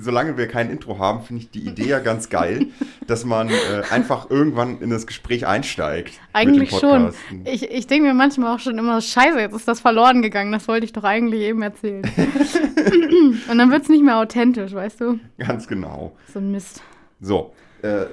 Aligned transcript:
solange 0.00 0.36
wir 0.36 0.46
kein 0.46 0.70
Intro 0.70 0.98
haben, 0.98 1.22
finde 1.22 1.42
ich 1.42 1.50
die 1.50 1.60
Idee 1.60 1.88
ja 1.88 1.98
ganz 1.98 2.28
geil, 2.28 2.66
dass 3.06 3.24
man 3.24 3.48
äh, 3.48 3.52
einfach 3.90 4.30
irgendwann 4.30 4.80
in 4.80 4.90
das 4.90 5.06
Gespräch 5.06 5.46
einsteigt. 5.46 6.20
Eigentlich 6.32 6.70
schon. 6.70 7.12
Ich, 7.44 7.70
ich 7.70 7.86
denke 7.86 8.08
mir 8.08 8.14
manchmal 8.14 8.54
auch 8.54 8.60
schon 8.60 8.78
immer, 8.78 9.00
scheiße, 9.00 9.38
jetzt 9.38 9.54
ist 9.54 9.68
das 9.68 9.80
verloren 9.80 10.22
gegangen, 10.22 10.52
das 10.52 10.68
wollte 10.68 10.84
ich 10.84 10.92
doch 10.92 11.04
eigentlich 11.04 11.42
eben 11.42 11.62
erzählen. 11.62 12.02
Und 13.50 13.58
dann 13.58 13.70
wird 13.70 13.82
es 13.82 13.88
nicht 13.88 14.04
mehr 14.04 14.18
authentisch, 14.18 14.72
weißt 14.72 15.00
du? 15.00 15.18
Ganz 15.38 15.66
genau. 15.66 16.12
So 16.32 16.38
ein 16.38 16.50
Mist. 16.50 16.82
So, 17.20 17.52
äh, 17.82 18.02
äh, 18.02 18.06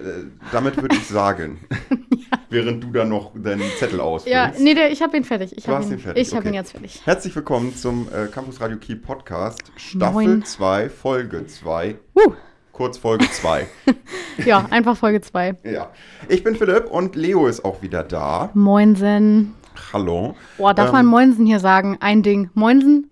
damit 0.51 0.81
würde 0.81 0.95
ich 0.95 1.07
sagen, 1.07 1.59
ja. 2.11 2.37
während 2.49 2.83
du 2.83 2.91
da 2.91 3.03
noch 3.03 3.31
deinen 3.35 3.69
Zettel 3.77 3.99
ausfüllst. 3.99 4.33
Ja, 4.33 4.53
nee, 4.63 4.73
der, 4.73 4.91
ich 4.91 5.01
habe 5.01 5.17
ihn 5.17 5.23
fertig. 5.23 5.57
Ich 5.57 5.65
du 5.65 5.71
hast 5.71 5.87
ihn, 5.87 5.93
ihn 5.93 5.99
fertig. 5.99 6.21
Ich 6.21 6.29
okay. 6.29 6.37
habe 6.37 6.47
ihn 6.47 6.53
jetzt 6.53 6.71
fertig. 6.71 7.01
Herzlich 7.05 7.35
willkommen 7.35 7.75
zum 7.75 8.07
äh, 8.13 8.27
Campus 8.27 8.61
Radio 8.61 8.77
Key 8.77 8.95
Podcast, 8.95 9.71
Staffel 9.75 10.43
2, 10.43 10.89
Folge 10.89 11.47
2. 11.47 11.95
Uh. 12.15 12.33
Kurz 12.71 12.97
Folge 12.97 13.29
2. 13.29 13.67
ja, 14.45 14.65
einfach 14.69 14.95
Folge 14.95 15.19
2. 15.19 15.57
Ja. 15.63 15.89
Ich 16.29 16.43
bin 16.43 16.55
Philipp 16.55 16.85
und 16.85 17.15
Leo 17.15 17.47
ist 17.47 17.65
auch 17.65 17.81
wieder 17.81 18.03
da. 18.03 18.51
Moinsen. 18.53 19.55
Hallo. 19.91 20.35
Boah, 20.57 20.73
darf 20.73 20.89
ähm, 20.89 20.93
man 20.93 21.05
Moinsen 21.07 21.45
hier 21.45 21.59
sagen? 21.59 21.97
Ein 21.99 22.21
Ding. 22.23 22.51
Moinsen? 22.53 23.09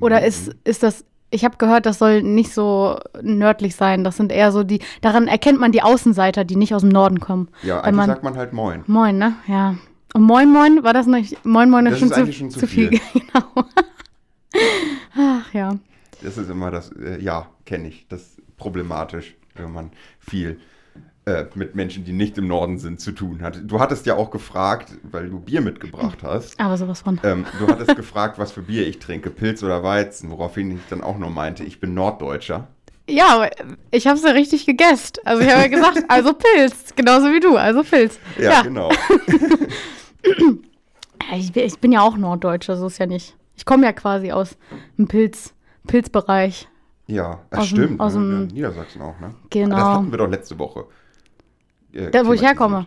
Oder 0.00 0.24
ist, 0.24 0.56
ist 0.64 0.82
das 0.82 1.04
ich 1.34 1.44
habe 1.44 1.56
gehört, 1.56 1.86
das 1.86 1.98
soll 1.98 2.22
nicht 2.22 2.52
so 2.52 2.98
nördlich 3.20 3.74
sein. 3.76 4.04
Das 4.04 4.16
sind 4.16 4.30
eher 4.30 4.52
so 4.52 4.62
die, 4.62 4.80
daran 5.00 5.26
erkennt 5.26 5.60
man 5.60 5.72
die 5.72 5.82
Außenseiter, 5.82 6.44
die 6.44 6.56
nicht 6.56 6.74
aus 6.74 6.82
dem 6.82 6.90
Norden 6.90 7.20
kommen. 7.20 7.48
Ja, 7.62 7.80
eigentlich 7.80 7.96
man, 7.96 8.06
sagt 8.06 8.22
man 8.22 8.36
halt 8.36 8.52
Moin. 8.52 8.84
Moin, 8.86 9.18
ne? 9.18 9.34
Ja. 9.46 9.76
Und 10.14 10.22
Moin 10.22 10.50
Moin, 10.50 10.84
war 10.84 10.92
das 10.92 11.06
nicht, 11.06 11.44
Moin 11.44 11.70
Moin 11.70 11.86
das 11.86 11.98
schon, 11.98 12.10
ist 12.10 12.14
zu, 12.14 12.32
schon 12.32 12.50
zu, 12.50 12.66
viel. 12.66 12.88
viel. 12.88 13.00
genau. 13.12 13.66
Ach 15.16 15.52
ja. 15.52 15.76
Das 16.22 16.38
ist 16.38 16.48
immer 16.48 16.70
das, 16.70 16.92
äh, 16.92 17.20
ja, 17.20 17.48
kenne 17.66 17.88
ich. 17.88 18.06
Das 18.08 18.22
ist 18.22 18.56
problematisch, 18.56 19.34
wenn 19.56 19.72
man 19.72 19.90
viel 20.20 20.60
äh, 21.26 21.46
mit 21.54 21.74
Menschen, 21.74 22.04
die 22.04 22.12
nicht 22.12 22.36
im 22.36 22.48
Norden 22.48 22.78
sind, 22.78 23.00
zu 23.00 23.12
tun 23.12 23.40
hat. 23.40 23.58
Du 23.64 23.80
hattest 23.80 24.04
ja 24.04 24.14
auch 24.16 24.30
gefragt, 24.30 24.92
weil 25.02 25.30
du 25.30 25.40
Bier 25.40 25.62
mitgebracht 25.62 26.18
hast. 26.22 26.60
Aber 26.60 26.76
sowas 26.76 27.00
von. 27.00 27.18
Ähm, 27.22 27.46
du 27.58 27.66
hattest 27.66 27.96
gefragt, 27.96 28.38
was 28.38 28.52
für 28.52 28.60
Bier 28.62 28.86
ich 28.86 28.98
trinke, 28.98 29.30
Pilz 29.30 29.62
oder 29.62 29.82
Weizen, 29.82 30.30
woraufhin 30.30 30.72
ich 30.72 30.82
dann 30.90 31.02
auch 31.02 31.16
nur 31.16 31.30
meinte, 31.30 31.64
ich 31.64 31.80
bin 31.80 31.94
Norddeutscher. 31.94 32.68
Ja, 33.08 33.48
ich 33.90 34.06
habe 34.06 34.18
es 34.18 34.24
ja 34.24 34.32
richtig 34.32 34.66
gegessen. 34.66 35.14
Also 35.24 35.42
ich 35.42 35.50
habe 35.50 35.62
ja 35.62 35.68
gesagt, 35.68 36.04
also 36.08 36.34
Pilz, 36.34 36.94
genauso 36.94 37.32
wie 37.32 37.40
du, 37.40 37.56
also 37.56 37.82
Pilz. 37.82 38.18
Ja, 38.38 38.52
ja. 38.52 38.62
genau. 38.62 38.90
ich, 41.36 41.52
bin, 41.52 41.64
ich 41.64 41.78
bin 41.78 41.92
ja 41.92 42.02
auch 42.02 42.18
Norddeutscher, 42.18 42.76
so 42.76 42.86
ist 42.86 42.98
ja 42.98 43.06
nicht. 43.06 43.36
Ich 43.56 43.64
komme 43.64 43.86
ja 43.86 43.92
quasi 43.92 44.30
aus 44.32 44.58
dem 44.98 45.08
Pilz, 45.08 45.54
Pilzbereich. 45.86 46.68
Ja, 47.06 47.40
das 47.50 47.60
aus 47.60 47.68
stimmt. 47.68 47.90
Dem, 47.90 48.00
aus 48.00 48.14
ne? 48.14 48.20
dem, 48.20 48.46
Niedersachsen 48.48 49.02
auch, 49.02 49.18
ne? 49.20 49.34
Genau. 49.50 49.76
Das 49.76 49.84
hatten 49.84 50.10
wir 50.10 50.18
doch 50.18 50.28
letzte 50.28 50.58
Woche. 50.58 50.86
Äh, 51.94 52.10
da, 52.10 52.26
wo 52.26 52.32
ich 52.32 52.42
herkomme. 52.42 52.86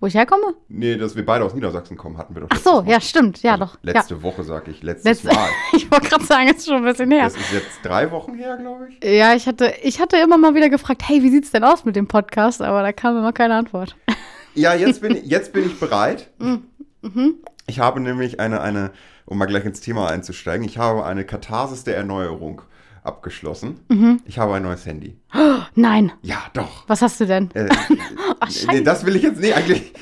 Wo 0.00 0.06
ich 0.06 0.14
herkomme? 0.14 0.54
Nee, 0.68 0.96
dass 0.96 1.16
wir 1.16 1.26
beide 1.26 1.44
aus 1.44 1.54
Niedersachsen 1.54 1.96
kommen, 1.96 2.18
hatten 2.18 2.34
wir 2.34 2.42
doch. 2.42 2.48
Ach 2.52 2.58
so, 2.58 2.84
ja, 2.86 3.00
stimmt, 3.00 3.42
ja 3.42 3.52
also 3.52 3.64
doch. 3.64 3.78
Letzte 3.82 4.14
ja. 4.14 4.22
Woche, 4.22 4.44
sag 4.44 4.68
ich, 4.68 4.82
letztes 4.82 5.24
Letz 5.24 5.36
Mal. 5.36 5.48
ich 5.72 5.90
wollte 5.90 6.08
gerade 6.08 6.24
sagen, 6.24 6.48
es 6.48 6.58
ist 6.58 6.66
schon 6.66 6.76
ein 6.76 6.84
bisschen 6.84 7.10
her. 7.10 7.24
Das 7.24 7.36
ist 7.36 7.52
jetzt 7.52 7.78
drei 7.82 8.10
Wochen 8.12 8.34
her, 8.34 8.56
glaube 8.56 8.88
ich. 8.90 9.04
Ja, 9.04 9.34
ich 9.34 9.48
hatte, 9.48 9.74
ich 9.82 10.00
hatte 10.00 10.16
immer 10.18 10.38
mal 10.38 10.54
wieder 10.54 10.68
gefragt, 10.68 11.02
hey, 11.04 11.22
wie 11.24 11.30
sieht's 11.30 11.50
denn 11.50 11.64
aus 11.64 11.84
mit 11.84 11.96
dem 11.96 12.06
Podcast? 12.06 12.62
Aber 12.62 12.82
da 12.82 12.92
kam 12.92 13.18
immer 13.18 13.32
keine 13.32 13.54
Antwort. 13.54 13.96
Ja, 14.54 14.74
jetzt 14.74 15.02
bin 15.02 15.14
ich, 15.14 15.24
jetzt 15.26 15.52
bin 15.52 15.66
ich 15.66 15.78
bereit. 15.78 16.30
Mhm. 16.38 16.64
mhm. 17.02 17.34
Ich 17.68 17.78
habe 17.78 18.00
nämlich 18.00 18.40
eine, 18.40 18.60
eine, 18.60 18.90
um 19.24 19.38
mal 19.38 19.44
gleich 19.44 19.64
ins 19.64 19.80
Thema 19.80 20.08
einzusteigen, 20.08 20.66
ich 20.66 20.78
habe 20.78 21.04
eine 21.04 21.24
Katharsis 21.24 21.84
der 21.84 21.96
Erneuerung 21.96 22.62
abgeschlossen. 23.08 23.80
Mhm. 23.88 24.20
Ich 24.24 24.38
habe 24.38 24.54
ein 24.54 24.62
neues 24.62 24.86
Handy. 24.86 25.16
Oh, 25.34 25.62
nein. 25.74 26.12
Ja, 26.22 26.44
doch. 26.52 26.84
Was 26.86 27.02
hast 27.02 27.20
du 27.20 27.26
denn? 27.26 27.50
Äh, 27.54 27.68
Ach, 28.40 28.50
nee, 28.70 28.82
das 28.82 29.04
will 29.04 29.16
ich 29.16 29.22
jetzt 29.22 29.40
nicht. 29.40 29.56
Eigentlich, 29.56 29.92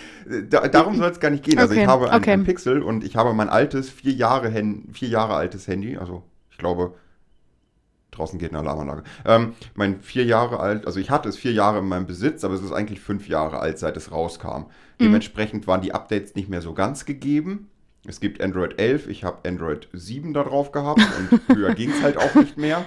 da, 0.51 0.69
darum 0.69 0.97
soll 0.97 1.11
es 1.11 1.21
gar 1.21 1.31
nicht 1.31 1.45
gehen. 1.45 1.59
Also 1.59 1.75
ich 1.75 1.87
habe 1.87 2.11
ein, 2.11 2.21
okay. 2.21 2.33
ein, 2.33 2.45
Pixel 2.45 2.83
und 2.83 3.05
ich 3.05 3.17
habe 3.17 3.33
mein 3.33 3.49
altes, 3.49 3.89
vier 3.89 4.13
Jahre, 4.13 4.53
vier 4.93 5.09
Jahre 5.09 5.35
altes 5.35 5.67
Handy. 5.67 5.97
Also 5.97 6.25
ich 6.51 6.59
glaube, 6.59 6.95
draußen 8.11 8.39
geht 8.39 8.51
eine 8.51 8.59
Alarmanlage. 8.59 9.05
Ähm, 9.25 9.55
mein 9.75 10.01
vier 10.01 10.25
Jahre 10.25 10.61
alt, 10.61 10.87
also 10.87 11.01
ich 11.01 11.11
hatte 11.11 11.29
es 11.29 11.37
vier 11.37 11.53
Jahre 11.53 11.79
in 11.79 11.89
meinem 11.89 12.07
Besitz, 12.07 12.45
aber 12.45 12.55
es 12.55 12.63
ist 12.63 12.73
eigentlich 12.73 13.01
fünf 13.01 13.29
Jahre 13.29 13.61
alt, 13.61 13.79
seit 13.79 13.97
es 13.97 14.11
rauskam. 14.11 14.49
Mhm. 14.49 14.67
Dementsprechend 15.01 15.67
waren 15.67 15.81
die 15.81 15.93
Updates 15.93 16.35
nicht 16.35 16.49
mehr 16.49 16.63
so 16.63 16.75
ganz 16.75 17.05
gegeben. 17.05 17.71
Es 18.09 18.21
gibt 18.21 18.41
Android 18.41 18.79
11, 18.79 19.09
ich 19.09 19.25
habe 19.25 19.49
Android 19.49 19.89
7 19.93 20.33
da 20.33 20.45
drauf 20.45 20.73
gehabt 20.73 21.01
und 21.01 21.41
höher 21.57 21.75
ging 21.75 21.91
es 21.91 22.03
halt 22.03 22.17
auch 22.17 22.35
nicht 22.35 22.57
mehr. 22.57 22.85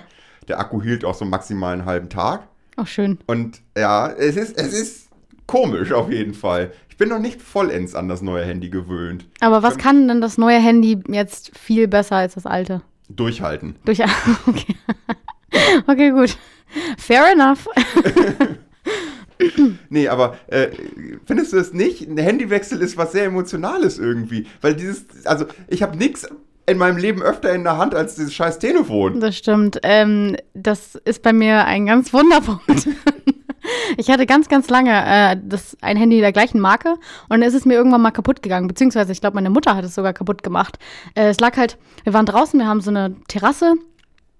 Der 0.47 0.59
Akku 0.59 0.81
hielt 0.81 1.03
auch 1.05 1.15
so 1.15 1.25
maximal 1.25 1.73
einen 1.73 1.85
halben 1.85 2.09
Tag. 2.09 2.47
Ach, 2.75 2.87
schön. 2.87 3.19
Und 3.27 3.61
ja, 3.77 4.09
es 4.09 4.37
ist, 4.37 4.57
es 4.57 4.73
ist 4.73 5.09
komisch 5.45 5.91
auf 5.91 6.11
jeden 6.11 6.33
Fall. 6.33 6.71
Ich 6.89 6.97
bin 6.97 7.09
noch 7.09 7.19
nicht 7.19 7.41
vollends 7.41 7.95
an 7.95 8.07
das 8.07 8.21
neue 8.21 8.45
Handy 8.45 8.69
gewöhnt. 8.69 9.25
Aber 9.41 9.63
was 9.63 9.77
kann 9.77 10.07
denn 10.07 10.21
das 10.21 10.37
neue 10.37 10.59
Handy 10.59 11.01
jetzt 11.07 11.57
viel 11.57 11.87
besser 11.87 12.17
als 12.17 12.35
das 12.35 12.45
alte? 12.45 12.81
Durchhalten. 13.09 13.75
Durchhalten, 13.85 14.37
okay. 14.47 14.75
okay, 15.87 16.11
gut. 16.11 16.37
Fair 16.97 17.33
enough. 17.33 17.67
nee, 19.89 20.07
aber 20.07 20.37
äh, 20.47 20.67
findest 21.25 21.53
du 21.53 21.57
es 21.57 21.73
nicht? 21.73 22.07
Ein 22.07 22.17
Handywechsel 22.17 22.81
ist 22.81 22.97
was 22.97 23.11
sehr 23.11 23.25
Emotionales 23.25 23.97
irgendwie. 23.97 24.47
Weil 24.61 24.75
dieses, 24.75 25.05
also 25.25 25.45
ich 25.67 25.81
habe 25.81 25.97
nichts 25.97 26.27
in 26.65 26.77
meinem 26.77 26.97
Leben 26.97 27.21
öfter 27.21 27.53
in 27.53 27.63
der 27.63 27.77
Hand 27.77 27.95
als 27.95 28.15
dieses 28.15 28.33
scheiß 28.33 28.59
Telefon. 28.59 29.19
Das 29.19 29.37
stimmt. 29.37 29.79
Ähm, 29.83 30.35
das 30.53 30.95
ist 30.95 31.23
bei 31.23 31.33
mir 31.33 31.65
ein 31.65 31.85
ganz 31.85 32.13
Wunderpunkt. 32.13 32.87
ich 33.97 34.09
hatte 34.09 34.25
ganz, 34.25 34.49
ganz 34.49 34.69
lange 34.69 34.91
äh, 34.91 35.37
das, 35.41 35.77
ein 35.81 35.97
Handy 35.97 36.19
der 36.19 36.31
gleichen 36.31 36.59
Marke 36.59 36.93
und 36.93 37.31
dann 37.31 37.41
ist 37.41 37.55
es 37.55 37.65
mir 37.65 37.73
irgendwann 37.73 38.01
mal 38.01 38.11
kaputt 38.11 38.43
gegangen. 38.43 38.67
Beziehungsweise, 38.67 39.11
ich 39.11 39.21
glaube, 39.21 39.35
meine 39.35 39.49
Mutter 39.49 39.75
hat 39.75 39.83
es 39.83 39.95
sogar 39.95 40.13
kaputt 40.13 40.43
gemacht. 40.43 40.77
Äh, 41.15 41.29
es 41.29 41.39
lag 41.39 41.57
halt, 41.57 41.77
wir 42.03 42.13
waren 42.13 42.25
draußen, 42.25 42.59
wir 42.59 42.67
haben 42.67 42.81
so 42.81 42.91
eine 42.91 43.15
Terrasse 43.27 43.73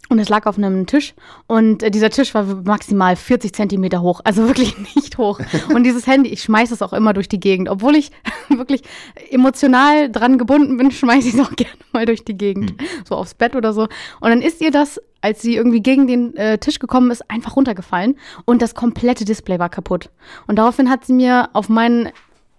und 0.09 0.19
es 0.19 0.27
lag 0.27 0.45
auf 0.45 0.57
einem 0.57 0.87
Tisch 0.87 1.13
und 1.47 1.83
äh, 1.83 1.91
dieser 1.91 2.09
Tisch 2.09 2.33
war 2.33 2.43
maximal 2.43 3.15
40 3.15 3.53
Zentimeter 3.53 4.01
hoch, 4.01 4.21
also 4.23 4.47
wirklich 4.47 4.75
nicht 4.95 5.17
hoch. 5.17 5.39
Und 5.73 5.83
dieses 5.83 6.07
Handy, 6.07 6.29
ich 6.29 6.41
schmeiße 6.41 6.73
es 6.73 6.81
auch 6.81 6.93
immer 6.93 7.13
durch 7.13 7.29
die 7.29 7.39
Gegend, 7.39 7.69
obwohl 7.69 7.95
ich 7.95 8.11
wirklich 8.49 8.81
emotional 9.29 10.11
dran 10.11 10.37
gebunden 10.37 10.77
bin, 10.77 10.91
schmeiße 10.91 11.29
ich 11.29 11.35
es 11.35 11.39
auch 11.39 11.51
gerne 11.55 11.77
mal 11.93 12.05
durch 12.05 12.25
die 12.25 12.37
Gegend, 12.37 12.71
mhm. 12.71 12.85
so 13.07 13.15
aufs 13.15 13.35
Bett 13.35 13.55
oder 13.55 13.71
so. 13.71 13.83
Und 13.83 14.29
dann 14.29 14.41
ist 14.41 14.61
ihr 14.61 14.71
das, 14.71 14.99
als 15.21 15.41
sie 15.41 15.55
irgendwie 15.55 15.81
gegen 15.81 16.07
den 16.07 16.35
äh, 16.35 16.57
Tisch 16.57 16.79
gekommen 16.79 17.11
ist, 17.11 17.29
einfach 17.29 17.55
runtergefallen 17.55 18.17
und 18.45 18.61
das 18.61 18.73
komplette 18.73 19.25
Display 19.25 19.59
war 19.59 19.69
kaputt. 19.69 20.09
Und 20.47 20.57
daraufhin 20.57 20.89
hat 20.89 21.05
sie 21.05 21.13
mir 21.13 21.49
auf 21.53 21.69
meinen 21.69 22.09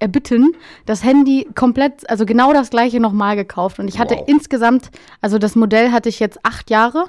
erbitten, 0.01 0.57
das 0.87 1.05
Handy 1.05 1.49
komplett, 1.55 2.09
also 2.11 2.27
genau 2.27 2.53
das 2.53 2.71
gleiche 2.71 3.01
nochmal 3.01 3.37
gekauft. 3.37 3.79
Und 3.79 3.89
ich 3.89 3.99
hatte 3.99 4.17
wow. 4.17 4.25
insgesamt, 4.27 4.91
also 5.21 5.39
das 5.39 5.55
Modell 5.55 5.93
hatte 5.93 6.09
ich 6.09 6.19
jetzt 6.19 6.45
acht 6.45 6.71
Jahre 6.71 7.07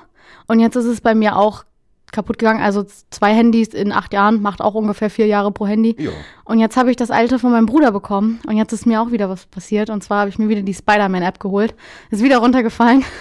und 0.48 0.60
jetzt 0.60 0.76
ist 0.76 0.86
es 0.86 1.02
bei 1.02 1.16
mir 1.16 1.38
auch 1.38 1.64
kaputt 2.12 2.38
gegangen. 2.40 2.62
Also 2.62 2.86
zwei 3.10 3.34
Handys 3.34 3.70
in 3.70 3.92
acht 3.92 4.14
Jahren 4.14 4.42
macht 4.42 4.62
auch 4.62 4.74
ungefähr 4.74 5.10
vier 5.10 5.28
Jahre 5.28 5.52
pro 5.52 5.68
Handy. 5.68 5.96
Ja. 5.98 6.12
Und 6.46 6.60
jetzt 6.60 6.76
habe 6.78 6.92
ich 6.92 6.98
das 6.98 7.12
alte 7.12 7.40
von 7.40 7.52
meinem 7.52 7.66
Bruder 7.66 7.92
bekommen. 7.92 8.40
Und 8.46 8.58
jetzt 8.58 8.74
ist 8.74 8.86
mir 8.86 9.02
auch 9.02 9.12
wieder 9.12 9.30
was 9.30 9.46
passiert. 9.46 9.90
Und 9.90 10.04
zwar 10.04 10.22
habe 10.22 10.30
ich 10.30 10.38
mir 10.38 10.50
wieder 10.50 10.62
die 10.62 10.74
Spider-Man-App 10.74 11.40
geholt. 11.40 11.74
Ist 12.10 12.24
wieder 12.24 12.38
runtergefallen. 12.38 13.04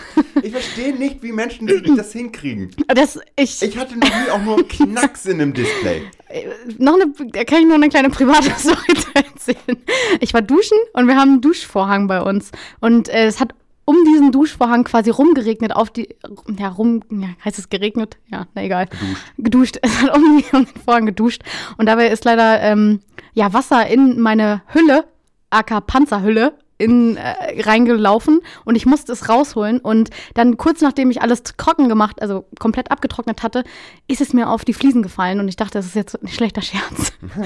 Ich 0.43 0.53
verstehe 0.53 0.95
nicht, 0.95 1.23
wie 1.23 1.33
Menschen 1.33 1.67
das 1.97 2.13
hinkriegen. 2.13 2.71
Das, 2.87 3.19
ich, 3.37 3.61
ich 3.63 3.77
hatte 3.77 3.99
noch 3.99 4.09
nie 4.09 4.31
auch 4.31 4.41
nur 4.41 4.57
einen 4.57 4.69
Knacks 4.69 5.27
in 5.27 5.39
dem 5.39 5.53
Display. 5.53 6.03
Äh, 6.29 6.47
noch 6.79 6.95
eine, 6.95 7.13
da 7.33 7.45
kann 7.45 7.61
ich 7.61 7.67
nur 7.67 7.75
eine 7.75 7.91
kleine 7.91 8.09
private 8.09 8.51
Story 8.59 8.95
erzählen. 9.13 9.79
Ich 10.21 10.33
war 10.33 10.41
duschen 10.41 10.79
und 10.95 11.09
wir 11.09 11.17
haben 11.17 11.31
einen 11.31 11.41
Duschvorhang 11.41 12.07
bei 12.07 12.23
uns. 12.23 12.53
Und 12.81 13.09
äh, 13.11 13.27
es 13.27 13.39
hat 13.39 13.55
um 13.85 13.97
diesen 14.05 14.33
Duschvorhang 14.33 14.85
quasi 14.85 15.11
rumgeregnet 15.11 15.75
auf 15.75 15.91
die, 15.91 16.09
ja, 16.59 16.69
rum, 16.69 17.03
ja, 17.11 17.29
heißt 17.45 17.59
es 17.59 17.71
geregnet? 17.71 18.19
Ja, 18.31 18.47
na 18.55 18.63
egal. 18.63 18.87
Geduscht. 18.87 19.27
Geduscht. 19.39 19.79
Es 19.83 20.03
hat 20.03 20.17
um, 20.17 20.43
um 20.53 20.65
den 20.65 20.81
Vorhang 20.85 21.07
geduscht. 21.07 21.43
Und 21.77 21.87
dabei 21.87 22.09
ist 22.09 22.25
leider, 22.25 22.61
ähm, 22.61 23.01
ja, 23.35 23.53
Wasser 23.53 23.87
in 23.87 24.21
meine 24.21 24.63
Hülle, 24.73 25.05
aka 25.51 25.81
Panzerhülle, 25.81 26.55
in, 26.81 27.17
äh, 27.17 27.63
reingelaufen 27.63 28.41
und 28.65 28.75
ich 28.75 28.87
musste 28.87 29.13
es 29.13 29.29
rausholen. 29.29 29.81
Und 29.81 30.11
dann 30.35 30.57
kurz 30.57 30.81
nachdem 30.81 31.11
ich 31.11 31.21
alles 31.21 31.43
trocken 31.43 31.89
gemacht, 31.89 32.23
also 32.23 32.47
komplett 32.59 32.91
abgetrocknet 32.91 33.43
hatte, 33.43 33.65
ist 34.09 34.21
es 34.21 34.33
mir 34.33 34.49
auf 34.49 34.65
die 34.65 34.73
Fliesen 34.73 35.03
gefallen 35.03 35.41
und 35.41 35.49
ich 35.49 35.57
dachte, 35.57 35.73
das 35.73 35.87
ist 35.87 35.95
jetzt 35.95 36.23
ein 36.23 36.29
schlechter 36.29 36.63
Scherz. 36.63 37.13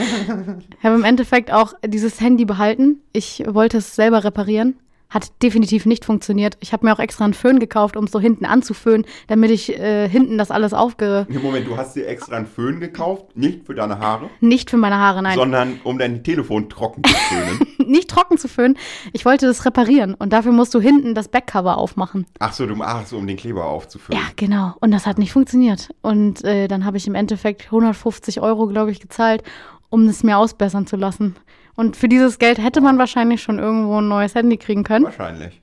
ich 0.79 0.85
habe 0.85 0.95
im 0.95 1.05
Endeffekt 1.05 1.53
auch 1.53 1.75
dieses 1.85 2.21
Handy 2.21 2.45
behalten. 2.45 3.01
Ich 3.13 3.43
wollte 3.47 3.79
es 3.79 3.97
selber 3.97 4.23
reparieren 4.25 4.77
Hat 5.15 5.31
definitiv 5.45 5.87
nicht 5.87 6.05
funktioniert. 6.05 6.57
Ich 6.59 6.73
habe 6.73 6.85
mir 6.85 6.93
auch 6.93 6.99
extra 6.99 7.25
einen 7.25 7.35
Föhn 7.35 7.61
gekauft, 7.61 7.97
um 7.97 8.07
es 8.07 8.11
so 8.11 8.19
hinten 8.19 8.47
anzuföhnen, 8.47 9.07
damit 9.29 9.53
ich 9.53 9.71
äh, 9.79 10.09
hinten 10.09 10.39
das 10.39 10.51
alles 10.51 10.75
aufge... 10.75 11.29
Im 11.29 11.41
Moment, 11.41 11.69
du 11.69 11.77
hast 11.77 11.95
dir 11.95 12.09
extra 12.09 12.37
einen 12.37 12.47
Föhn 12.47 12.81
gekauft, 12.81 13.37
nicht 13.37 13.65
für 13.65 13.77
deine 13.77 14.01
Haare, 14.01 14.29
Nicht 14.41 14.71
für 14.71 14.77
meine 14.77 14.99
Haare, 14.99 15.23
nein. 15.23 15.37
sondern 15.37 15.81
um 15.85 15.99
dein 15.99 16.25
Telefon 16.25 16.69
trocken 16.69 17.05
zu 17.05 17.15
föhnen. 17.15 17.61
nicht 17.89 18.11
trocken 18.11 18.39
zu 18.39 18.49
föhnen. 18.49 18.77
Ich 19.13 19.25
wollte 19.25 19.47
das 19.47 19.65
reparieren 19.65 20.15
und 20.15 20.33
dafür 20.33 20.51
musst 20.51 20.75
du 20.75 20.81
hinten 20.81 21.15
das 21.15 21.29
Backcover 21.29 21.79
aufmachen. 21.79 22.27
Ach 22.41 22.53
so, 22.53 22.67
du, 22.67 22.75
ach 22.83 23.07
so, 23.07 23.17
um 23.19 23.27
den 23.29 23.37
Kleber 23.37 23.67
aufzufüllen. 23.67 24.21
Ja, 24.21 24.29
genau. 24.35 24.75
Und 24.81 24.91
das 24.91 25.07
hat 25.07 25.19
nicht 25.19 25.33
funktioniert. 25.33 25.95
Und 26.03 26.43
äh, 26.43 26.67
dann 26.67 26.85
habe 26.85 26.97
ich 26.97 27.07
im 27.07 27.15
Endeffekt 27.15 27.67
150 27.67 28.41
Euro, 28.41 28.67
glaube 28.67 28.91
ich, 28.91 28.99
gezahlt, 28.99 29.45
um 29.91 30.09
es 30.09 30.25
mir 30.25 30.39
ausbessern 30.39 30.89
zu 30.89 30.97
lassen. 30.97 31.37
Und 31.77 31.97
für 31.97 32.09
dieses 32.09 32.39
Geld 32.39 32.59
hätte 32.59 32.81
man 32.81 32.99
wahrscheinlich 32.99 33.43
schon 33.43 33.59
irgendwo 33.59 34.01
ein 34.01 34.09
neues 34.09 34.35
Handy 34.35 34.57
kriegen 34.57 34.85
können. 34.85 35.05
Wahrscheinlich. 35.05 35.61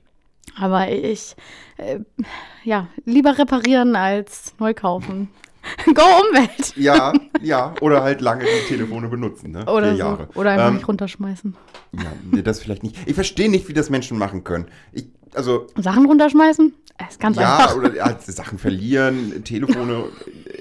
Aber 0.58 0.90
ich, 0.90 1.34
äh, 1.78 2.00
ja, 2.64 2.88
lieber 3.04 3.38
reparieren 3.38 3.96
als 3.96 4.54
neu 4.58 4.74
kaufen. 4.74 5.28
Go 5.94 6.02
Umwelt! 6.02 6.76
Ja, 6.76 7.12
ja, 7.40 7.72
oder 7.80 8.02
halt 8.02 8.20
lange 8.20 8.44
die 8.44 8.68
Telefone 8.68 9.08
benutzen, 9.08 9.52
ne? 9.52 9.64
Oder 9.66 9.88
Vier 9.88 9.92
so. 9.92 9.98
Jahre. 9.98 10.28
Oder 10.34 10.50
einfach 10.50 10.68
Ähm, 10.68 10.74
nicht 10.74 10.88
runterschmeißen. 10.88 11.56
Ja, 11.92 12.12
nee, 12.30 12.42
das 12.42 12.60
vielleicht 12.60 12.82
nicht. 12.82 12.96
Ich 13.06 13.14
verstehe 13.14 13.48
nicht, 13.48 13.68
wie 13.68 13.72
das 13.72 13.88
Menschen 13.88 14.18
machen 14.18 14.42
können. 14.42 14.66
Ich, 14.92 15.06
also, 15.34 15.68
Sachen 15.76 16.06
runterschmeißen? 16.06 16.74
Das 16.98 17.10
ist 17.12 17.20
ganz 17.20 17.36
ja, 17.36 17.58
einfach. 17.58 17.76
oder 17.76 17.94
ja, 17.94 18.16
Sachen 18.18 18.58
verlieren, 18.58 19.44
Telefone 19.44 20.04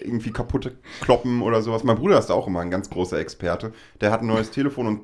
irgendwie 0.02 0.32
kaputt 0.32 0.72
kloppen 1.02 1.42
oder 1.42 1.62
sowas. 1.62 1.84
Mein 1.84 1.98
Bruder 1.98 2.20
ist 2.20 2.28
da 2.28 2.34
auch 2.36 2.48
immer 2.48 2.62
ein 2.62 2.72
ganz 2.72 2.90
großer 2.90 3.20
Experte. 3.20 3.74
Der 4.00 4.12
hat 4.12 4.22
ein 4.22 4.28
neues 4.28 4.52
Telefon 4.52 4.88
und 4.88 5.02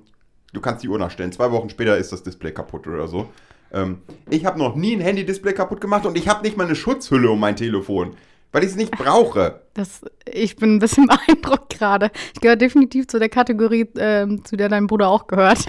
du 0.58 0.62
kannst 0.62 0.84
die 0.84 0.90
Uhr 0.90 0.98
nachstellen. 0.98 1.32
Zwei 1.32 1.52
Wochen 1.52 1.70
später 1.70 1.98
ist 1.98 2.12
das 2.12 2.24
Display 2.24 2.52
kaputt 2.52 2.88
oder 2.88 3.08
so. 3.08 3.30
Ähm, 3.72 4.00
ich 4.30 4.46
habe 4.46 4.58
noch 4.58 4.76
nie 4.76 4.96
ein 4.96 5.02
Handy-Display 5.02 5.54
kaputt 5.54 5.80
gemacht 5.80 6.06
und 6.06 6.18
ich 6.18 6.28
habe 6.28 6.44
nicht 6.44 6.58
mal 6.58 6.66
eine 6.66 6.76
Schutzhülle 6.76 7.30
um 7.30 7.40
mein 7.40 7.56
Telefon, 7.56 8.16
weil 8.52 8.64
ich 8.64 8.72
es 8.72 8.76
nicht 8.76 8.92
brauche. 8.92 9.62
Das, 9.74 10.02
ich 10.26 10.56
bin 10.56 10.76
ein 10.76 10.80
bisschen 10.80 11.08
beeindruckt 11.28 11.78
gerade. 11.78 12.12
Ich 12.34 12.42
gehöre 12.42 12.56
definitiv 12.56 13.08
zu 13.08 13.20
der 13.20 13.30
Kategorie, 13.30 13.88
ähm, 13.98 14.44
zu 14.44 14.58
der 14.58 14.70
dein 14.70 14.88
Bruder 14.88 15.10
auch 15.10 15.28
gehört. 15.28 15.66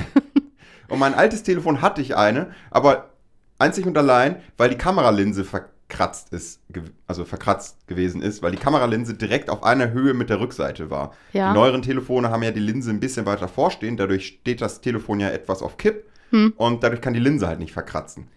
Und 0.89 0.99
mein 0.99 1.15
altes 1.15 1.43
Telefon 1.43 1.83
hatte 1.83 2.01
ich 2.01 2.17
eine, 2.17 2.53
aber 2.71 3.11
einzig 3.59 3.87
und 3.87 3.99
allein, 3.99 4.37
weil 4.57 4.71
die 4.71 4.79
Kameralinse 4.79 5.45
verkratzt 5.89 6.33
ist, 6.33 6.61
also 7.07 7.25
verkratzt 7.25 7.87
gewesen 7.87 8.21
ist, 8.21 8.43
weil 8.43 8.53
die 8.53 8.59
Kameralinse 8.59 9.15
direkt 9.15 9.49
auf 9.49 9.63
einer 9.63 9.91
Höhe 9.91 10.13
mit 10.13 10.29
der 10.29 10.39
Rückseite 10.39 10.91
war. 10.91 11.15
Ja. 11.33 11.53
Die 11.53 11.59
neueren 11.59 11.83
Telefone 11.83 12.31
haben 12.31 12.43
ja 12.43 12.51
die 12.51 12.61
Linse 12.61 12.91
ein 12.91 13.01
bisschen 13.01 13.25
weiter 13.27 13.49
vorstehen, 13.49 13.97
dadurch 13.97 14.27
steht 14.27 14.61
das 14.61 14.81
Telefon 14.81 15.21
ja 15.21 15.31
etwas 15.31 15.63
auf 15.63 15.77
Kipp 15.77 16.05
Hm. 16.31 16.53
und 16.59 16.85
dadurch 16.85 17.01
kann 17.01 17.15
die 17.15 17.21
Linse 17.21 17.49
halt 17.49 17.59
nicht 17.59 17.73
verkratzen. 17.73 18.29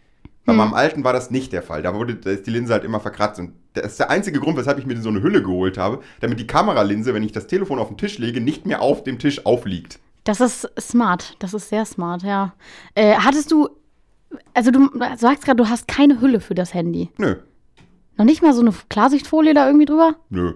Bei 0.46 0.54
meinem 0.54 0.74
alten 0.74 1.04
war 1.04 1.12
das 1.12 1.30
nicht 1.30 1.52
der 1.52 1.62
Fall. 1.62 1.82
Da 1.82 1.94
wurde 1.94 2.16
da 2.16 2.30
ist 2.30 2.48
die 2.48 2.52
Linse 2.52 2.72
halt 2.72 2.86
immer 2.86 3.02
verkratzt. 3.02 3.40
Und 3.40 3.52
das 3.74 3.86
ist 3.86 4.00
der 4.00 4.10
einzige 4.10 4.40
Grund, 4.40 4.58
weshalb 4.58 4.80
ich 4.80 4.86
mir 4.86 5.00
so 5.02 5.10
eine 5.10 5.22
Hülle 5.22 5.44
geholt 5.44 5.78
habe, 5.78 6.00
damit 6.22 6.40
die 6.40 6.48
Kameralinse, 6.48 7.14
wenn 7.14 7.22
ich 7.22 7.34
das 7.34 7.48
Telefon 7.48 7.80
auf 7.80 7.90
den 7.90 7.98
Tisch 7.98 8.18
lege, 8.18 8.40
nicht 8.40 8.66
mehr 8.66 8.82
auf 8.82 9.04
dem 9.04 9.20
Tisch 9.20 9.46
aufliegt. 9.46 10.00
Das 10.24 10.40
ist 10.40 10.70
smart. 10.80 11.36
Das 11.40 11.54
ist 11.54 11.68
sehr 11.70 11.86
smart, 11.86 12.24
ja. 12.24 12.54
Äh, 12.96 13.16
hattest 13.16 13.52
du, 13.52 13.70
also 14.54 14.72
du 14.72 14.90
sagst 15.18 15.46
gerade, 15.46 15.58
du 15.64 15.70
hast 15.70 15.88
keine 15.88 16.20
Hülle 16.22 16.40
für 16.40 16.56
das 16.56 16.74
Handy. 16.74 17.10
Nö, 17.18 17.36
Noch 18.18 18.26
nicht 18.26 18.42
mal 18.42 18.54
so 18.54 18.62
eine 18.62 18.74
Klarsichtfolie 18.90 19.54
da 19.54 19.68
irgendwie 19.68 19.86
drüber? 19.86 20.16
nö. 20.30 20.54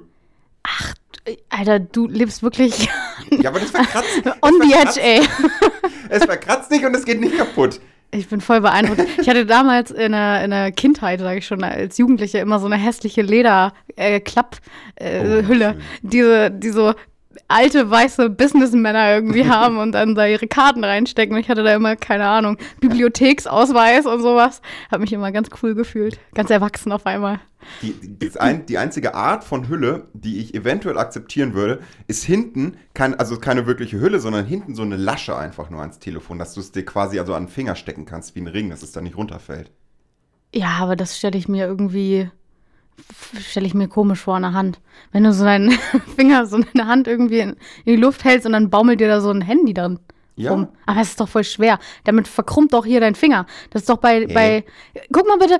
Äh, 1.25 1.35
Alter, 1.49 1.79
du 1.79 2.07
lebst 2.07 2.41
wirklich 2.43 2.89
Ja, 3.31 3.49
aber 3.49 3.59
das 3.59 3.71
verkratzt. 3.71 4.21
on 4.41 4.53
das 4.59 4.67
the 4.67 4.73
edge, 4.73 5.01
ey. 5.01 5.21
Es 6.09 6.23
verkratzt 6.25 6.69
nicht 6.71 6.85
und 6.85 6.95
es 6.95 7.03
geht 7.05 7.19
nicht 7.19 7.37
kaputt. 7.37 7.79
Ich 8.11 8.29
bin 8.29 8.39
voll 8.41 8.61
beeindruckt. 8.61 9.01
Ich 9.19 9.27
hatte 9.27 9.45
damals 9.45 9.91
in 9.91 10.11
der, 10.13 10.43
in 10.45 10.51
der 10.51 10.71
Kindheit, 10.71 11.19
sage 11.19 11.39
ich 11.39 11.45
schon, 11.47 11.61
als 11.63 11.97
Jugendliche 11.97 12.37
immer 12.37 12.59
so 12.59 12.67
eine 12.67 12.77
hässliche 12.77 13.21
Leder-Klapp-Hülle, 13.23 15.69
Oh, 15.69 15.73
schön. 15.73 15.81
diese, 16.01 16.51
die 16.51 16.69
so 16.69 16.93
alte 17.47 17.89
weiße 17.89 18.29
Businessmänner 18.29 19.13
irgendwie 19.13 19.45
haben 19.49 19.77
und 19.77 19.91
dann 19.91 20.15
da 20.15 20.25
ihre 20.25 20.47
Karten 20.47 20.83
reinstecken. 20.83 21.35
Und 21.35 21.41
ich 21.41 21.49
hatte 21.49 21.63
da 21.63 21.75
immer, 21.75 21.95
keine 21.95 22.25
Ahnung, 22.25 22.57
Bibliotheksausweis 22.79 24.05
und 24.05 24.21
sowas. 24.21 24.61
Hab 24.91 25.01
mich 25.01 25.13
immer 25.13 25.31
ganz 25.31 25.49
cool 25.61 25.75
gefühlt. 25.75 26.19
Ganz 26.33 26.49
erwachsen 26.49 26.91
auf 26.91 27.05
einmal. 27.05 27.39
Die, 27.81 27.93
die, 28.01 28.39
ein, 28.39 28.65
die 28.65 28.77
einzige 28.77 29.15
Art 29.15 29.43
von 29.43 29.67
Hülle, 29.67 30.07
die 30.13 30.39
ich 30.39 30.53
eventuell 30.53 30.97
akzeptieren 30.97 31.53
würde, 31.53 31.79
ist 32.07 32.23
hinten, 32.23 32.77
kein, 32.93 33.19
also 33.19 33.37
keine 33.37 33.65
wirkliche 33.65 33.99
Hülle, 33.99 34.19
sondern 34.19 34.45
hinten 34.45 34.75
so 34.75 34.83
eine 34.83 34.97
Lasche 34.97 35.35
einfach 35.35 35.69
nur 35.69 35.81
ans 35.81 35.99
Telefon, 35.99 36.37
dass 36.37 36.53
du 36.53 36.59
es 36.59 36.71
dir 36.71 36.85
quasi 36.85 37.19
also 37.19 37.33
an 37.33 37.43
den 37.43 37.49
Finger 37.49 37.75
stecken 37.75 38.05
kannst, 38.05 38.35
wie 38.35 38.41
ein 38.41 38.47
Ring, 38.47 38.69
dass 38.69 38.83
es 38.83 38.91
dann 38.91 39.03
nicht 39.03 39.17
runterfällt. 39.17 39.71
Ja, 40.53 40.77
aber 40.79 40.95
das 40.95 41.17
stelle 41.17 41.37
ich 41.37 41.47
mir 41.47 41.65
irgendwie, 41.65 42.29
stelle 43.39 43.65
ich 43.65 43.73
mir 43.73 43.87
komisch 43.87 44.21
vor 44.21 44.39
der 44.39 44.53
Hand. 44.53 44.79
Wenn 45.11 45.23
du 45.23 45.33
so 45.33 45.43
deinen 45.43 45.71
Finger, 46.15 46.45
so 46.45 46.59
deine 46.59 46.87
Hand 46.87 47.07
irgendwie 47.07 47.39
in, 47.39 47.55
die 47.85 47.95
Luft 47.95 48.23
hältst 48.23 48.45
und 48.45 48.53
dann 48.53 48.69
baumelt 48.69 48.99
dir 48.99 49.07
da 49.07 49.21
so 49.21 49.31
ein 49.31 49.41
Handy 49.41 49.73
dran. 49.73 49.99
Ja. 50.37 50.51
rum. 50.51 50.67
Aber 50.85 50.99
es 50.99 51.09
ist 51.09 51.19
doch 51.21 51.29
voll 51.29 51.45
schwer. 51.45 51.79
Damit 52.03 52.27
verkrummt 52.27 52.73
doch 52.73 52.85
hier 52.85 52.99
dein 52.99 53.15
Finger. 53.15 53.45
Das 53.69 53.83
ist 53.83 53.89
doch 53.89 53.97
bei, 53.97 54.19
Hä? 54.19 54.33
bei. 54.33 54.65
Guck 55.13 55.27
mal 55.27 55.37
bitte, 55.37 55.57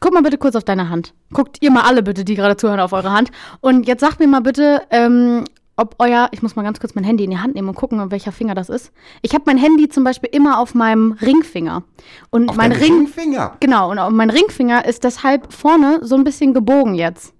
guck 0.00 0.14
mal 0.14 0.22
bitte 0.22 0.38
kurz 0.38 0.56
auf 0.56 0.64
deine 0.64 0.88
Hand. 0.88 1.12
Guckt 1.32 1.58
ihr 1.60 1.70
mal 1.70 1.82
alle 1.82 2.02
bitte, 2.02 2.24
die 2.24 2.34
gerade 2.34 2.56
zuhören, 2.56 2.80
auf 2.80 2.94
eure 2.94 3.12
Hand. 3.12 3.30
Und 3.60 3.86
jetzt 3.86 4.00
sagt 4.00 4.20
mir 4.20 4.26
mal 4.26 4.40
bitte, 4.40 4.82
ähm, 4.90 5.44
ob 5.76 5.96
euer, 5.98 6.28
ich 6.32 6.40
muss 6.42 6.54
mal 6.56 6.62
ganz 6.62 6.78
kurz 6.78 6.94
mein 6.94 7.04
Handy 7.04 7.24
in 7.24 7.30
die 7.30 7.38
Hand 7.38 7.54
nehmen 7.54 7.68
und 7.68 7.74
gucken, 7.74 8.10
welcher 8.10 8.30
Finger 8.32 8.54
das 8.54 8.68
ist. 8.68 8.92
Ich 9.22 9.34
habe 9.34 9.44
mein 9.46 9.58
Handy 9.58 9.88
zum 9.88 10.04
Beispiel 10.04 10.30
immer 10.32 10.58
auf 10.58 10.74
meinem 10.74 11.12
Ringfinger. 11.12 11.82
Und 12.30 12.48
Auf 12.48 12.56
mein 12.56 12.70
Ring, 12.72 12.92
Ringfinger. 13.06 13.56
Genau, 13.60 13.90
und 13.90 14.14
mein 14.16 14.30
Ringfinger 14.30 14.84
ist 14.84 15.02
deshalb 15.04 15.52
vorne 15.52 15.98
so 16.02 16.14
ein 16.14 16.22
bisschen 16.24 16.54
gebogen 16.54 16.94
jetzt. 16.94 17.32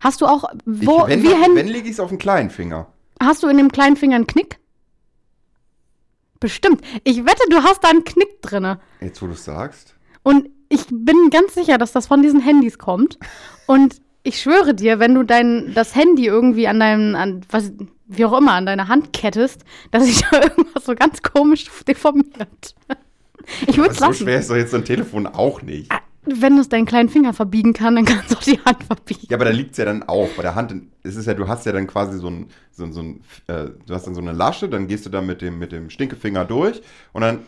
Hast 0.00 0.20
du 0.20 0.26
auch, 0.26 0.44
wo, 0.64 1.02
ich, 1.02 1.08
wenn, 1.08 1.22
wie 1.22 1.28
Händ- 1.34 1.54
wenn 1.54 1.68
lege 1.68 1.86
ich 1.86 1.92
es 1.94 2.00
auf 2.00 2.08
den 2.10 2.18
kleinen 2.18 2.50
Finger. 2.50 2.86
hast 3.22 3.42
du 3.42 3.48
in 3.48 3.56
dem 3.58 3.70
kleinen 3.72 3.96
Finger 3.96 4.16
einen 4.16 4.26
Knick? 4.26 4.58
Bestimmt. 6.40 6.82
Ich 7.04 7.24
wette, 7.24 7.42
du 7.50 7.62
hast 7.62 7.82
da 7.84 7.88
einen 7.88 8.04
Knick 8.04 8.42
drinne. 8.42 8.80
Jetzt, 9.00 9.22
wo 9.22 9.26
du 9.26 9.32
es 9.32 9.44
sagst. 9.44 9.94
Und 10.22 10.48
ich 10.68 10.86
bin 10.90 11.30
ganz 11.30 11.54
sicher, 11.54 11.78
dass 11.78 11.92
das 11.92 12.06
von 12.06 12.22
diesen 12.22 12.40
Handys 12.40 12.78
kommt. 12.78 13.18
Und 13.66 14.00
ich 14.24 14.40
schwöre 14.40 14.74
dir, 14.74 14.98
wenn 14.98 15.14
du 15.14 15.22
dein, 15.22 15.72
das 15.74 15.94
Handy 15.94 16.26
irgendwie 16.26 16.66
an 16.66 16.80
deinem, 16.80 17.14
an, 17.14 17.42
was, 17.50 17.72
wie 18.06 18.24
auch 18.24 18.36
immer, 18.36 18.52
an 18.52 18.66
deiner 18.66 18.88
Hand 18.88 19.12
kettest, 19.12 19.64
dass 19.90 20.04
sich 20.06 20.22
da 20.22 20.42
irgendwas 20.42 20.84
so 20.84 20.94
ganz 20.94 21.22
komisch 21.22 21.66
deformiert. 21.86 22.74
Ich 23.66 23.76
würde 23.76 23.90
es 23.90 23.98
so 23.98 24.12
schwer 24.12 24.38
ist 24.38 24.48
doch 24.50 24.56
jetzt 24.56 24.70
so 24.70 24.78
ein 24.78 24.84
Telefon 24.86 25.26
auch 25.26 25.60
nicht. 25.60 25.92
Ah, 25.92 26.00
Wenn 26.24 26.56
es 26.56 26.70
deinen 26.70 26.86
kleinen 26.86 27.10
Finger 27.10 27.34
verbiegen 27.34 27.74
kann, 27.74 27.96
dann 27.96 28.06
kannst 28.06 28.30
du 28.32 28.36
auch 28.36 28.42
die 28.42 28.58
Hand 28.64 28.82
verbiegen. 28.84 29.26
Ja, 29.28 29.36
aber 29.36 29.44
da 29.44 29.50
liegt 29.50 29.72
es 29.72 29.76
ja 29.76 29.84
dann 29.84 30.02
auch. 30.04 30.30
Bei 30.30 30.42
der 30.42 30.54
Hand, 30.54 30.74
es 31.02 31.16
ist 31.16 31.26
ja, 31.26 31.34
du 31.34 31.46
hast 31.46 31.66
ja 31.66 31.72
dann 31.72 31.86
quasi 31.86 32.18
so 32.18 32.28
ein, 32.28 32.48
so, 32.72 32.90
so 32.90 33.02
ein, 33.02 33.20
äh, 33.48 33.66
du 33.86 33.94
hast 33.94 34.06
dann 34.06 34.14
so 34.14 34.22
eine 34.22 34.32
Lasche, 34.32 34.70
dann 34.70 34.88
gehst 34.88 35.04
du 35.04 35.10
da 35.10 35.20
mit 35.20 35.42
dem, 35.42 35.58
mit 35.58 35.72
dem 35.72 35.90
Stinkefinger 35.90 36.46
durch 36.46 36.80
und 37.12 37.20
dann, 37.20 37.40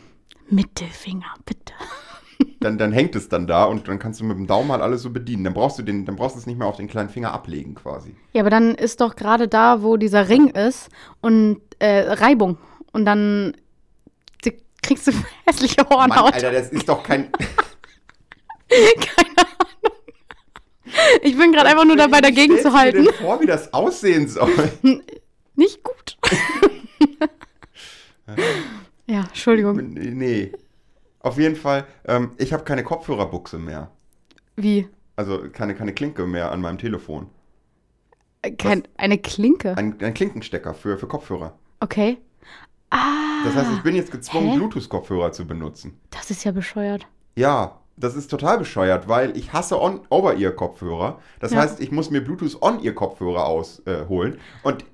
Mittelfinger, 0.51 1.33
bitte. 1.47 1.73
Dann, 2.61 2.79
dann 2.79 2.93
hängt 2.93 3.15
es 3.17 3.29
dann 3.29 3.47
da 3.47 3.65
und 3.65 3.89
dann 3.89 3.99
kannst 3.99 4.21
du 4.21 4.25
mit 4.25 4.37
dem 4.37 4.47
Daumen 4.47 4.71
halt 4.73 4.83
alles 4.83 5.03
so 5.03 5.11
bedienen. 5.11 5.45
Dann 5.45 5.55
brauchst 5.55 5.79
du 5.79 5.83
den, 5.83 6.05
dann 6.05 6.17
brauchst 6.17 6.37
du 6.37 6.41
es 6.41 6.47
nicht 6.47 6.59
mehr 6.59 6.67
auf 6.67 6.77
den 6.77 6.89
kleinen 6.89 7.09
Finger 7.09 7.33
ablegen 7.33 7.75
quasi. 7.75 8.15
Ja, 8.33 8.43
aber 8.43 8.51
dann 8.51 8.75
ist 8.75 9.01
doch 9.01 9.17
gerade 9.17 9.49
da, 9.49 9.83
wo 9.83 9.97
dieser 9.97 10.29
Ring 10.29 10.49
ist 10.49 10.89
und 11.21 11.61
äh, 11.79 12.13
Reibung. 12.13 12.59
Und 12.93 13.05
dann 13.05 13.55
kriegst 14.87 15.07
du 15.07 15.13
hässliche 15.47 15.83
Mann, 15.83 15.91
Hornhaut. 15.91 16.35
Alter, 16.35 16.53
das 16.53 16.71
ist 16.71 16.89
doch 16.89 17.03
kein. 17.03 17.31
Keine 18.69 19.37
Ahnung. 19.39 19.99
Ich 21.23 21.37
bin 21.37 21.53
gerade 21.53 21.69
einfach 21.69 21.85
nur 21.85 21.97
dabei, 21.97 22.21
dagegen 22.21 22.59
zu 22.59 22.73
halten. 22.73 23.05
denn 23.05 23.15
vor, 23.15 23.41
wie 23.41 23.47
das 23.47 23.73
aussehen 23.73 24.29
soll. 24.29 24.51
Nicht 25.55 25.83
gut. 25.83 26.17
ja, 29.07 29.21
Entschuldigung. 29.21 29.77
nee. 29.77 30.53
Auf 31.27 31.39
jeden 31.39 31.57
Fall, 31.57 31.85
ähm, 32.07 32.31
ich 32.39 32.53
habe 32.53 32.63
keine 32.63 32.85
Kopfhörerbuchse 32.85 33.59
mehr. 33.59 33.91
Wie? 34.55 34.89
Also 35.17 35.41
keine, 35.53 35.75
keine 35.75 35.93
Klinke 35.93 36.25
mehr 36.25 36.53
an 36.53 36.61
meinem 36.61 36.79
Telefon. 36.79 37.27
Äh, 38.43 38.53
Kein, 38.53 38.87
eine 38.97 39.19
Klinke. 39.19 39.77
Ein, 39.77 39.97
ein 40.01 40.15
Klinkenstecker 40.15 40.73
für, 40.73 40.97
für 40.99 41.09
Kopfhörer. 41.09 41.59
Okay. 41.81 42.19
Ah, 42.91 43.43
Das 43.45 43.57
heißt, 43.57 43.73
ich 43.75 43.83
bin 43.83 43.97
jetzt 43.97 44.13
gezwungen, 44.13 44.51
Hä? 44.51 44.57
Bluetooth-Kopfhörer 44.59 45.33
zu 45.33 45.47
benutzen. 45.49 45.99
das 46.11 46.31
ist 46.31 46.45
ja 46.45 46.53
bescheuert. 46.53 47.09
Ja, 47.35 47.81
das 47.97 48.15
ist 48.15 48.29
total 48.29 48.59
bescheuert, 48.59 49.09
weil 49.09 49.37
ich 49.37 49.53
hasse 49.53 49.81
On 49.83 50.03
Over-Ear-Kopfhörer. 50.11 51.19
Das 51.41 51.51
Ja. 51.51 51.59
heißt, 51.63 51.81
ich 51.81 51.91
muss 51.91 52.11
mir 52.11 52.21
Bluetooth-On-Ear-Kopfhörer 52.23 53.45
ausholen. 53.47 54.35
Äh, 54.35 54.39
und 54.69 54.85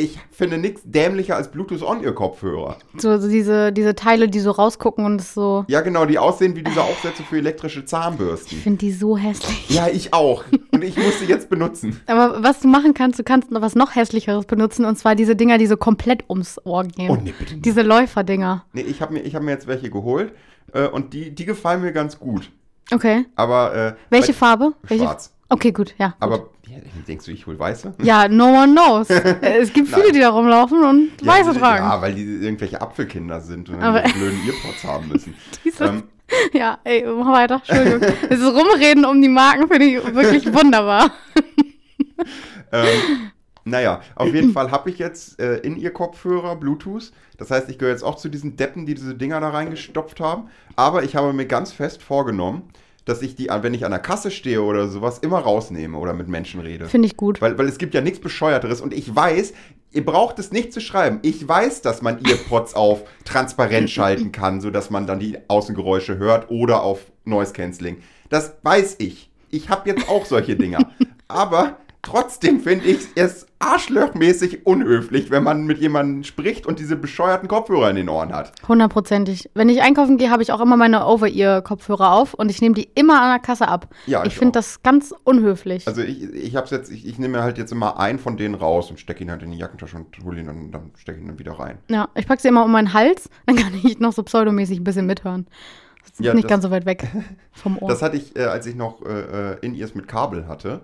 ich 0.00 0.18
finde 0.30 0.58
nichts 0.58 0.82
dämlicher 0.84 1.36
als 1.36 1.50
Bluetooth-On-Ear-Kopfhörer. 1.50 2.76
So, 2.96 3.18
so 3.18 3.28
diese, 3.28 3.72
diese 3.72 3.94
Teile, 3.94 4.28
die 4.28 4.40
so 4.40 4.50
rausgucken 4.50 5.04
und 5.04 5.20
es 5.20 5.34
so. 5.34 5.64
Ja, 5.68 5.80
genau, 5.80 6.04
die 6.06 6.18
aussehen 6.18 6.56
wie 6.56 6.62
diese 6.62 6.82
Aufsätze 6.82 7.22
für 7.22 7.38
elektrische 7.38 7.80
Ich 7.80 7.86
Zahnbürsten. 7.86 8.58
finde 8.58 8.78
die 8.78 8.92
so 8.92 9.16
hässlich. 9.16 9.68
Ja, 9.70 9.88
ich 9.88 10.12
auch. 10.14 10.44
Und 10.72 10.82
ich 10.82 10.96
muss 10.96 11.18
sie 11.20 11.26
jetzt 11.26 11.48
benutzen. 11.50 12.00
Aber 12.06 12.42
was 12.42 12.60
du 12.60 12.68
machen 12.68 12.94
kannst, 12.94 13.18
du 13.18 13.24
kannst 13.24 13.50
noch 13.50 13.60
was 13.62 13.74
noch 13.74 13.94
hässlicheres 13.94 14.46
benutzen 14.46 14.84
und 14.84 14.96
zwar 14.98 15.14
diese 15.14 15.36
Dinger, 15.36 15.58
die 15.58 15.66
so 15.66 15.76
komplett 15.76 16.24
ums 16.28 16.58
Ohr 16.64 16.84
gehen. 16.84 17.10
Oh, 17.10 17.16
nee, 17.16 17.34
bitte 17.38 17.54
nicht. 17.54 17.64
Diese 17.66 17.82
Läuferdinger. 17.82 18.64
Nee, 18.72 18.82
ich 18.82 19.02
habe 19.02 19.14
mir, 19.14 19.20
ich 19.20 19.34
hab 19.34 19.42
mir 19.42 19.50
jetzt 19.52 19.66
welche 19.66 19.90
geholt. 19.90 20.32
äh, 20.72 20.86
und 20.88 21.12
die, 21.12 21.34
die 21.34 21.44
gefallen 21.44 21.82
mir 21.82 21.92
ganz 21.92 22.18
gut. 22.18 22.50
Okay. 22.92 23.26
Aber 23.36 23.74
äh, 23.74 23.94
Welche 24.10 24.32
Farbe? 24.32 24.72
Welche? 24.82 25.04
Schwarz. 25.04 25.32
Okay, 25.48 25.72
gut, 25.72 25.94
ja. 25.98 26.08
Gut. 26.08 26.16
Aber 26.20 26.48
ja, 26.70 26.78
denkst 27.06 27.24
du, 27.26 27.32
ich 27.32 27.46
hol 27.46 27.58
weiße? 27.58 27.94
Ja, 28.02 28.28
no 28.28 28.46
one 28.62 28.72
knows. 28.72 29.08
Es 29.40 29.72
gibt 29.72 29.88
viele, 29.88 30.12
die 30.12 30.20
da 30.20 30.30
rumlaufen 30.30 30.82
und 30.84 31.10
Ja, 31.22 31.32
weiße 31.32 31.58
tragen. 31.58 31.84
Ja, 31.84 32.00
weil 32.00 32.14
die 32.14 32.22
irgendwelche 32.24 32.80
Apfelkinder 32.80 33.40
sind 33.40 33.68
und 33.68 33.80
dann 33.80 34.04
die 34.04 34.12
blöden 34.12 34.38
Earpods 34.46 34.84
haben 34.84 35.08
müssen. 35.08 35.34
Diese- 35.64 35.84
ähm, 35.84 36.02
ja, 36.52 36.78
ey, 36.84 37.04
mach 37.04 37.32
weiter. 37.32 37.56
Entschuldigung. 37.66 38.00
Dieses 38.30 38.46
Rumreden 38.54 39.04
um 39.04 39.20
die 39.20 39.28
Marken 39.28 39.66
finde 39.68 39.86
ich 39.86 40.14
wirklich 40.14 40.52
wunderbar. 40.54 41.10
ähm, 42.72 43.30
naja, 43.64 44.00
auf 44.14 44.32
jeden 44.32 44.52
Fall 44.52 44.70
habe 44.70 44.90
ich 44.90 44.98
jetzt 44.98 45.40
äh, 45.40 45.56
in 45.58 45.76
ihr 45.76 45.92
Kopfhörer 45.92 46.56
Bluetooth. 46.56 47.12
Das 47.36 47.50
heißt, 47.50 47.68
ich 47.68 47.78
gehöre 47.78 47.92
jetzt 47.92 48.02
auch 48.04 48.16
zu 48.16 48.28
diesen 48.28 48.56
Deppen, 48.56 48.86
die 48.86 48.94
diese 48.94 49.14
Dinger 49.14 49.40
da 49.40 49.50
reingestopft 49.50 50.20
haben. 50.20 50.48
Aber 50.76 51.02
ich 51.02 51.16
habe 51.16 51.32
mir 51.32 51.46
ganz 51.46 51.72
fest 51.72 52.02
vorgenommen, 52.02 52.62
dass 53.04 53.22
ich 53.22 53.34
die, 53.34 53.48
wenn 53.48 53.74
ich 53.74 53.84
an 53.84 53.90
der 53.90 54.00
Kasse 54.00 54.30
stehe 54.30 54.62
oder 54.62 54.88
sowas, 54.88 55.18
immer 55.18 55.38
rausnehme 55.38 55.96
oder 55.96 56.12
mit 56.12 56.28
Menschen 56.28 56.60
rede. 56.60 56.86
Finde 56.86 57.06
ich 57.06 57.16
gut. 57.16 57.40
Weil, 57.40 57.58
weil 57.58 57.66
es 57.66 57.78
gibt 57.78 57.94
ja 57.94 58.00
nichts 58.00 58.20
Bescheuerteres 58.20 58.80
und 58.80 58.92
ich 58.92 59.14
weiß, 59.14 59.52
ihr 59.92 60.04
braucht 60.04 60.38
es 60.38 60.52
nicht 60.52 60.72
zu 60.72 60.80
schreiben. 60.80 61.18
Ich 61.22 61.46
weiß, 61.46 61.82
dass 61.82 62.02
man 62.02 62.24
Earpods 62.24 62.74
auf 62.74 63.02
transparent 63.24 63.90
schalten 63.90 64.32
kann, 64.32 64.60
sodass 64.60 64.90
man 64.90 65.06
dann 65.06 65.18
die 65.18 65.38
Außengeräusche 65.48 66.18
hört 66.18 66.50
oder 66.50 66.82
auf 66.82 67.00
Noise 67.24 67.52
Cancelling. 67.52 67.98
Das 68.28 68.54
weiß 68.62 68.96
ich. 68.98 69.30
Ich 69.50 69.68
habe 69.68 69.88
jetzt 69.88 70.08
auch 70.08 70.26
solche 70.26 70.56
Dinger. 70.56 70.78
Aber 71.28 71.78
trotzdem 72.10 72.60
finde 72.60 72.86
ich 72.86 72.98
es 73.14 73.46
arschlochmäßig 73.58 74.66
unhöflich, 74.66 75.30
wenn 75.30 75.42
man 75.42 75.64
mit 75.64 75.78
jemandem 75.78 76.24
spricht 76.24 76.66
und 76.66 76.78
diese 76.78 76.96
bescheuerten 76.96 77.48
Kopfhörer 77.48 77.90
in 77.90 77.96
den 77.96 78.08
Ohren 78.08 78.32
hat. 78.32 78.52
Hundertprozentig. 78.66 79.50
Wenn 79.54 79.68
ich 79.68 79.82
einkaufen 79.82 80.16
gehe, 80.18 80.30
habe 80.30 80.42
ich 80.42 80.52
auch 80.52 80.60
immer 80.60 80.76
meine 80.76 81.06
Over-Ear-Kopfhörer 81.06 82.12
auf 82.12 82.34
und 82.34 82.50
ich 82.50 82.60
nehme 82.60 82.74
die 82.74 82.88
immer 82.94 83.20
an 83.20 83.30
der 83.30 83.38
Kasse 83.38 83.68
ab. 83.68 83.88
Ja, 84.06 84.22
ich 84.22 84.28
ich 84.30 84.38
finde 84.38 84.52
das 84.52 84.82
ganz 84.82 85.12
unhöflich. 85.24 85.86
Also 85.86 86.02
ich, 86.02 86.22
ich 86.22 86.56
hab's 86.56 86.70
jetzt, 86.70 86.90
ich, 86.90 87.06
ich 87.06 87.18
nehme 87.18 87.38
mir 87.38 87.42
halt 87.44 87.58
jetzt 87.58 87.72
immer 87.72 87.98
einen 87.98 88.18
von 88.18 88.36
denen 88.36 88.54
raus 88.54 88.90
und 88.90 88.98
stecke 89.00 89.22
ihn 89.24 89.30
halt 89.30 89.42
in 89.42 89.50
die 89.50 89.58
Jackentasche 89.58 89.96
und 89.96 90.06
hole 90.24 90.40
ihn 90.40 90.46
dann, 90.46 90.70
dann 90.70 90.90
stecke 90.96 91.18
ich 91.18 91.24
ihn 91.24 91.28
dann 91.28 91.38
wieder 91.38 91.52
rein. 91.58 91.78
ja, 91.90 92.08
ich 92.14 92.26
packe 92.26 92.40
sie 92.40 92.48
immer 92.48 92.64
um 92.64 92.72
meinen 92.72 92.92
Hals, 92.94 93.28
dann 93.46 93.56
kann 93.56 93.72
ich 93.82 93.98
noch 93.98 94.12
so 94.12 94.22
pseudomäßig 94.22 94.78
ein 94.80 94.84
bisschen 94.84 95.06
mithören. 95.06 95.46
Das 96.02 96.12
ist 96.12 96.20
Ja, 96.24 96.32
nicht 96.32 96.44
das- 96.44 96.50
ganz 96.50 96.64
so 96.64 96.70
weit 96.70 96.86
weg 96.86 97.06
vom 97.52 97.76
Ohr. 97.78 97.88
Das 97.88 98.00
hatte 98.02 98.16
ich, 98.16 98.34
äh, 98.36 98.44
als 98.44 98.66
ich 98.66 98.74
noch 98.74 99.02
äh, 99.04 99.52
äh, 99.52 99.56
in-ears 99.60 99.94
mit 99.94 100.08
Kabel 100.08 100.48
hatte, 100.48 100.80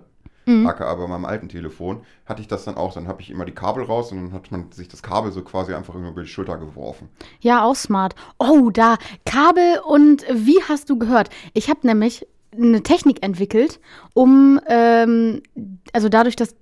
Mhm. 0.47 0.65
aka 0.65 0.95
bei 0.95 1.07
meinem 1.07 1.25
alten 1.25 1.49
Telefon, 1.49 2.01
hatte 2.25 2.41
ich 2.41 2.47
das 2.47 2.63
dann 2.63 2.75
auch. 2.75 2.93
Dann 2.93 3.07
habe 3.07 3.21
ich 3.21 3.29
immer 3.29 3.45
die 3.45 3.51
Kabel 3.51 3.83
raus 3.83 4.11
und 4.11 4.17
dann 4.17 4.33
hat 4.33 4.51
man 4.51 4.71
sich 4.71 4.87
das 4.87 5.03
Kabel 5.03 5.31
so 5.31 5.41
quasi 5.41 5.73
einfach 5.73 5.93
immer 5.93 6.09
über 6.09 6.21
die 6.21 6.27
Schulter 6.27 6.57
geworfen. 6.57 7.09
Ja, 7.41 7.63
auch 7.63 7.75
smart. 7.75 8.15
Oh, 8.39 8.69
da, 8.69 8.97
Kabel 9.25 9.79
und 9.85 10.25
wie 10.31 10.63
hast 10.67 10.89
du 10.89 10.97
gehört? 10.97 11.29
Ich 11.53 11.69
habe 11.69 11.85
nämlich 11.85 12.25
eine 12.55 12.81
Technik 12.81 13.23
entwickelt, 13.23 13.79
um, 14.13 14.59
ähm, 14.67 15.43
also 15.91 16.09
dadurch, 16.09 16.37
dass 16.37 16.55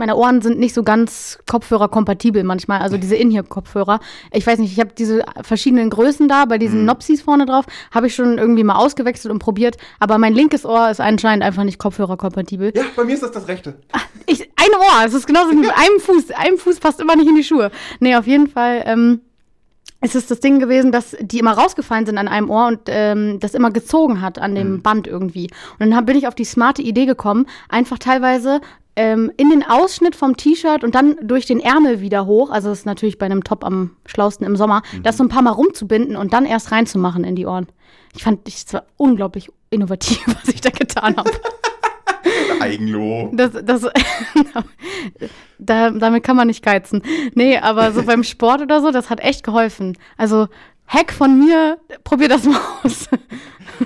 meine 0.00 0.16
Ohren 0.16 0.42
sind 0.42 0.58
nicht 0.58 0.74
so 0.74 0.82
ganz 0.82 1.38
Kopfhörer-kompatibel 1.46 2.42
manchmal, 2.42 2.80
also 2.80 2.96
diese 2.96 3.14
In-Ear-Kopfhörer. 3.14 4.00
Ich 4.32 4.46
weiß 4.46 4.58
nicht, 4.58 4.72
ich 4.72 4.80
habe 4.80 4.90
diese 4.96 5.24
verschiedenen 5.42 5.90
Größen 5.90 6.26
da, 6.26 6.46
bei 6.46 6.58
diesen 6.58 6.84
Nopsis 6.84 7.22
vorne 7.22 7.46
drauf, 7.46 7.66
habe 7.92 8.08
ich 8.08 8.14
schon 8.14 8.38
irgendwie 8.38 8.64
mal 8.64 8.76
ausgewechselt 8.76 9.30
und 9.30 9.38
probiert, 9.38 9.76
aber 10.00 10.18
mein 10.18 10.32
linkes 10.34 10.64
Ohr 10.64 10.90
ist 10.90 11.00
anscheinend 11.00 11.44
einfach 11.44 11.64
nicht 11.64 11.78
Kopfhörer-kompatibel. 11.78 12.72
Ja, 12.74 12.84
bei 12.96 13.04
mir 13.04 13.14
ist 13.14 13.22
das 13.22 13.32
das 13.32 13.46
rechte. 13.46 13.74
Ich, 14.26 14.40
ein 14.40 14.74
Ohr, 14.78 15.04
es 15.04 15.14
ist 15.14 15.26
genauso 15.26 15.50
wie 15.50 15.56
mit 15.56 15.70
einem 15.70 16.00
Fuß. 16.00 16.30
Einem 16.30 16.58
Fuß 16.58 16.80
passt 16.80 17.00
immer 17.00 17.14
nicht 17.14 17.28
in 17.28 17.36
die 17.36 17.44
Schuhe. 17.44 17.70
Nee, 18.00 18.16
auf 18.16 18.26
jeden 18.26 18.48
Fall 18.48 18.82
ähm, 18.86 19.20
ist 20.00 20.14
es 20.14 20.26
das 20.26 20.40
Ding 20.40 20.58
gewesen, 20.60 20.92
dass 20.92 21.16
die 21.20 21.38
immer 21.38 21.52
rausgefallen 21.52 22.06
sind 22.06 22.16
an 22.16 22.28
einem 22.28 22.48
Ohr 22.48 22.68
und 22.68 22.80
ähm, 22.86 23.38
das 23.40 23.54
immer 23.54 23.70
gezogen 23.70 24.20
hat 24.22 24.38
an 24.38 24.54
dem 24.54 24.82
Band 24.82 25.06
irgendwie. 25.06 25.50
Und 25.78 25.80
dann 25.80 25.96
hab, 25.96 26.06
bin 26.06 26.16
ich 26.16 26.26
auf 26.26 26.34
die 26.34 26.44
smarte 26.44 26.82
Idee 26.82 27.06
gekommen, 27.06 27.46
einfach 27.68 27.98
teilweise 27.98 28.60
ähm, 29.00 29.32
in 29.38 29.48
den 29.48 29.62
Ausschnitt 29.62 30.14
vom 30.14 30.36
T-Shirt 30.36 30.84
und 30.84 30.94
dann 30.94 31.16
durch 31.22 31.46
den 31.46 31.58
Ärmel 31.58 32.02
wieder 32.02 32.26
hoch, 32.26 32.50
also 32.50 32.68
das 32.68 32.80
ist 32.80 32.84
natürlich 32.84 33.16
bei 33.16 33.24
einem 33.24 33.44
Top 33.44 33.64
am 33.64 33.96
schlausten 34.04 34.46
im 34.46 34.56
Sommer, 34.56 34.82
das 35.02 35.16
so 35.16 35.24
ein 35.24 35.30
paar 35.30 35.40
Mal 35.40 35.52
rumzubinden 35.52 36.16
und 36.16 36.34
dann 36.34 36.44
erst 36.44 36.70
reinzumachen 36.70 37.24
in 37.24 37.34
die 37.34 37.46
Ohren. 37.46 37.66
Ich 38.14 38.22
fand, 38.22 38.46
es 38.46 38.70
war 38.74 38.84
unglaublich 38.98 39.48
innovativ, 39.70 40.20
was 40.26 40.52
ich 40.52 40.60
da 40.60 40.68
getan 40.68 41.16
habe. 41.16 41.30
Eigenlob. 42.60 43.34
Das, 43.38 43.52
das, 43.64 43.86
da, 45.58 45.90
damit 45.90 46.22
kann 46.22 46.36
man 46.36 46.48
nicht 46.48 46.62
geizen. 46.62 47.02
Nee, 47.34 47.56
aber 47.56 47.92
so 47.92 48.02
beim 48.02 48.22
Sport 48.22 48.60
oder 48.60 48.82
so, 48.82 48.90
das 48.90 49.08
hat 49.08 49.20
echt 49.20 49.44
geholfen. 49.44 49.96
Also, 50.18 50.48
Hack 50.86 51.10
von 51.12 51.38
mir, 51.38 51.78
probier 52.04 52.28
das 52.28 52.44
mal 52.44 52.60
aus. 52.82 53.08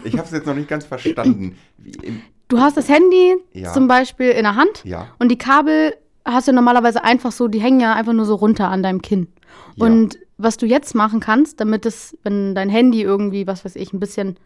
Ich 0.02 0.14
habe 0.14 0.25
es 0.25 0.33
jetzt 0.33 0.47
noch 0.47 0.56
nicht 0.56 0.68
ganz 0.68 0.87
verstanden. 0.87 1.56
Wie 1.78 1.92
im, 2.02 2.23
Du 2.48 2.60
hast 2.60 2.76
das 2.76 2.88
Handy 2.88 3.36
Ja. 3.52 3.72
zum 3.72 3.88
Beispiel 3.88 4.30
in 4.30 4.42
der 4.44 4.56
Hand 4.56 4.82
ja. 4.84 5.08
und 5.18 5.30
die 5.30 5.38
Kabel 5.38 5.94
hast 6.24 6.48
du 6.48 6.52
normalerweise 6.52 7.04
einfach 7.04 7.32
so, 7.32 7.48
die 7.48 7.60
hängen 7.60 7.80
ja 7.80 7.94
einfach 7.94 8.12
nur 8.12 8.24
so 8.24 8.34
runter 8.34 8.68
an 8.68 8.82
deinem 8.82 9.02
Kinn. 9.02 9.28
Ja. 9.76 9.86
Und 9.86 10.18
was 10.36 10.56
du 10.56 10.66
jetzt 10.66 10.94
machen 10.94 11.20
kannst, 11.20 11.60
damit 11.60 11.86
es, 11.86 12.16
wenn 12.22 12.54
dein 12.54 12.68
Handy 12.68 13.02
irgendwie, 13.02 13.46
was 13.46 13.64
weiß 13.64 13.76
ich, 13.76 13.92
ein 13.92 14.00
bisschen 14.00 14.36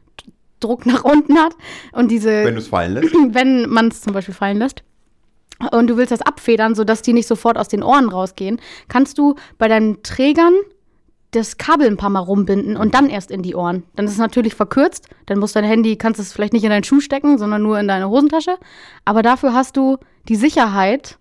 Druck 0.61 0.87
nach 0.87 1.05
unten 1.05 1.39
hat 1.39 1.55
und 1.93 2.11
diese 2.11 2.45
Wenn 2.45 2.55
du 2.55 2.61
es 2.61 2.69
fallen 2.69 2.95
lässt. 2.95 3.15
wenn 3.31 3.69
man 3.69 3.89
es 3.89 4.01
zum 4.01 4.13
Beispiel 4.13 4.35
fallen 4.35 4.59
lässt 4.59 4.83
und 5.73 5.89
du 5.89 5.97
willst 5.97 6.13
das 6.13 6.23
abfedern, 6.23 6.75
sodass 6.75 7.03
die 7.03 7.13
nicht 7.13 7.27
sofort 7.27 7.57
aus 7.59 7.69
den 7.69 7.83
Ohren 7.83 8.09
rausgehen, 8.09 8.61
kannst 8.89 9.19
du 9.19 9.35
bei 9.57 9.69
deinen 9.69 10.03
Trägern 10.03 10.55
das 11.33 11.59
Kabel 11.59 11.87
ein 11.87 11.97
paar 11.97 12.11
Mal 12.11 12.21
rumbinden 12.21 12.77
und 12.77 12.95
dann 12.95 13.11
erst 13.11 13.31
in 13.31 13.43
die 13.43 13.55
Ohren. 13.55 13.83
Dann 13.97 14.07
ist 14.07 14.13
es 14.13 14.19
natürlich 14.19 14.55
verkürzt, 14.55 15.09
dann 15.27 15.39
muss 15.39 15.53
dein 15.53 15.65
Handy, 15.65 15.97
kannst 15.97 16.21
es 16.21 16.33
vielleicht 16.33 16.53
nicht 16.55 16.65
in 16.65 16.71
deinen 16.71 16.85
Schuh 16.85 17.01
stecken, 17.01 17.37
sondern 17.39 17.63
nur 17.63 17.79
in 17.79 17.89
deine 17.89 18.09
Hosentasche. 18.09 18.57
Aber 19.05 19.23
dafür 19.23 19.53
hast 19.53 19.77
du 19.77 19.99
die 20.29 20.37
Sicherheit, 20.37 21.19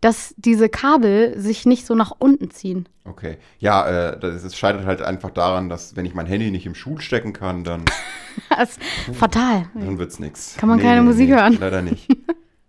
dass 0.00 0.34
diese 0.36 0.68
Kabel 0.68 1.38
sich 1.38 1.66
nicht 1.66 1.86
so 1.86 1.94
nach 1.94 2.12
unten 2.18 2.50
ziehen. 2.50 2.88
Okay. 3.04 3.38
Ja, 3.58 3.86
äh, 3.86 4.18
das, 4.18 4.56
scheitert 4.56 4.86
halt 4.86 5.02
einfach 5.02 5.30
daran, 5.30 5.68
dass 5.68 5.96
wenn 5.96 6.06
ich 6.06 6.14
mein 6.14 6.26
Handy 6.26 6.50
nicht 6.50 6.66
im 6.66 6.74
Schuh 6.74 6.98
stecken 6.98 7.32
kann, 7.32 7.64
dann, 7.64 7.84
Das 8.50 8.70
ist 8.70 9.16
fatal. 9.16 9.68
dann 9.74 9.98
wird's 9.98 10.18
nix. 10.18 10.56
Kann 10.56 10.68
man 10.68 10.78
keine 10.78 11.02
Musik 11.02 11.30
hören. 11.30 11.56
Leider 11.60 11.82
nicht. 11.82 12.08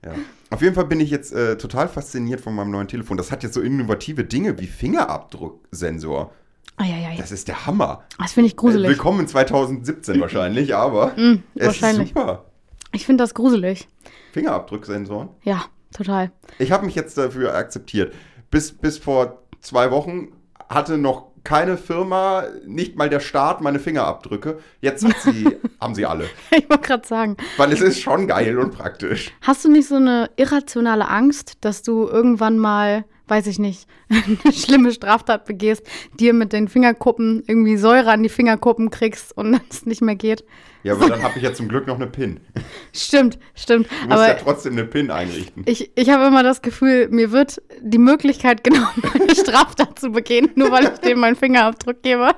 Ja. 0.06 0.14
Auf 0.52 0.62
jeden 0.62 0.76
Fall 0.76 0.86
bin 0.86 1.02
ich 1.02 1.10
jetzt 1.10 1.34
äh, 1.34 1.58
total 1.58 1.90
fasziniert 1.90 2.40
von 2.40 2.56
meinem 2.56 2.72
neuen 2.72 2.88
Telefon. 2.88 3.18
Das 3.18 3.32
hat 3.32 3.44
jetzt 3.44 3.56
so 3.56 3.62
innovative 3.62 4.24
Dinge 4.24 4.58
wie 4.60 4.68
Fingerabdrucksensor. 4.68 6.32
Eieiei. 6.78 7.16
Das 7.18 7.32
ist 7.32 7.48
der 7.48 7.66
Hammer. 7.66 8.04
Das 8.20 8.34
finde 8.34 8.48
ich 8.48 8.54
Äh, 8.54 8.58
gruselig. 8.58 8.90
Willkommen 8.90 9.22
in 9.22 9.28
2017 9.28 10.20
wahrscheinlich, 10.22 10.76
aber 10.76 11.08
Mm, 11.18 11.44
es 11.56 11.68
wahrscheinlich. 11.68 12.10
ist 12.10 12.16
super. 12.16 12.46
Ich 12.92 13.06
finde 13.06 13.24
das 13.24 13.34
gruselig. 13.34 13.88
Fingerabdrucksensoren. 14.32 15.30
Ja, 15.44 15.66
total. 15.96 16.32
Ich 16.60 16.72
habe 16.72 16.86
mich 16.86 16.96
jetzt 16.96 17.18
dafür 17.18 17.56
akzeptiert. 17.56 18.14
Bis, 18.52 18.72
bis 18.72 18.98
vor 19.00 19.42
zwei 19.60 19.90
Wochen 19.92 20.30
hatte 20.70 20.98
noch 20.98 21.28
keine 21.44 21.78
Firma, 21.78 22.44
nicht 22.66 22.98
mal 22.98 23.10
der 23.10 23.22
Staat, 23.22 23.62
meine 23.62 23.80
Fingerabdrücke. 23.80 24.60
Jetzt 24.82 25.06
sie, 25.24 25.58
haben 25.82 25.96
sie 25.96 26.06
alle. 26.06 26.26
Ich 26.52 26.70
wollte 26.70 26.86
gerade 26.88 27.08
sagen, 27.08 27.38
Weil 27.56 27.72
es 27.72 27.82
ist 27.82 28.02
schon 28.02 28.28
geil 28.28 28.60
und 28.60 28.72
praktisch. 28.76 29.32
Hast 29.42 29.64
du 29.66 29.72
nicht 29.72 29.88
so 29.88 29.96
eine 29.96 30.30
irrationale 30.36 31.08
Angst, 31.08 31.54
dass 31.62 31.82
du 31.84 32.06
irgendwann 32.08 32.58
mal, 32.60 33.06
weiß 33.28 33.48
ich 33.48 33.60
nicht, 33.60 33.88
eine 34.10 34.54
schlimme 34.54 34.92
Straftat 34.92 35.46
begehst, 35.46 35.84
dir 36.20 36.34
mit 36.34 36.54
den 36.54 36.68
Fingerkuppen 36.68 37.44
irgendwie 37.48 37.78
Säure 37.78 38.12
an 38.12 38.24
die 38.24 38.30
Fingerkuppen 38.30 38.90
kriegst 38.90 39.36
und 39.36 39.60
es 39.70 39.86
nicht 39.86 40.02
mehr 40.02 40.16
geht? 40.16 40.44
Ja, 40.84 40.94
aber 40.94 41.10
dann 41.10 41.24
habe 41.24 41.38
ich 41.38 41.44
ja 41.44 41.54
zum 41.54 41.68
Glück 41.68 41.88
noch 41.88 41.96
eine 41.96 42.08
PIN. 42.08 42.40
Stimmt, 42.94 43.40
stimmt. 43.56 43.88
Du 43.90 43.96
musst 43.96 44.12
Aber 44.12 44.28
ja 44.28 44.34
trotzdem 44.36 44.74
eine 44.74 44.86
PIN 44.86 45.12
einrichten. 45.12 45.64
ich, 45.66 45.92
ich 45.96 46.10
habe 46.10 46.26
immer 46.26 46.44
das 46.44 46.62
Gefühl, 46.62 47.10
mir 47.10 47.32
wird 47.32 47.62
die 47.82 47.98
Möglichkeit 47.98 48.64
genommen, 48.64 49.04
eine 49.14 49.36
Straftat 49.36 50.00
zu 50.00 50.12
begehen, 50.12 50.50
nur 50.56 50.72
weil 50.72 50.86
ich 50.86 51.00
dem 51.00 51.20
meinen 51.20 51.36
Fingerabdruck 51.36 52.02
gebe. 52.04 52.32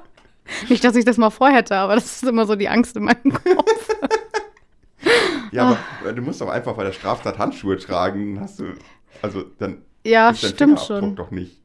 Nicht, 0.68 0.84
dass 0.84 0.96
ich 0.96 1.06
das 1.06 1.18
mal 1.18 1.30
vorhätte, 1.30 1.76
aber 1.76 1.96
das 1.96 2.06
ist 2.06 2.24
immer 2.24 2.48
so 2.48 2.56
die 2.56 2.70
Angst 2.70 2.98
in 2.98 3.04
meinem 3.04 3.32
Kopf. 3.32 3.90
Ja, 5.52 5.78
aber 6.02 6.14
du 6.14 6.22
musst 6.22 6.42
doch 6.42 6.50
einfach 6.50 6.74
bei 6.74 6.84
der 6.84 6.92
Straftat 6.92 7.38
Handschuhe 7.38 7.78
tragen. 7.78 8.40
Hast 8.40 8.60
du, 8.60 8.74
also 9.22 9.44
dann 9.60 9.84
Ja, 10.04 10.30
ist 10.30 10.46
stimmt 10.48 10.80
schon. 10.80 11.16
doch 11.16 11.32
nicht. 11.32 11.58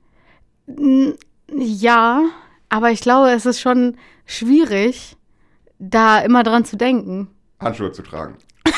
Ja, 1.52 2.22
aber 2.68 2.90
ich 2.90 3.00
glaube, 3.00 3.30
es 3.30 3.46
ist 3.46 3.60
schon 3.60 3.96
schwierig, 4.26 5.16
da 5.78 6.20
immer 6.20 6.42
dran 6.42 6.64
zu 6.64 6.76
denken. 6.76 7.28
Handschuhe 7.60 7.92
zu 7.92 8.02
tragen. 8.02 8.36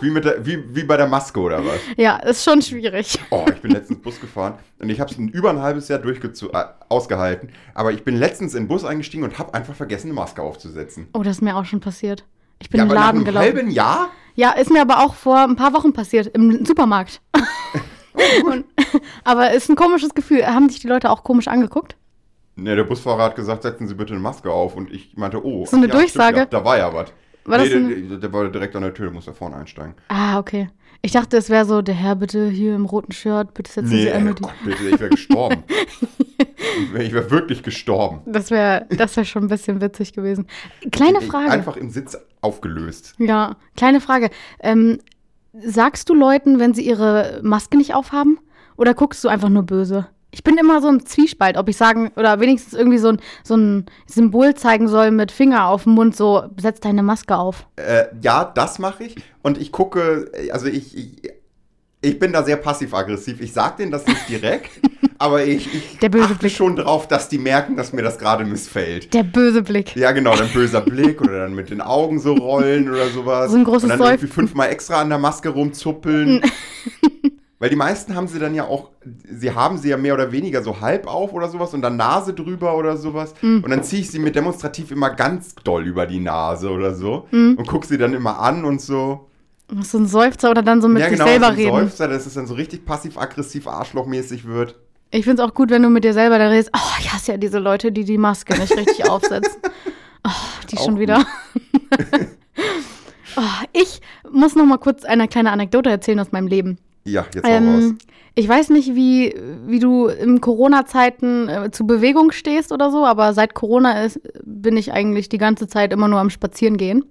Wie, 0.00 0.10
mit 0.10 0.24
der, 0.24 0.44
wie, 0.44 0.62
wie 0.74 0.82
bei 0.82 0.98
der 0.98 1.06
Maske 1.06 1.40
oder 1.40 1.64
was? 1.64 1.78
Ja, 1.96 2.16
ist 2.16 2.44
schon 2.44 2.60
schwierig. 2.60 3.18
Oh, 3.30 3.46
ich 3.48 3.62
bin 3.62 3.70
letztens 3.70 4.02
Bus 4.02 4.20
gefahren 4.20 4.58
und 4.78 4.90
ich 4.90 5.00
habe 5.00 5.10
es 5.10 5.16
über 5.16 5.48
ein 5.48 5.62
halbes 5.62 5.88
Jahr 5.88 6.04
äh, 6.04 6.64
ausgehalten. 6.90 7.50
Aber 7.72 7.90
ich 7.92 8.04
bin 8.04 8.16
letztens 8.16 8.54
in 8.54 8.64
den 8.64 8.68
Bus 8.68 8.84
eingestiegen 8.84 9.24
und 9.24 9.38
habe 9.38 9.54
einfach 9.54 9.74
vergessen, 9.74 10.08
eine 10.08 10.14
Maske 10.14 10.42
aufzusetzen. 10.42 11.08
Oh, 11.14 11.22
das 11.22 11.36
ist 11.36 11.42
mir 11.42 11.56
auch 11.56 11.64
schon 11.64 11.80
passiert. 11.80 12.26
Ich 12.58 12.68
bin 12.68 12.78
ja, 12.78 12.84
im 12.84 12.92
Laden 12.92 13.24
gelaufen. 13.24 13.46
halben 13.46 13.70
Jahr? 13.70 14.10
Ja, 14.34 14.50
ist 14.50 14.70
mir 14.70 14.82
aber 14.82 14.98
auch 14.98 15.14
vor 15.14 15.38
ein 15.38 15.56
paar 15.56 15.72
Wochen 15.72 15.92
passiert, 15.94 16.26
im 16.26 16.66
Supermarkt. 16.66 17.22
Und, 18.46 18.64
aber 19.24 19.52
ist 19.52 19.68
ein 19.68 19.76
komisches 19.76 20.14
Gefühl. 20.14 20.46
Haben 20.46 20.68
dich 20.68 20.80
die 20.80 20.88
Leute 20.88 21.10
auch 21.10 21.24
komisch 21.24 21.48
angeguckt? 21.48 21.96
Ne, 22.56 22.76
der 22.76 22.84
Busfahrer 22.84 23.24
hat 23.24 23.36
gesagt, 23.36 23.62
setzen 23.62 23.88
Sie 23.88 23.94
bitte 23.94 24.12
eine 24.12 24.22
Maske 24.22 24.50
auf. 24.50 24.76
Und 24.76 24.92
ich 24.92 25.16
meinte, 25.16 25.44
oh. 25.44 25.66
So 25.66 25.76
eine 25.76 25.86
ja, 25.86 25.92
stimmt, 25.92 25.94
Durchsage? 25.94 26.38
Ja, 26.38 26.44
da 26.46 26.64
war 26.64 26.78
ja 26.78 26.92
was. 26.92 27.12
War 27.44 27.58
nee, 27.58 27.68
der, 28.08 28.18
der 28.18 28.32
war 28.32 28.48
direkt 28.48 28.74
an 28.74 28.82
der 28.82 28.94
Tür, 28.94 29.10
muss 29.10 29.26
da 29.26 29.32
vorne 29.32 29.56
einsteigen. 29.56 29.94
Ah, 30.08 30.38
okay. 30.38 30.70
Ich 31.02 31.12
dachte, 31.12 31.36
es 31.36 31.50
wäre 31.50 31.66
so, 31.66 31.82
der 31.82 31.94
Herr 31.94 32.16
bitte 32.16 32.48
hier 32.48 32.74
im 32.74 32.86
roten 32.86 33.12
Shirt, 33.12 33.52
bitte 33.52 33.70
setzen 33.70 33.90
Nee, 33.90 34.04
Sie 34.04 34.10
einmal 34.10 34.34
die. 34.34 34.42
Gott, 34.42 34.54
bitte, 34.64 34.88
ich 34.88 35.00
wäre 35.00 35.10
gestorben. 35.10 35.62
ich 36.38 36.94
wäre 36.94 37.12
wär 37.12 37.30
wirklich 37.30 37.62
gestorben. 37.62 38.22
Das 38.24 38.50
wäre 38.50 38.86
das 38.88 39.14
wär 39.18 39.26
schon 39.26 39.44
ein 39.44 39.48
bisschen 39.48 39.82
witzig 39.82 40.14
gewesen. 40.14 40.46
Kleine 40.90 41.20
Frage. 41.20 41.50
Einfach 41.50 41.76
im 41.76 41.90
Sitz 41.90 42.16
aufgelöst. 42.40 43.14
Ja, 43.18 43.56
kleine 43.76 44.00
Frage. 44.00 44.30
Ähm, 44.60 44.98
sagst 45.62 46.08
du 46.08 46.14
Leuten, 46.14 46.58
wenn 46.58 46.74
sie 46.74 46.86
ihre 46.86 47.40
Maske 47.42 47.76
nicht 47.76 47.94
aufhaben? 47.94 48.38
Oder 48.76 48.94
guckst 48.94 49.22
du 49.22 49.28
einfach 49.28 49.48
nur 49.48 49.62
böse? 49.62 50.06
Ich 50.30 50.42
bin 50.42 50.56
immer 50.56 50.82
so 50.82 50.88
im 50.88 51.06
Zwiespalt, 51.06 51.56
ob 51.56 51.68
ich 51.68 51.76
sagen 51.76 52.10
oder 52.16 52.40
wenigstens 52.40 52.74
irgendwie 52.74 52.98
so 52.98 53.08
ein, 53.08 53.20
so 53.44 53.56
ein 53.56 53.86
Symbol 54.06 54.54
zeigen 54.54 54.88
soll 54.88 55.12
mit 55.12 55.30
Finger 55.30 55.68
auf 55.68 55.84
dem 55.84 55.92
Mund, 55.92 56.16
so 56.16 56.42
setz 56.60 56.80
deine 56.80 57.04
Maske 57.04 57.36
auf. 57.36 57.68
Äh, 57.76 58.06
ja, 58.20 58.44
das 58.44 58.80
mache 58.80 59.04
ich. 59.04 59.16
Und 59.42 59.58
ich 59.58 59.70
gucke, 59.70 60.32
also 60.50 60.66
ich, 60.66 60.96
ich, 60.98 61.30
ich 62.00 62.18
bin 62.18 62.32
da 62.32 62.42
sehr 62.42 62.56
passiv-aggressiv. 62.56 63.40
Ich 63.40 63.52
sage 63.52 63.76
denen 63.78 63.92
das 63.92 64.06
nicht 64.06 64.28
direkt, 64.28 64.70
aber 65.24 65.44
ich, 65.44 65.72
ich 65.74 65.98
Der 65.98 66.08
böse 66.08 66.26
achte 66.26 66.34
Blick. 66.36 66.52
schon 66.52 66.76
drauf, 66.76 67.08
dass 67.08 67.28
die 67.28 67.38
merken, 67.38 67.76
dass 67.76 67.92
mir 67.92 68.02
das 68.02 68.18
gerade 68.18 68.44
missfällt. 68.44 69.12
Der 69.14 69.22
böse 69.24 69.62
Blick. 69.62 69.96
Ja, 69.96 70.12
genau, 70.12 70.36
dann 70.36 70.48
böser 70.48 70.80
Blick 70.80 71.20
oder 71.20 71.40
dann 71.40 71.54
mit 71.54 71.70
den 71.70 71.80
Augen 71.80 72.18
so 72.20 72.34
rollen 72.34 72.88
oder 72.88 73.08
sowas. 73.08 73.50
So 73.50 73.56
ein 73.56 73.64
großes 73.64 73.84
Und 73.84 73.98
dann 73.98 74.00
irgendwie 74.00 74.26
fünfmal 74.28 74.68
extra 74.70 75.00
an 75.00 75.08
der 75.08 75.18
Maske 75.18 75.48
rumzuppeln. 75.48 76.42
Weil 77.60 77.70
die 77.70 77.76
meisten 77.76 78.14
haben 78.14 78.28
sie 78.28 78.38
dann 78.38 78.54
ja 78.54 78.64
auch, 78.64 78.90
sie 79.30 79.52
haben 79.54 79.78
sie 79.78 79.88
ja 79.88 79.96
mehr 79.96 80.12
oder 80.14 80.32
weniger 80.32 80.62
so 80.62 80.80
halb 80.80 81.06
auf 81.06 81.32
oder 81.32 81.48
sowas 81.48 81.72
und 81.72 81.80
dann 81.82 81.96
Nase 81.96 82.34
drüber 82.34 82.76
oder 82.76 82.96
sowas. 82.98 83.32
Mhm. 83.40 83.62
Und 83.64 83.70
dann 83.70 83.82
ziehe 83.82 84.02
ich 84.02 84.10
sie 84.10 84.18
mir 84.18 84.32
demonstrativ 84.32 84.90
immer 84.90 85.10
ganz 85.10 85.54
doll 85.64 85.86
über 85.86 86.04
die 86.06 86.20
Nase 86.20 86.68
oder 86.70 86.94
so 86.94 87.26
Mhm. 87.30 87.54
und 87.56 87.66
gucke 87.66 87.86
sie 87.86 87.96
dann 87.96 88.12
immer 88.12 88.38
an 88.40 88.64
und 88.66 88.80
so. 88.82 89.28
So 89.80 89.96
ein 89.96 90.06
Seufzer 90.06 90.50
oder 90.50 90.62
dann 90.62 90.82
so 90.82 90.88
mit 90.88 91.00
ja, 91.00 91.08
sich 91.08 91.16
genau, 91.16 91.26
selber 91.30 91.46
so 91.46 91.52
ein 91.52 91.56
reden. 91.56 91.76
Seufzer, 91.88 92.08
dass 92.08 92.26
es 92.26 92.34
dann 92.34 92.46
so 92.46 92.52
richtig 92.52 92.84
passiv-aggressiv 92.84 93.66
arschlochmäßig 93.66 94.46
wird. 94.46 94.78
Ich 95.14 95.24
finde 95.24 95.42
es 95.42 95.48
auch 95.48 95.54
gut, 95.54 95.70
wenn 95.70 95.82
du 95.82 95.90
mit 95.90 96.02
dir 96.02 96.12
selber 96.12 96.38
da 96.38 96.48
redest. 96.48 96.70
Oh, 96.74 96.98
ich 96.98 97.12
hasse 97.12 97.32
ja 97.32 97.38
diese 97.38 97.60
Leute, 97.60 97.92
die 97.92 98.02
die 98.04 98.18
Maske 98.18 98.58
nicht 98.58 98.76
richtig 98.76 99.08
aufsetzen. 99.08 99.60
Oh, 100.26 100.30
die 100.68 100.76
Auch 100.76 100.84
schon 100.84 100.98
wieder. 100.98 101.24
oh, 103.36 103.64
ich 103.72 104.00
muss 104.32 104.56
noch 104.56 104.66
mal 104.66 104.78
kurz 104.78 105.04
eine 105.04 105.28
kleine 105.28 105.52
Anekdote 105.52 105.88
erzählen 105.88 106.18
aus 106.18 106.32
meinem 106.32 106.48
Leben. 106.48 106.78
Ja, 107.04 107.26
jetzt 107.32 107.46
hau 107.46 107.52
raus. 107.52 107.84
Ähm, 107.84 107.98
ich 108.34 108.48
weiß 108.48 108.70
nicht, 108.70 108.96
wie, 108.96 109.36
wie 109.66 109.78
du 109.78 110.08
in 110.08 110.40
Corona-Zeiten 110.40 111.48
äh, 111.48 111.70
zu 111.70 111.86
Bewegung 111.86 112.32
stehst 112.32 112.72
oder 112.72 112.90
so, 112.90 113.06
aber 113.06 113.34
seit 113.34 113.54
Corona 113.54 114.02
ist, 114.02 114.20
bin 114.42 114.76
ich 114.76 114.92
eigentlich 114.92 115.28
die 115.28 115.38
ganze 115.38 115.68
Zeit 115.68 115.92
immer 115.92 116.08
nur 116.08 116.18
am 116.18 116.30
Spazierengehen. 116.30 117.04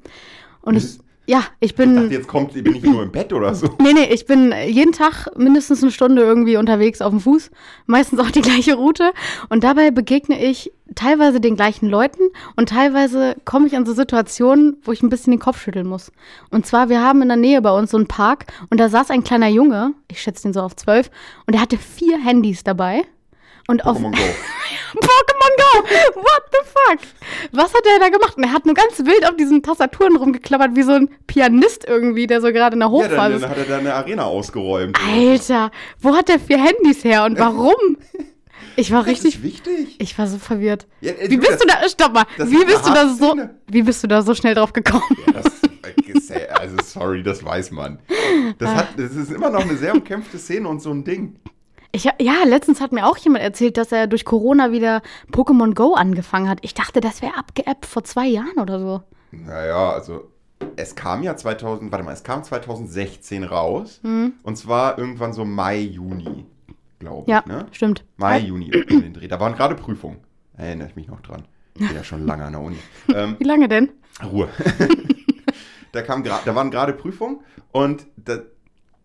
Und 0.61 0.75
ich, 0.75 0.99
ja, 1.25 1.43
ich 1.59 1.71
Ich 1.71 1.75
bin. 1.75 1.95
dachte, 1.95 2.07
jetzt 2.13 2.27
kommt, 2.27 2.53
bin 2.53 2.75
ich 2.75 2.83
nur 2.83 3.01
im 3.03 3.11
Bett 3.11 3.31
oder 3.31 3.55
so. 3.55 3.67
Nee, 3.81 3.93
nee, 3.93 4.13
ich 4.13 4.25
bin 4.25 4.53
jeden 4.67 4.91
Tag 4.91 5.27
mindestens 5.37 5.81
eine 5.81 5.91
Stunde 5.91 6.21
irgendwie 6.21 6.57
unterwegs 6.57 7.01
auf 7.01 7.11
dem 7.11 7.19
Fuß. 7.21 7.49
Meistens 7.85 8.19
auch 8.19 8.29
die 8.31 8.41
gleiche 8.41 8.75
Route. 8.75 9.11
Und 9.49 9.63
dabei 9.63 9.91
begegne 9.91 10.43
ich 10.43 10.71
teilweise 10.95 11.39
den 11.39 11.55
gleichen 11.55 11.87
Leuten 11.89 12.21
und 12.55 12.69
teilweise 12.69 13.35
komme 13.45 13.67
ich 13.67 13.75
an 13.75 13.85
so 13.85 13.93
Situationen, 13.93 14.77
wo 14.83 14.91
ich 14.91 15.01
ein 15.01 15.09
bisschen 15.09 15.31
den 15.31 15.39
Kopf 15.39 15.61
schütteln 15.61 15.87
muss. 15.87 16.11
Und 16.51 16.65
zwar, 16.67 16.89
wir 16.89 17.01
haben 17.01 17.21
in 17.21 17.29
der 17.29 17.37
Nähe 17.37 17.61
bei 17.61 17.71
uns 17.71 17.91
so 17.91 17.97
einen 17.97 18.07
Park 18.07 18.45
und 18.69 18.79
da 18.79 18.89
saß 18.89 19.09
ein 19.09 19.23
kleiner 19.23 19.47
Junge, 19.47 19.93
ich 20.09 20.21
schätze 20.21 20.43
den 20.43 20.53
so 20.53 20.61
auf 20.61 20.75
zwölf, 20.75 21.09
und 21.47 21.53
er 21.55 21.61
hatte 21.61 21.77
vier 21.77 22.19
Handys 22.19 22.63
dabei. 22.63 23.03
Und 23.69 23.85
auf 23.85 23.97
Pokémon 24.99 25.51
Go. 25.57 26.21
What 26.21 26.43
the 26.51 26.59
fuck? 26.65 26.99
Was 27.51 27.73
hat 27.73 27.81
er 27.85 27.99
da 27.99 28.09
gemacht? 28.09 28.37
Und 28.37 28.43
er 28.43 28.51
hat 28.53 28.65
nur 28.65 28.75
ganz 28.75 28.99
wild 28.99 29.25
auf 29.27 29.35
diesen 29.35 29.61
Tastaturen 29.63 30.15
rumgeklappert, 30.15 30.75
wie 30.75 30.83
so 30.83 30.91
ein 30.93 31.09
Pianist 31.27 31.85
irgendwie, 31.87 32.27
der 32.27 32.41
so 32.41 32.51
gerade 32.51 32.73
in 32.75 32.79
der 32.79 32.89
Ja, 32.89 32.93
Hochphase 32.93 33.15
dann, 33.17 33.33
ist. 33.33 33.41
dann 33.43 33.49
hat 33.51 33.57
er 33.57 33.65
da 33.65 33.77
eine 33.77 33.93
Arena 33.93 34.25
ausgeräumt. 34.25 34.97
Alter, 35.11 35.71
wo 35.99 36.15
hat 36.15 36.29
der 36.29 36.39
vier 36.39 36.57
Handys 36.63 37.03
her 37.03 37.25
und 37.25 37.37
warum? 37.39 37.97
Ich 38.75 38.91
war 38.91 39.01
Das 39.03 39.11
richtig, 39.11 39.35
ist 39.35 39.43
wichtig. 39.43 39.95
ich 39.99 40.17
war 40.17 40.25
so 40.25 40.39
verwirrt. 40.39 40.87
Ja, 41.01 41.11
äh, 41.11 41.29
Wie 41.29 41.37
du, 41.37 41.41
bist 41.47 41.61
du 41.63 41.67
da, 41.67 41.87
stopp 41.87 42.13
mal, 42.13 42.25
das 42.37 42.49
wie 42.49 42.55
ist 42.57 42.65
bist 42.65 42.87
du 42.87 42.91
da 42.93 43.07
so, 43.07 43.35
wie 43.67 43.83
bist 43.83 44.01
du 44.03 44.07
da 44.07 44.21
so 44.23 44.33
schnell 44.33 44.55
drauf 44.55 44.73
gekommen? 44.73 45.03
Das, 45.31 46.29
äh, 46.31 46.47
also 46.59 46.77
sorry, 46.83 47.21
das 47.21 47.43
weiß 47.43 47.69
man. 47.71 47.99
Das, 48.57 48.69
hat, 48.73 48.87
das 48.97 49.11
ist 49.15 49.31
immer 49.31 49.49
noch 49.51 49.61
eine 49.61 49.75
sehr 49.77 49.93
umkämpfte 49.93 50.37
Szene 50.39 50.67
und 50.67 50.81
so 50.81 50.89
ein 50.91 51.03
Ding. 51.03 51.35
Ich, 51.95 52.05
ja, 52.05 52.43
letztens 52.45 52.81
hat 52.81 52.91
mir 52.91 53.05
auch 53.05 53.17
jemand 53.17 53.43
erzählt, 53.43 53.77
dass 53.77 53.91
er 53.91 54.07
durch 54.07 54.25
Corona 54.25 54.71
wieder 54.71 55.03
Pokémon 55.31 55.75
Go 55.75 55.93
angefangen 55.93 56.49
hat. 56.49 56.57
Ich 56.63 56.73
dachte, 56.73 57.01
das 57.01 57.21
wäre 57.21 57.37
abgeappt 57.37 57.85
vor 57.85 58.03
zwei 58.03 58.25
Jahren 58.25 58.57
oder 58.59 58.79
so. 58.79 59.03
Naja, 59.31 59.91
also 59.91 60.31
es 60.75 60.95
kam 60.95 61.21
ja 61.21 61.35
2000, 61.35 61.91
warte 61.91 62.03
mal, 62.03 62.13
es 62.13 62.23
kam 62.23 62.43
2016 62.43 63.43
raus. 63.43 63.99
Mhm. 64.01 64.33
Und 64.41 64.57
zwar 64.57 64.97
irgendwann 64.97 65.33
so 65.33 65.45
Mai, 65.45 65.77
Juni, 65.81 66.45
glaube 66.97 67.29
Ja, 67.29 67.41
ich. 67.41 67.45
Ne? 67.45 67.65
stimmt. 67.71 68.03
Mai, 68.17 68.39
Juni 68.39 68.69
in 68.69 69.01
den 69.01 69.13
Dreh. 69.13 69.27
Da 69.27 69.39
waren 69.39 69.53
gerade 69.53 69.75
Prüfungen. 69.75 70.17
Erinnere 70.57 70.87
ich 70.87 70.95
mich 70.95 71.07
noch 71.07 71.21
dran. 71.21 71.43
Ich 71.75 71.87
bin 71.87 71.95
ja 71.95 72.03
schon 72.03 72.25
lange 72.25 72.45
an 72.45 72.53
der 72.53 72.61
Uni. 72.61 72.77
Ähm, 73.13 73.35
Wie 73.37 73.43
lange 73.43 73.67
denn? 73.67 73.91
Ruhe. 74.23 74.49
da, 75.91 76.01
kam 76.01 76.23
da 76.23 76.55
waren 76.55 76.71
gerade 76.71 76.93
Prüfungen 76.93 77.41
und 77.71 78.07
da, 78.15 78.39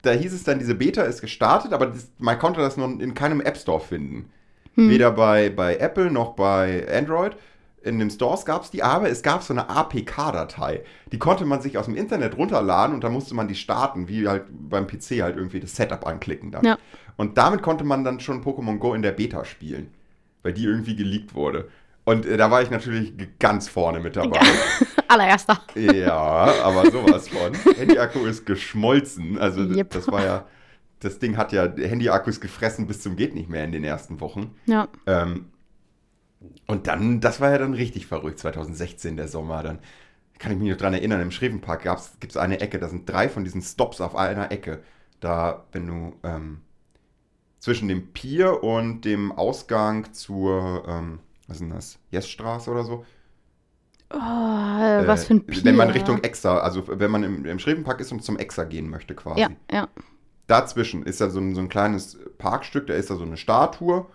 da 0.03 0.13
hieß 0.13 0.33
es 0.33 0.45
dann, 0.45 0.59
diese 0.59 0.75
Beta 0.75 1.03
ist 1.03 1.21
gestartet, 1.21 1.73
aber 1.73 1.87
das, 1.87 2.11
man 2.19 2.39
konnte 2.39 2.61
das 2.61 2.77
noch 2.77 2.89
in 2.89 3.15
keinem 3.15 3.41
App 3.41 3.57
Store 3.57 3.81
finden. 3.81 4.31
Weder 4.79 5.11
bei, 5.11 5.51
bei 5.51 5.77
Apple 5.77 6.09
noch 6.11 6.35
bei 6.35 6.87
Android. 6.89 7.37
In 7.83 7.99
den 7.99 8.11
Stores 8.11 8.45
gab 8.45 8.63
es 8.63 8.71
die, 8.71 8.83
aber 8.83 9.11
es 9.11 9.23
gab 9.23 9.43
so 9.43 9.53
eine 9.53 9.69
APK-Datei. 9.69 10.85
Die 11.11 11.19
konnte 11.19 11.45
man 11.47 11.61
sich 11.61 11.79
aus 11.79 11.87
dem 11.87 11.97
Internet 11.97 12.37
runterladen 12.37 12.95
und 12.95 13.03
da 13.03 13.09
musste 13.09 13.35
man 13.35 13.49
die 13.49 13.57
starten, 13.57 14.09
wie 14.09 14.29
halt 14.29 14.45
beim 14.49 14.87
PC 14.87 15.23
halt 15.23 15.37
irgendwie 15.37 15.59
das 15.59 15.75
Setup 15.75 16.07
anklicken 16.07 16.53
dann. 16.53 16.65
Ja. 16.65 16.79
Und 17.17 17.39
damit 17.39 17.63
konnte 17.63 17.83
man 17.83 18.05
dann 18.05 18.21
schon 18.21 18.45
Pokémon 18.45 18.79
Go 18.79 18.95
in 18.95 19.03
der 19.03 19.13
Beta 19.13 19.45
spielen, 19.45 19.91
weil 20.43 20.53
die 20.53 20.65
irgendwie 20.65 20.95
geleakt 20.95 21.35
wurde. 21.35 21.69
Und 22.09 22.25
äh, 22.25 22.39
da 22.39 22.51
war 22.51 22.63
ich 22.63 22.71
natürlich 22.71 23.13
ganz 23.39 23.69
vorne 23.69 24.01
mit 24.01 24.17
dabei. 24.17 24.41
Allererster. 25.09 25.61
Ja, 25.75 26.55
aber 26.65 26.91
sowas 26.91 27.29
von. 27.29 27.53
Handy-Akku 27.77 28.25
ist 28.25 28.47
geschmolzen. 28.47 29.39
Also 29.39 29.61
Yep. 29.61 29.91
das 29.91 30.09
war 30.09 30.25
ja, 30.25 30.47
das 31.01 31.19
Ding 31.19 31.37
hat 31.37 31.53
ja 31.53 31.71
Handy-Akkus 31.71 32.41
gefressen 32.41 32.87
bis 32.87 33.03
zum 33.03 33.15
geht 33.15 33.35
nicht 33.35 33.51
mehr 33.51 33.63
in 33.63 33.73
den 33.73 33.85
ersten 33.85 34.23
Wochen. 34.23 34.55
Ja. 34.65 34.89
Ähm, 35.05 35.51
und 36.67 36.87
dann, 36.87 37.21
das 37.21 37.43
war 37.43 37.51
ja 37.51 37.59
dann 37.59 37.75
richtig 37.75 38.07
verrückt, 38.07 38.39
2016 38.39 39.19
der 39.19 39.29
Sommer. 39.29 39.63
Dann 39.63 39.79
kann 40.39 40.51
ich 40.51 40.57
mich 40.59 40.71
noch 40.71 40.79
dran 40.79 40.95
erinnern, 40.95 41.21
im 41.21 41.31
Schrevenpark 41.31 41.83
gibt 42.21 42.33
es 42.33 42.39
eine 42.39 42.61
Ecke, 42.61 42.79
da 42.79 42.89
sind 42.89 43.07
drei 43.07 43.29
von 43.29 43.45
diesen 43.45 43.61
Stops 43.61 44.01
auf 44.01 44.17
einer 44.17 44.51
Ecke. 44.51 44.83
Da, 45.21 45.67
wenn 45.73 45.87
du 45.87 46.17
ähm, 46.23 46.63
zwischen 47.59 47.87
dem 47.87 48.15
Pier 48.15 48.63
und 48.63 49.03
dem 49.03 49.31
Ausgang 49.31 50.15
zur, 50.15 50.85
ähm, 50.89 51.19
was 51.49 51.57
ist 51.57 51.61
denn 51.61 51.71
das, 51.71 51.99
Jessstraße 52.13 52.71
oder 52.71 52.85
so, 52.85 53.05
Oh, 54.11 54.17
was 54.17 55.25
äh, 55.25 55.27
für 55.27 55.35
ein 55.35 55.45
Pier. 55.45 55.65
Wenn 55.65 55.77
man 55.77 55.91
Richtung 55.91 56.23
Exa, 56.23 56.59
also 56.59 56.83
wenn 56.87 57.11
man 57.11 57.25
im, 57.25 57.45
im 57.45 57.59
Schrevenpark 57.59 58.01
ist 58.01 58.11
und 58.11 58.25
zum 58.25 58.39
Exa 58.39 58.65
gehen 58.65 58.89
möchte 58.89 59.15
quasi. 59.15 59.41
Ja, 59.41 59.51
ja. 59.71 59.89
Dazwischen 60.47 61.03
ist 61.03 61.21
da 61.21 61.29
so 61.29 61.41
ein, 61.41 61.55
so 61.55 61.61
ein 61.61 61.69
kleines 61.69 62.19
Parkstück, 62.39 62.87
da 62.87 62.95
ist 62.95 63.11
da 63.11 63.17
so 63.17 63.25
eine 63.25 63.37
Statue 63.37 64.07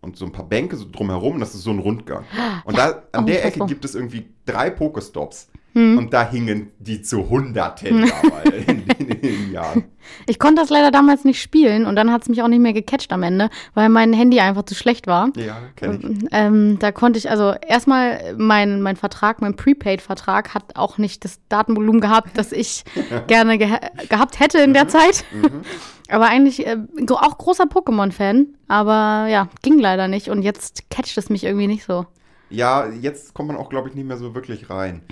und 0.00 0.16
so 0.16 0.24
ein 0.24 0.32
paar 0.32 0.48
Bänke 0.48 0.76
so 0.76 0.86
drumherum 0.90 1.34
und 1.34 1.40
das 1.40 1.54
ist 1.54 1.62
so 1.62 1.70
ein 1.70 1.78
Rundgang. 1.78 2.24
Und 2.64 2.76
da 2.76 3.04
an 3.12 3.22
oh, 3.22 3.26
der. 3.26 3.44
Ecke 3.44 3.64
gibt 3.66 3.84
es 3.84 3.94
irgendwie 3.94 4.26
drei 4.46 4.70
Pokestops. 4.70 5.48
Hm. 5.74 5.98
Und 5.98 6.12
da 6.12 6.28
hingen 6.28 6.72
die 6.78 7.02
zu 7.02 7.28
Hunderten 7.28 8.08
damals 8.08 8.66
in, 9.08 9.20
den 9.20 9.52
Jahren. 9.52 9.84
Ich 10.28 10.38
konnte 10.38 10.62
das 10.62 10.70
leider 10.70 10.92
damals 10.92 11.24
nicht 11.24 11.42
spielen 11.42 11.84
und 11.84 11.96
dann 11.96 12.12
hat 12.12 12.22
es 12.22 12.28
mich 12.28 12.40
auch 12.40 12.46
nicht 12.46 12.60
mehr 12.60 12.72
gecatcht 12.72 13.12
am 13.12 13.24
Ende, 13.24 13.50
weil 13.74 13.88
mein 13.88 14.12
Handy 14.12 14.38
einfach 14.38 14.62
zu 14.62 14.76
schlecht 14.76 15.08
war. 15.08 15.30
Ja, 15.34 15.58
kenne 15.74 15.98
ich. 16.00 16.28
Ähm, 16.30 16.78
da 16.78 16.92
konnte 16.92 17.18
ich, 17.18 17.28
also 17.28 17.54
erstmal 17.66 18.36
mein, 18.38 18.82
mein 18.82 18.94
Vertrag, 18.94 19.40
mein 19.40 19.56
Prepaid-Vertrag 19.56 20.54
hat 20.54 20.76
auch 20.76 20.98
nicht 20.98 21.24
das 21.24 21.40
Datenvolumen 21.48 22.00
gehabt, 22.00 22.38
das 22.38 22.52
ich 22.52 22.84
gerne 23.26 23.58
geha 23.58 23.80
gehabt 24.08 24.38
hätte 24.38 24.58
in 24.58 24.74
der 24.74 24.86
Zeit. 24.86 25.24
Mhm. 25.32 25.62
Aber 26.08 26.26
eigentlich 26.26 26.64
äh, 26.64 26.76
auch 27.08 27.36
großer 27.36 27.64
Pokémon-Fan, 27.64 28.54
aber 28.68 29.26
ja, 29.28 29.48
ging 29.62 29.80
leider 29.80 30.06
nicht 30.06 30.28
und 30.28 30.42
jetzt 30.42 30.88
catcht 30.88 31.18
es 31.18 31.30
mich 31.30 31.42
irgendwie 31.42 31.66
nicht 31.66 31.84
so. 31.84 32.06
Ja, 32.48 32.86
jetzt 32.86 33.34
kommt 33.34 33.48
man 33.48 33.56
auch, 33.56 33.68
glaube 33.70 33.88
ich, 33.88 33.96
nicht 33.96 34.06
mehr 34.06 34.16
so 34.16 34.34
wirklich 34.34 34.70
rein. 34.70 35.02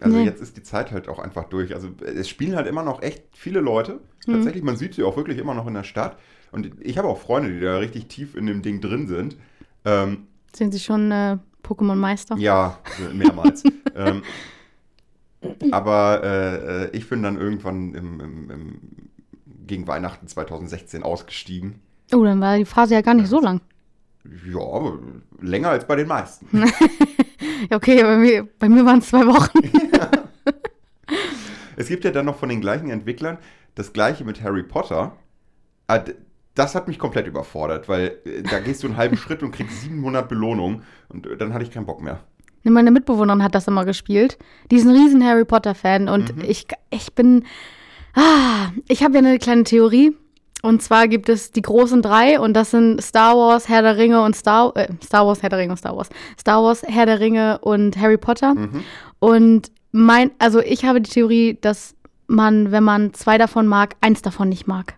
Also 0.00 0.16
Nee. 0.16 0.24
jetzt 0.24 0.40
ist 0.40 0.56
die 0.56 0.62
Zeit 0.62 0.92
halt 0.92 1.08
auch 1.08 1.18
einfach 1.18 1.44
durch. 1.44 1.74
Also 1.74 1.88
es 2.04 2.28
spielen 2.28 2.54
halt 2.56 2.66
immer 2.66 2.82
noch 2.82 3.02
echt 3.02 3.24
viele 3.32 3.60
Leute. 3.60 4.00
Mhm. 4.26 4.32
Tatsächlich, 4.34 4.62
man 4.62 4.76
sieht 4.76 4.94
sie 4.94 5.02
auch 5.02 5.16
wirklich 5.16 5.38
immer 5.38 5.54
noch 5.54 5.66
in 5.66 5.74
der 5.74 5.84
Stadt. 5.84 6.18
Und 6.52 6.70
ich 6.80 6.96
habe 6.98 7.08
auch 7.08 7.18
Freunde, 7.18 7.50
die 7.52 7.60
da 7.60 7.78
richtig 7.78 8.06
tief 8.06 8.34
in 8.34 8.46
dem 8.46 8.62
Ding 8.62 8.80
drin 8.80 9.06
sind. 9.06 9.36
Ähm, 9.84 10.26
Sind 10.54 10.72
Sie 10.72 10.80
schon 10.80 11.10
äh, 11.10 11.38
Pokémon-Meister? 11.62 12.36
ja, 12.38 12.78
mehrmals. 13.12 13.64
ähm, 13.96 14.22
aber 15.70 16.22
äh, 16.24 16.84
äh, 16.84 16.90
ich 16.96 17.08
bin 17.08 17.22
dann 17.22 17.36
irgendwann 17.38 17.94
im, 17.94 18.20
im, 18.20 18.50
im, 18.50 18.78
gegen 19.66 19.86
Weihnachten 19.86 20.26
2016 20.26 21.02
ausgestiegen. 21.02 21.80
Oh, 22.14 22.24
dann 22.24 22.40
war 22.40 22.56
die 22.56 22.64
Phase 22.64 22.94
ja 22.94 23.02
gar 23.02 23.14
nicht 23.14 23.28
so 23.28 23.40
lang. 23.40 23.60
Ja, 24.46 24.92
länger 25.40 25.68
als 25.70 25.86
bei 25.86 25.96
den 25.96 26.08
meisten. 26.08 26.48
Ja, 27.70 27.76
okay, 27.76 28.02
bei 28.02 28.16
mir, 28.16 28.48
bei 28.58 28.68
mir 28.68 28.84
waren 28.84 28.98
es 28.98 29.08
zwei 29.08 29.26
Wochen. 29.26 29.58
Es 31.76 31.86
gibt 31.86 32.04
ja 32.04 32.10
dann 32.10 32.26
noch 32.26 32.36
von 32.36 32.48
den 32.48 32.60
gleichen 32.60 32.90
Entwicklern 32.90 33.38
das 33.76 33.92
gleiche 33.92 34.24
mit 34.24 34.42
Harry 34.42 34.64
Potter. 34.64 35.16
Ah, 35.86 36.00
Das 36.56 36.74
hat 36.74 36.88
mich 36.88 36.98
komplett 36.98 37.28
überfordert, 37.28 37.88
weil 37.88 38.18
äh, 38.24 38.42
da 38.42 38.58
gehst 38.58 38.82
du 38.82 38.88
einen 38.88 38.96
halben 38.96 39.16
Schritt 39.16 39.44
und 39.44 39.52
kriegst 39.52 39.82
700 39.82 40.28
Belohnungen 40.28 40.82
und 41.08 41.28
äh, 41.28 41.36
dann 41.36 41.54
hatte 41.54 41.62
ich 41.62 41.70
keinen 41.70 41.86
Bock 41.86 42.02
mehr. 42.02 42.24
Meine 42.64 42.90
Mitbewohnerin 42.90 43.44
hat 43.44 43.54
das 43.54 43.68
immer 43.68 43.84
gespielt. 43.84 44.36
Die 44.72 44.76
ist 44.76 44.84
ein 44.84 44.90
riesen 44.90 45.24
Harry 45.24 45.44
Potter-Fan 45.44 46.08
und 46.08 46.42
ich, 46.42 46.66
ich 46.90 47.14
bin. 47.14 47.44
Ah, 48.14 48.72
ich 48.88 49.04
habe 49.04 49.14
ja 49.14 49.20
eine 49.20 49.38
kleine 49.38 49.62
Theorie. 49.62 50.16
Und 50.62 50.82
zwar 50.82 51.06
gibt 51.06 51.28
es 51.28 51.52
die 51.52 51.62
großen 51.62 52.02
drei 52.02 52.40
und 52.40 52.52
das 52.54 52.72
sind 52.72 53.00
Star 53.02 53.36
Wars, 53.36 53.68
Herr 53.68 53.82
der 53.82 53.96
Ringe 53.96 54.22
und 54.22 54.34
Star, 54.34 54.76
äh, 54.76 54.88
Star 55.04 55.24
Wars, 55.26 55.40
Herr 55.42 55.50
der 55.50 55.58
Ringe 55.60 55.70
und 55.72 55.76
Star 55.78 55.96
Wars. 55.96 56.08
Star 56.38 56.62
Wars, 56.62 56.82
Herr 56.86 57.06
der 57.06 57.20
Ringe 57.20 57.58
und 57.60 57.96
Harry 57.96 58.16
Potter. 58.16 58.54
Und 59.20 59.70
mein, 59.92 60.32
also 60.38 60.60
ich 60.60 60.84
habe 60.84 61.00
die 61.00 61.10
Theorie, 61.10 61.58
dass 61.60 61.94
man, 62.26 62.72
wenn 62.72 62.82
man 62.84 63.14
zwei 63.14 63.38
davon 63.38 63.66
mag, 63.66 63.94
eins 64.00 64.20
davon 64.22 64.48
nicht 64.48 64.66
mag. 64.66 64.94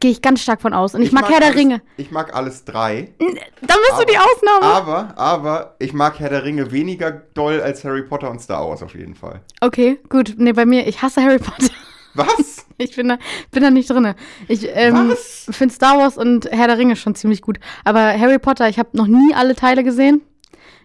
Gehe 0.00 0.12
ich 0.12 0.22
ganz 0.22 0.40
stark 0.40 0.60
von 0.62 0.72
aus. 0.74 0.94
Und 0.94 1.02
ich, 1.02 1.10
mag, 1.10 1.28
Herr 1.28 1.40
der 1.40 1.48
alles, 1.48 1.58
Ringe. 1.58 1.82
Ich 1.96 2.12
mag 2.12 2.32
alles 2.36 2.64
drei. 2.64 3.12
Dann 3.18 3.28
bist 3.66 4.00
du 4.00 4.04
die 4.04 4.16
Aber- 4.16 4.26
Ausnahme. 4.26 4.74
Aber, 4.74 5.18
aber 5.18 5.76
ich 5.80 5.92
mag 5.92 6.20
Herr 6.20 6.28
der 6.28 6.44
Ringe 6.44 6.70
weniger 6.70 7.10
doll 7.10 7.60
als 7.60 7.82
Harry 7.84 8.02
Potter 8.02 8.30
und 8.30 8.40
Star 8.40 8.68
Wars 8.68 8.82
auf 8.84 8.94
jeden 8.94 9.16
Fall. 9.16 9.40
Okay, 9.60 9.98
gut. 10.08 10.34
Nee, 10.38 10.52
bei 10.52 10.66
mir, 10.66 10.86
ich 10.86 11.02
hasse 11.02 11.20
Harry 11.22 11.38
Potter. 11.38 11.72
Was? 12.18 12.66
Ich 12.80 12.94
bin 12.94 13.08
da, 13.08 13.18
bin 13.50 13.64
da 13.64 13.72
nicht 13.72 13.90
drin. 13.90 14.14
Ich 14.46 14.68
ähm, 14.72 15.12
finde 15.50 15.74
Star 15.74 15.98
Wars 15.98 16.16
und 16.16 16.48
Herr 16.48 16.68
der 16.68 16.78
Ringe 16.78 16.94
schon 16.94 17.16
ziemlich 17.16 17.42
gut. 17.42 17.58
Aber 17.84 18.16
Harry 18.16 18.38
Potter, 18.38 18.68
ich 18.68 18.78
habe 18.78 18.90
noch 18.92 19.08
nie 19.08 19.34
alle 19.34 19.56
Teile 19.56 19.82
gesehen. 19.82 20.22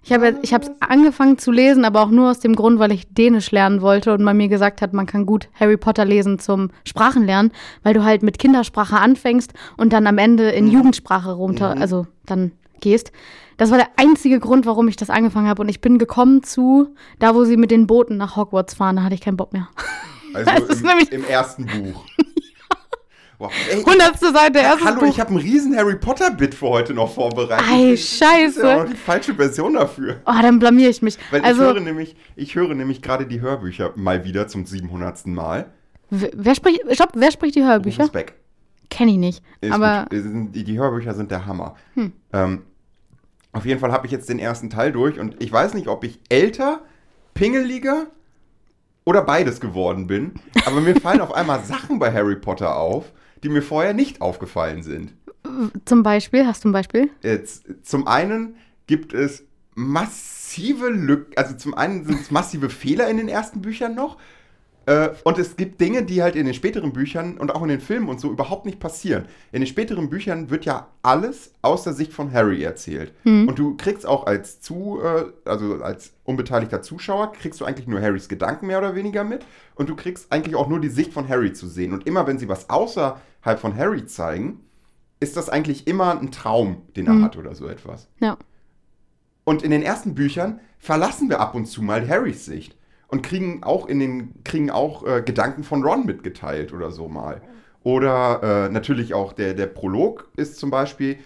Ich 0.02 0.12
habe 0.12 0.36
es 0.42 0.72
angefangen 0.82 1.38
zu 1.38 1.52
lesen, 1.52 1.86
aber 1.86 2.02
auch 2.02 2.10
nur 2.10 2.32
aus 2.32 2.40
dem 2.40 2.56
Grund, 2.56 2.78
weil 2.78 2.92
ich 2.92 3.14
Dänisch 3.14 3.52
lernen 3.52 3.82
wollte 3.82 4.12
und 4.12 4.22
man 4.22 4.36
mir 4.36 4.50
gesagt 4.50 4.82
hat, 4.82 4.92
man 4.92 5.06
kann 5.06 5.26
gut 5.26 5.50
Harry 5.54 5.78
Potter 5.78 6.04
lesen 6.04 6.40
zum 6.40 6.72
Sprachenlernen, 6.84 7.52
weil 7.84 7.94
du 7.94 8.04
halt 8.04 8.22
mit 8.22 8.38
Kindersprache 8.38 8.98
anfängst 8.98 9.54
und 9.78 9.94
dann 9.94 10.08
am 10.08 10.18
Ende 10.18 10.50
in 10.50 10.68
Jugendsprache 10.68 11.32
runter, 11.32 11.78
also 11.80 12.06
dann 12.26 12.52
gehst. 12.82 13.14
Das 13.58 13.72
war 13.72 13.78
der 13.78 13.90
einzige 13.96 14.40
Grund, 14.40 14.66
warum 14.66 14.90
ich 14.90 14.98
das 14.98 15.10
angefangen 15.10 15.48
habe 15.48 15.62
und 15.62 15.70
ich 15.70 15.80
bin 15.80 16.00
gekommen 16.00 16.44
zu 16.44 16.96
da, 17.20 17.34
wo 17.34 17.46
sie 17.46 17.56
mit 17.56 17.72
den 17.72 17.88
Booten 17.88 18.18
nach 18.18 18.36
Hogwarts 18.36 18.74
fahren, 18.74 18.98
da 18.98 19.04
hatte 19.04 19.16
ich 19.16 19.22
keinen 19.22 19.38
Bock 19.38 19.54
mehr. 19.54 19.70
Also 20.34 20.52
Das 20.52 20.70
ist 20.70 20.82
im, 20.82 20.88
nämlich- 20.88 21.12
im 21.12 21.24
ersten 21.26 21.66
Buch. 21.66 22.06
Wow. 23.40 23.52
Ey, 23.72 23.82
Hundertste 23.84 24.32
Seite, 24.32 24.60
erstes 24.60 24.86
Hallo, 24.86 25.00
Buch. 25.02 25.08
ich 25.08 25.20
habe 25.20 25.32
einen 25.32 25.40
riesen 25.40 25.76
Harry 25.76 25.96
Potter 25.98 26.32
Bit 26.32 26.54
für 26.54 26.70
heute 26.70 26.94
noch 26.94 27.12
vorbereitet. 27.14 27.66
Ei, 27.68 27.92
Das 27.92 28.00
ist 28.00 28.20
ja 28.22 28.28
scheiße. 28.28 28.78
auch 28.78 28.86
die 28.86 28.96
falsche 28.96 29.34
Version 29.34 29.74
dafür. 29.74 30.22
Oh, 30.26 30.32
dann 30.42 30.60
blamier 30.60 30.88
ich 30.90 31.02
mich. 31.02 31.18
Weil 31.32 31.42
also, 31.42 31.62
ich 31.64 31.68
höre 31.68 31.80
nämlich, 31.82 32.16
ich 32.36 32.56
höre 32.56 32.74
nämlich 32.76 33.02
gerade 33.02 33.26
die 33.26 33.42
Hörbücher 33.42 33.92
mal 33.96 34.24
wieder 34.24 34.48
zum 34.48 34.66
700. 34.66 35.26
Mal. 35.26 35.66
wer 36.10 36.56
spricht, 36.56 36.82
stopp, 36.92 37.10
wer 37.16 37.32
spricht 37.32 37.56
die 37.56 37.64
Hörbücher? 37.64 38.04
Rufus 38.04 38.14
Beck. 38.14 38.36
Kenne 38.90 39.12
ich 39.12 39.18
nicht. 39.18 39.44
Ist 39.62 39.74
aber 39.74 40.06
gut. 40.10 40.54
Die 40.54 40.78
Hörbücher 40.80 41.16
sind 41.16 41.32
der 41.32 41.46
Hammer. 41.48 41.76
Hm. 41.96 42.14
Ähm, 42.32 42.62
auf 43.52 43.66
jeden 43.66 43.80
Fall 43.82 43.92
habe 43.92 44.06
ich 44.06 44.12
jetzt 44.12 44.30
den 44.30 44.40
ersten 44.40 44.70
Teil 44.70 44.92
durch 44.92 45.20
und 45.20 45.42
ich 45.44 45.52
weiß 45.52 45.74
nicht, 45.74 45.88
ob 45.88 46.04
ich 46.04 46.20
älter, 46.30 46.82
pingeliger 47.34 48.06
oder 49.06 49.22
beides 49.22 49.60
geworden 49.60 50.08
bin. 50.08 50.34
Aber 50.66 50.82
mir 50.82 51.00
fallen 51.00 51.22
auf 51.22 51.34
einmal 51.34 51.64
Sachen 51.64 52.00
bei 52.00 52.12
Harry 52.12 52.36
Potter 52.36 52.76
auf, 52.76 53.12
die 53.44 53.50
mir 53.50 53.62
vorher 53.62 53.94
nicht 53.94 54.22
aufgefallen 54.22 54.84
sind. 54.84 55.14
zum 55.86 56.04
Beispiel, 56.04 56.46
hast 56.46 56.64
du 56.64 56.70
ein 56.70 56.74
Beispiel? 56.74 57.10
Jetzt, 57.22 57.66
zum 57.84 58.08
einen 58.08 58.56
gibt 58.88 59.14
es 59.14 59.44
massive 59.76 60.90
Lücken, 60.90 61.34
also 61.36 61.56
zum 61.56 61.74
einen 61.74 62.06
sind 62.06 62.22
es 62.22 62.32
massive 62.32 62.70
Fehler 62.70 63.10
in 63.10 63.18
den 63.18 63.28
ersten 63.28 63.62
Büchern 63.62 63.96
noch. 63.96 64.18
Äh, 64.86 65.10
und 65.24 65.38
es 65.38 65.56
gibt 65.56 65.80
Dinge, 65.80 66.04
die 66.04 66.22
halt 66.22 66.36
in 66.36 66.46
den 66.46 66.54
späteren 66.54 66.92
Büchern 66.92 67.38
und 67.38 67.56
auch 67.56 67.62
in 67.62 67.70
den 67.70 67.80
Filmen 67.80 68.10
und 68.10 68.20
so 68.20 68.32
überhaupt 68.32 68.66
nicht 68.66 68.80
passieren. 68.80 69.26
In 69.52 69.62
den 69.62 69.68
späteren 69.68 70.10
Büchern 70.10 70.50
wird 70.50 70.66
ja 70.66 70.88
alles 71.02 71.54
aus 71.62 71.84
der 71.84 71.94
Sicht 71.94 72.12
von 72.12 72.32
Harry 72.34 72.64
erzählt. 72.64 73.14
Und 73.48 73.60
du 73.60 73.78
kriegst 73.78 74.06
auch 74.06 74.26
als 74.26 74.60
zu, 74.62 75.00
äh, 75.02 75.26
also 75.46 75.82
als 75.82 76.14
unbeteiligter 76.26 76.82
Zuschauer, 76.82 77.32
kriegst 77.34 77.62
du 77.62 77.66
eigentlich 77.66 77.88
nur 77.88 78.02
Harrys 78.02 78.28
Gedanken 78.28 78.68
mehr 78.68 78.80
oder 78.80 78.96
weniger 78.96 79.24
mit. 79.24 79.46
Und 79.76 79.90
du 79.90 79.96
kriegst 79.96 80.32
eigentlich 80.32 80.56
auch 80.56 80.68
nur 80.68 80.80
die 80.80 80.90
Sicht 80.90 81.14
von 81.14 81.28
Harry 81.30 81.54
zu 81.54 81.68
sehen. 81.68 81.94
Und 81.94 82.06
immer 82.06 82.28
wenn 82.28 82.38
sie 82.38 82.50
was 82.50 82.70
außerhalb 82.70 83.60
von 83.60 83.78
Harry 83.78 84.06
zeigen, 84.06 84.60
ist 85.20 85.38
das 85.38 85.50
eigentlich 85.50 85.88
immer 85.88 86.20
ein 86.20 86.32
Traum, 86.32 86.82
den 86.98 87.08
er 87.08 87.22
hat 87.22 87.38
oder 87.38 87.56
so 87.56 87.68
etwas. 87.68 88.10
Ja. 88.20 88.38
Und 89.46 89.64
in 89.64 89.72
den 89.72 89.82
ersten 89.82 90.16
Büchern 90.16 90.60
verlassen 90.80 91.30
wir 91.30 91.40
ab 91.40 91.56
und 91.56 91.66
zu 91.66 91.82
mal 91.82 92.08
Harrys 92.08 92.46
Sicht 92.46 92.76
und 93.14 93.22
kriegen 93.22 93.62
auch 93.62 93.86
in 93.86 94.00
den 94.00 94.44
kriegen 94.44 94.72
auch 94.72 95.06
äh, 95.06 95.22
Gedanken 95.22 95.64
von 95.64 95.84
Ron 95.84 96.08
mitgeteilt 96.08 96.74
oder 96.74 96.90
so 96.90 97.08
mal. 97.08 97.44
Oder 97.84 98.66
äh, 98.66 98.70
natürlich 98.72 99.14
auch 99.14 99.34
der, 99.34 99.54
der 99.54 99.68
Prolog 99.68 100.32
ist 100.36 100.58
zum 100.58 100.72
Beispiel 100.72 101.18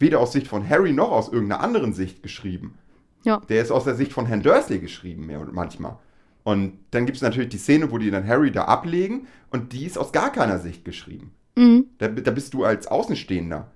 weder 0.00 0.18
aus 0.18 0.32
Sicht 0.32 0.48
von 0.48 0.68
Harry 0.68 0.92
noch 0.92 1.12
aus 1.12 1.28
irgendeiner 1.28 1.62
anderen 1.62 1.92
Sicht 1.92 2.24
geschrieben. 2.24 2.76
Ja. 3.22 3.40
Der 3.48 3.62
ist 3.62 3.70
aus 3.70 3.84
der 3.84 3.94
Sicht 3.94 4.12
von 4.12 4.26
Herrn 4.26 4.42
Dursley 4.42 4.80
geschrieben, 4.80 5.26
mehr 5.26 5.38
und 5.38 5.52
manchmal. 5.52 5.98
Und 6.42 6.80
dann 6.90 7.06
gibt 7.06 7.14
es 7.14 7.22
natürlich 7.22 7.50
die 7.50 7.58
Szene, 7.58 7.92
wo 7.92 7.98
die 7.98 8.10
dann 8.10 8.26
Harry 8.26 8.50
da 8.50 8.64
ablegen 8.64 9.28
und 9.50 9.72
die 9.72 9.86
ist 9.86 9.96
aus 9.96 10.10
gar 10.10 10.32
keiner 10.32 10.58
Sicht 10.58 10.84
geschrieben. 10.84 11.30
Mhm. 11.54 11.86
Da, 11.98 12.08
da 12.08 12.32
bist 12.32 12.52
du 12.52 12.64
als 12.64 12.88
Außenstehender 12.88 13.70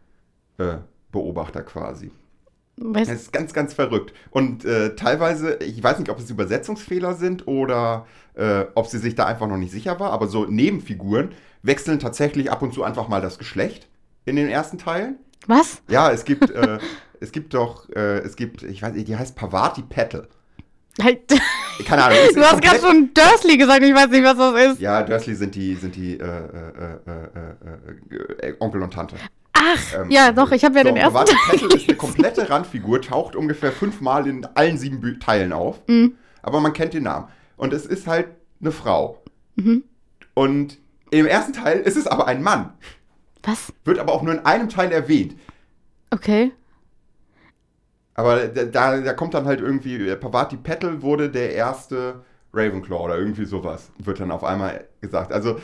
äh, 0.59 0.79
Beobachter 1.13 1.63
quasi. 1.63 2.11
Weißt, 2.77 3.11
Das 3.11 3.23
ist 3.23 3.33
ganz, 3.33 3.53
ganz 3.53 3.75
verrückt. 3.75 4.13
Und 4.31 4.65
äh, 4.65 4.95
teilweise, 4.97 5.57
ich 5.57 5.83
weiß 5.83 5.99
nicht, 5.99 6.11
ob 6.11 6.19
es 6.19 6.31
Übersetzungsfehler 6.31 7.15
sind 7.15 7.47
oder 7.47 8.07
äh, 8.35 8.65
ob 8.75 8.87
sie 8.87 8.99
sich 8.99 9.15
da 9.15 9.27
einfach 9.27 9.47
noch 9.47 9.59
nicht 9.59 9.73
sicher 9.73 10.01
war, 10.01 10.11
aber 10.11 10.27
so 10.27 10.47
Nebenfiguren 10.47 11.33
wechseln 11.63 11.99
tatsächlich 11.99 12.51
ab 12.51 12.63
und 12.63 12.73
zu 12.73 12.83
einfach 12.83 13.09
mal 13.09 13.21
das 13.21 13.39
Geschlecht 13.39 13.89
in 14.25 14.37
den 14.37 14.49
ersten 14.49 14.79
Teilen. 14.79 15.17
was? 15.47 15.83
Ja, 15.89 16.11
es 16.11 16.25
gibt, 16.25 16.51
äh, 16.51 16.79
es 17.21 17.31
gibt 17.31 17.55
doch, 17.55 17.89
äh, 17.91 18.19
es 18.21 18.37
gibt, 18.37 18.63
ich 18.63 18.83
weiß 18.83 18.95
nicht, 18.95 19.09
die 19.09 19.17
heißt 19.17 19.37
Pavati 19.37 19.83
Petal. 19.83 20.29
Halt. 21.01 21.21
Keine 21.87 22.05
Ahnung. 22.05 22.19
Du 22.35 22.41
hast 22.43 22.61
gerade 22.61 22.81
schon 22.81 23.11
Dursley 23.15 23.57
gesagt, 23.57 23.83
ich 23.83 23.95
weiß 23.95 24.09
nicht, 24.09 24.25
was 24.25 24.37
das 24.37 24.73
ist. 24.73 24.81
Ja, 24.81 25.03
Dursley 25.03 25.35
sind 25.35 25.55
die, 25.55 25.75
sind 25.75 25.97
die 25.97 26.19
äh, 26.19 26.27
äh, 28.41 28.55
Onkel 28.61 28.83
und 28.83 28.93
Tante. 28.93 29.17
Ach, 29.63 29.95
Ähm, 29.95 30.11
ja, 30.11 30.33
doch, 30.33 30.51
ich 30.51 30.65
habe 30.65 30.75
ja 30.77 30.83
so, 30.83 30.89
den 30.89 30.97
ersten 30.97 31.13
Pavati 31.13 31.35
Teil 31.47 31.59
Petal 31.59 31.77
ist 31.77 31.89
eine 31.89 31.97
komplette 31.97 32.51
Randfigur, 32.51 33.01
taucht 33.01 33.37
ungefähr 33.37 33.71
fünfmal 33.73 34.27
in 34.27 34.45
allen 34.55 34.77
sieben 34.79 35.01
Bü 35.01 35.19
Teilen 35.19 35.53
auf. 35.53 35.81
Mhm. 35.87 36.17
Aber 36.43 36.61
man 36.61 36.73
kennt 36.73 36.95
den 36.95 37.05
Namen. 37.05 37.29
Und 37.57 37.73
es 37.73 37.87
ist 37.87 38.07
halt 38.07 38.29
eine 38.61 38.73
Frau. 38.73 39.23
Mhm. 39.57 39.85
Und 40.35 40.79
im 41.11 41.27
ersten 41.27 41.53
Teil 41.53 41.81
ist 41.81 41.97
es 41.97 42.07
aber 42.07 42.27
ein 42.27 42.43
Mann. 42.43 42.73
Was? 43.43 43.73
Wird 43.85 43.99
aber 43.99 44.13
auch 44.13 44.23
nur 44.23 44.35
in 44.35 44.45
einem 44.45 44.69
Teil 44.69 44.91
erwähnt. 44.91 45.37
Okay. 46.11 46.53
Aber 48.15 48.47
da, 48.47 48.65
da, 48.65 49.01
da 49.01 49.13
kommt 49.15 49.35
dann 49.35 49.47
halt 49.47 49.61
irgendwie, 49.61 50.09
äh, 50.09 50.17
Pavati 50.17 50.57
Petal 50.57 51.03
wurde 51.03 51.31
der 51.31 51.55
erste 51.55 52.23
Ravenclaw 52.53 53.05
oder 53.05 53.19
irgendwie 53.19 53.47
sowas, 53.47 53.91
wird 53.99 54.21
dann 54.21 54.31
auf 54.31 54.45
einmal 54.45 54.87
gesagt. 55.01 55.33
Also 55.33 55.59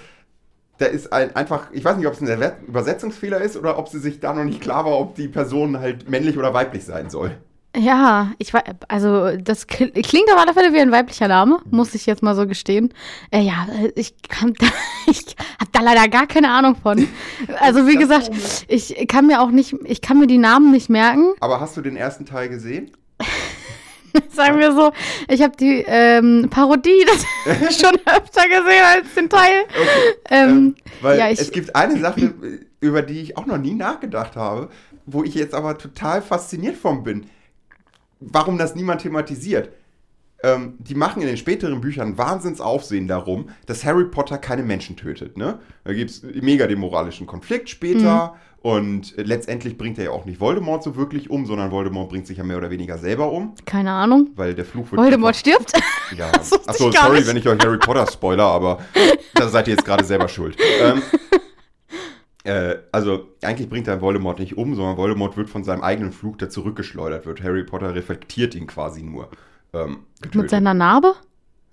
da 0.78 0.86
ist 0.86 1.12
ein, 1.12 1.34
einfach, 1.36 1.68
ich 1.72 1.84
weiß 1.84 1.96
nicht, 1.96 2.06
ob 2.06 2.14
es 2.14 2.20
ein 2.22 2.52
Übersetzungsfehler 2.66 3.40
ist 3.40 3.56
oder 3.56 3.78
ob 3.78 3.88
sie 3.88 3.98
sich 3.98 4.20
da 4.20 4.32
noch 4.32 4.44
nicht 4.44 4.60
klar 4.60 4.84
war, 4.84 4.98
ob 4.98 5.14
die 5.16 5.28
Person 5.28 5.78
halt 5.80 6.08
männlich 6.08 6.38
oder 6.38 6.54
weiblich 6.54 6.84
sein 6.84 7.10
soll. 7.10 7.36
Ja, 7.76 8.32
ich 8.38 8.54
war, 8.54 8.64
also 8.88 9.36
das 9.36 9.68
kl- 9.68 9.92
klingt 10.02 10.32
auf 10.32 10.38
alle 10.40 10.54
Fälle 10.54 10.72
wie 10.72 10.80
ein 10.80 10.90
weiblicher 10.90 11.28
Name, 11.28 11.58
muss 11.70 11.94
ich 11.94 12.06
jetzt 12.06 12.22
mal 12.22 12.34
so 12.34 12.46
gestehen. 12.46 12.94
Äh, 13.30 13.42
ja, 13.42 13.66
äh, 13.82 13.92
ich 13.94 14.14
kann, 14.28 14.54
da, 14.58 14.66
ich 15.06 15.36
habe 15.60 15.70
da 15.72 15.80
leider 15.82 16.08
gar 16.08 16.26
keine 16.26 16.50
Ahnung 16.50 16.76
von. 16.76 17.06
Also 17.60 17.86
wie 17.86 17.96
gesagt, 17.96 18.30
ich 18.68 19.06
kann 19.06 19.26
mir 19.26 19.42
auch 19.42 19.50
nicht, 19.50 19.76
ich 19.84 20.00
kann 20.00 20.18
mir 20.18 20.26
die 20.26 20.38
Namen 20.38 20.70
nicht 20.72 20.88
merken. 20.88 21.34
Aber 21.40 21.60
hast 21.60 21.76
du 21.76 21.82
den 21.82 21.96
ersten 21.96 22.24
Teil 22.24 22.48
gesehen? 22.48 22.90
Sagen 24.32 24.58
wir 24.58 24.72
so, 24.72 24.92
ich 25.28 25.42
habe 25.42 25.56
die 25.56 25.84
ähm, 25.86 26.48
Parodie 26.50 27.04
das 27.46 27.78
schon 27.80 27.94
öfter 28.06 28.42
gesehen 28.48 28.84
als 28.84 29.14
den 29.14 29.28
Teil. 29.28 29.64
Ähm, 30.30 30.48
Ähm, 30.50 30.74
weil 31.00 31.18
ja, 31.18 31.30
ich- 31.30 31.40
es 31.40 31.50
gibt 31.50 31.74
eine 31.76 31.98
Sache, 31.98 32.34
über 32.80 33.02
die 33.02 33.20
ich 33.20 33.36
auch 33.36 33.46
noch 33.46 33.58
nie 33.58 33.74
nachgedacht 33.74 34.36
habe, 34.36 34.68
wo 35.06 35.24
ich 35.24 35.34
jetzt 35.34 35.54
aber 35.54 35.76
total 35.78 36.22
fasziniert 36.22 36.76
von 36.76 37.02
bin. 37.02 37.26
Warum 38.20 38.58
das 38.58 38.74
niemand 38.74 39.02
thematisiert? 39.02 39.70
Ähm, 40.42 40.74
die 40.78 40.94
machen 40.94 41.20
in 41.22 41.26
den 41.28 41.36
späteren 41.36 41.80
Büchern 41.80 42.16
Wahnsinnsaufsehen 42.16 43.08
darum, 43.08 43.48
dass 43.66 43.84
Harry 43.84 44.04
Potter 44.04 44.38
keine 44.38 44.62
Menschen 44.62 44.96
tötet. 44.96 45.36
Ne? 45.36 45.58
Da 45.84 45.92
gibt 45.92 46.10
es 46.10 46.22
mega 46.22 46.66
den 46.68 46.78
moralischen 46.78 47.26
Konflikt 47.26 47.68
später 47.68 48.36
und 48.60 49.14
letztendlich 49.16 49.78
bringt 49.78 49.98
er 49.98 50.04
ja 50.04 50.10
auch 50.10 50.24
nicht 50.24 50.40
Voldemort 50.40 50.82
so 50.82 50.96
wirklich 50.96 51.30
um, 51.30 51.46
sondern 51.46 51.70
Voldemort 51.70 52.08
bringt 52.08 52.26
sich 52.26 52.38
ja 52.38 52.44
mehr 52.44 52.58
oder 52.58 52.70
weniger 52.70 52.98
selber 52.98 53.30
um, 53.32 53.54
keine 53.64 53.92
Ahnung. 53.92 54.30
weil 54.34 54.54
der 54.54 54.64
Fluch 54.64 54.90
wird 54.90 55.00
Voldemort 55.00 55.36
stirbt? 55.36 55.72
ja. 56.16 56.30
Achso, 56.66 56.90
sorry, 56.90 57.18
nicht. 57.18 57.28
wenn 57.28 57.36
ich 57.36 57.48
euch 57.48 57.58
Harry 57.64 57.78
Potter 57.78 58.06
spoiler, 58.10 58.44
aber 58.44 58.78
da 59.34 59.48
seid 59.48 59.68
ihr 59.68 59.74
jetzt 59.74 59.84
gerade 59.84 60.04
selber 60.04 60.28
schuld. 60.28 60.56
Ähm, 60.80 61.02
Äh, 62.48 62.78
also, 62.92 63.28
eigentlich 63.42 63.68
bringt 63.68 63.88
er 63.88 64.00
Voldemort 64.00 64.38
nicht 64.38 64.56
um, 64.56 64.74
sondern 64.74 64.96
Voldemort 64.96 65.36
wird 65.36 65.50
von 65.50 65.64
seinem 65.64 65.82
eigenen 65.82 66.12
Flug, 66.12 66.38
der 66.38 66.48
zurückgeschleudert 66.48 67.26
wird. 67.26 67.42
Harry 67.42 67.62
Potter 67.62 67.94
reflektiert 67.94 68.54
ihn 68.54 68.66
quasi 68.66 69.02
nur. 69.02 69.28
Ähm, 69.74 70.04
Mit 70.32 70.48
seiner 70.48 70.72
Narbe? 70.72 71.14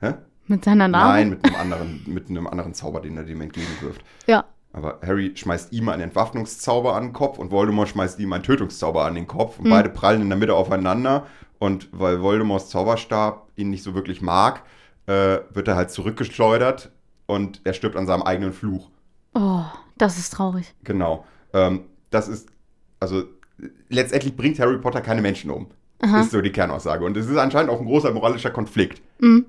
Hä? 0.02 0.16
Mit 0.48 0.66
seiner 0.66 0.90
Narbe? 0.90 1.14
Nein, 1.14 1.30
mit 1.30 1.46
einem, 1.46 1.56
anderen, 1.56 2.04
mit 2.08 2.30
einem 2.30 2.48
anderen 2.48 2.74
Zauber, 2.74 3.00
den 3.00 3.16
er 3.16 3.24
dem 3.24 3.40
entgegenwirft. 3.40 4.04
Ja. 4.28 4.44
Aber 4.76 5.00
Harry 5.06 5.32
schmeißt 5.36 5.72
ihm 5.72 5.88
einen 5.88 6.02
Entwaffnungszauber 6.02 6.96
an 6.96 7.04
den 7.04 7.14
Kopf 7.14 7.38
und 7.38 7.50
Voldemort 7.50 7.88
schmeißt 7.88 8.20
ihm 8.20 8.34
einen 8.34 8.44
Tötungszauber 8.44 9.06
an 9.06 9.16
den 9.16 9.26
Kopf. 9.26 9.58
Und 9.58 9.66
Hm. 9.66 9.72
beide 9.72 9.90
prallen 9.90 10.22
in 10.22 10.28
der 10.28 10.38
Mitte 10.38 10.54
aufeinander. 10.54 11.26
Und 11.60 11.88
weil 11.94 12.22
Voldemorts 12.22 12.70
Zauberstab 12.70 13.48
ihn 13.56 13.70
nicht 13.70 13.84
so 13.84 13.96
wirklich 13.96 14.22
mag, 14.22 14.64
äh, 15.08 15.38
wird 15.54 15.70
er 15.70 15.78
halt 15.78 15.92
zurückgeschleudert 15.92 16.92
und 17.26 17.62
er 17.64 17.72
stirbt 17.74 17.96
an 17.96 18.06
seinem 18.06 18.24
eigenen 18.24 18.52
Fluch. 18.52 18.90
Oh, 19.34 19.62
das 19.98 20.18
ist 20.18 20.32
traurig. 20.34 20.74
Genau. 20.84 21.26
Ähm, 21.54 21.86
das 22.10 22.28
ist, 22.28 22.50
also 23.00 23.24
letztendlich 23.88 24.36
bringt 24.36 24.60
Harry 24.60 24.78
Potter 24.78 25.00
keine 25.00 25.22
Menschen 25.22 25.52
um. 25.52 25.68
Aha. 26.02 26.20
Ist 26.20 26.32
so 26.32 26.42
die 26.42 26.52
Kernaussage. 26.52 27.06
Und 27.06 27.16
es 27.16 27.28
ist 27.30 27.38
anscheinend 27.38 27.72
auch 27.72 27.80
ein 27.80 27.86
großer 27.86 28.12
moralischer 28.12 28.52
Konflikt. 28.52 29.02
Mhm. 29.20 29.46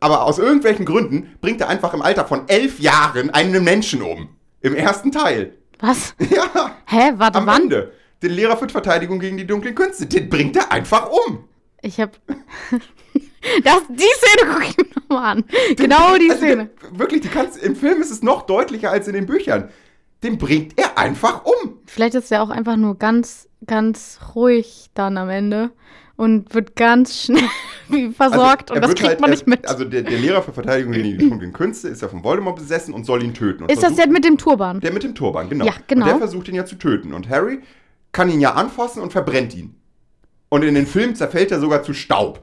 Aber 0.00 0.24
aus 0.24 0.38
irgendwelchen 0.38 0.86
Gründen 0.86 1.28
bringt 1.42 1.60
er 1.60 1.68
einfach 1.68 1.92
im 1.92 2.00
Alter 2.00 2.24
von 2.24 2.48
elf 2.48 2.80
Jahren 2.80 3.28
einen 3.30 3.62
Menschen 3.62 4.00
um. 4.00 4.28
Im 4.66 4.74
ersten 4.74 5.12
Teil. 5.12 5.52
Was? 5.80 6.14
Ja, 6.30 6.76
Hä? 6.86 7.12
Warte, 7.16 7.38
am 7.38 7.46
wann? 7.46 7.62
Ende. 7.62 7.92
Den 8.22 8.32
Lehrer 8.32 8.56
für 8.56 8.68
Verteidigung 8.68 9.18
gegen 9.20 9.36
die 9.36 9.46
dunklen 9.46 9.74
Künste. 9.74 10.06
Den 10.06 10.28
bringt 10.28 10.56
er 10.56 10.72
einfach 10.72 11.08
um. 11.10 11.44
Ich 11.82 12.00
hab. 12.00 12.18
das, 13.64 13.82
die 13.88 14.02
Szene 14.02 14.52
gucke 14.52 14.64
ich 14.70 14.76
mir 14.76 14.84
nochmal 15.08 15.32
an. 15.36 15.44
Genau 15.76 16.16
die 16.16 16.30
Also, 16.30 16.42
Szene. 16.44 16.70
der- 16.82 16.98
wirklich, 16.98 17.20
die 17.20 17.28
kannst, 17.28 17.58
im 17.62 17.76
Film 17.76 18.00
ist 18.00 18.10
es 18.10 18.22
noch 18.22 18.42
deutlicher 18.46 18.90
als 18.90 19.06
in 19.08 19.14
den 19.14 19.26
Büchern. 19.26 19.68
Den 20.22 20.38
bringt 20.38 20.78
er 20.78 20.96
einfach 20.98 21.44
um. 21.44 21.78
Vielleicht 21.86 22.14
ist 22.14 22.32
er 22.32 22.42
auch 22.42 22.50
einfach 22.50 22.76
nur 22.76 22.96
ganz, 22.98 23.48
ganz 23.66 24.18
ruhig 24.34 24.90
dann 24.94 25.18
am 25.18 25.28
Ende 25.28 25.70
und 26.16 26.54
wird 26.54 26.76
ganz 26.76 27.22
schnell 27.24 27.42
versorgt 28.12 28.70
Also, 28.70 28.74
und 28.74 28.82
das 28.82 28.94
kriegt 28.94 29.08
halt- 29.08 29.20
man 29.20 29.30
nicht 29.30 29.46
mit. 29.46 29.66
Also 29.68 29.84
der, 29.84 30.02
der 30.02 30.18
Lehrer 30.18 30.42
für 30.42 30.52
Verteidigung 30.52 30.92
gegen 30.92 31.18
die 31.18 31.28
dunklen 31.30 31.52
Künste 31.52 31.88
ist 31.88 32.02
ja 32.02 32.08
von 32.08 32.24
Voldemort 32.24 32.56
besessen 32.56 32.94
und 32.94 33.04
soll 33.04 33.22
ihn 33.22 33.34
töten. 33.34 33.64
Ist 33.64 33.76
das 33.76 33.80
versucht- 33.92 33.98
der 33.98 34.08
mit 34.08 34.24
dem 34.24 34.38
Turban? 34.38 34.80
Der 34.80 34.92
mit 34.92 35.02
dem 35.02 35.14
Turban, 35.14 35.48
genau. 35.48 35.66
Ja, 35.66 35.74
genau. 35.86 36.04
Und 36.06 36.10
der 36.10 36.18
versucht 36.18 36.48
ihn 36.48 36.54
ja 36.54 36.64
zu 36.64 36.76
töten. 36.76 37.12
Und 37.14 37.28
Harry 37.28 37.60
kann 38.12 38.30
ihn 38.30 38.40
ja 38.40 38.54
anfassen 38.54 39.02
und 39.02 39.12
verbrennt 39.12 39.54
ihn. 39.54 39.74
Und 40.48 40.62
in 40.62 40.74
den 40.74 40.86
Filmen 40.86 41.14
zerfällt 41.16 41.50
er 41.52 41.60
sogar 41.60 41.82
zu 41.82 41.92
Staub. 41.92 42.42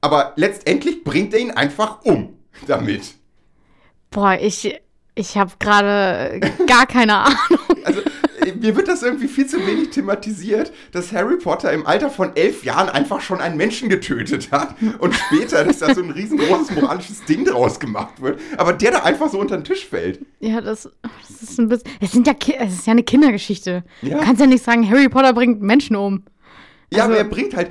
Aber 0.00 0.32
letztendlich 0.36 1.02
bringt 1.02 1.34
er 1.34 1.40
ihn 1.40 1.50
einfach 1.50 2.02
um 2.04 2.34
damit. 2.68 3.14
Boah, 4.10 4.38
ich, 4.40 4.78
ich 5.16 5.36
habe 5.36 5.52
gerade 5.58 6.40
gar 6.68 6.86
keine 6.86 7.16
Ahnung. 7.24 7.36
Mir 8.52 8.76
wird 8.76 8.88
das 8.88 9.02
irgendwie 9.02 9.28
viel 9.28 9.46
zu 9.46 9.58
wenig 9.66 9.90
thematisiert, 9.90 10.72
dass 10.92 11.12
Harry 11.12 11.36
Potter 11.36 11.72
im 11.72 11.86
Alter 11.86 12.10
von 12.10 12.34
elf 12.36 12.64
Jahren 12.64 12.88
einfach 12.88 13.20
schon 13.20 13.40
einen 13.40 13.56
Menschen 13.56 13.88
getötet 13.88 14.50
hat 14.52 14.74
und 14.98 15.14
später, 15.14 15.64
dass 15.64 15.78
da 15.78 15.94
so 15.94 16.02
ein 16.02 16.10
riesengroßes 16.10 16.74
moralisches 16.80 17.24
Ding 17.24 17.44
draus 17.44 17.78
gemacht 17.80 18.20
wird, 18.20 18.40
aber 18.56 18.72
der 18.72 18.90
da 18.92 18.98
einfach 19.04 19.30
so 19.30 19.38
unter 19.38 19.56
den 19.56 19.64
Tisch 19.64 19.86
fällt. 19.86 20.20
Ja, 20.40 20.60
das, 20.60 20.88
das 21.28 21.42
ist 21.42 21.58
ein 21.58 21.68
bisschen. 21.68 21.88
Es, 22.00 22.12
sind 22.12 22.26
ja, 22.26 22.34
es 22.60 22.72
ist 22.74 22.86
ja 22.86 22.92
eine 22.92 23.02
Kindergeschichte. 23.02 23.84
Ja. 24.02 24.18
Du 24.18 24.24
kannst 24.24 24.40
ja 24.40 24.46
nicht 24.46 24.64
sagen, 24.64 24.88
Harry 24.88 25.08
Potter 25.08 25.32
bringt 25.32 25.60
Menschen 25.62 25.96
um. 25.96 26.24
Ja, 26.92 27.02
Also- 27.04 27.12
aber 27.14 27.18
er 27.18 27.28
bringt 27.28 27.54
halt, 27.54 27.70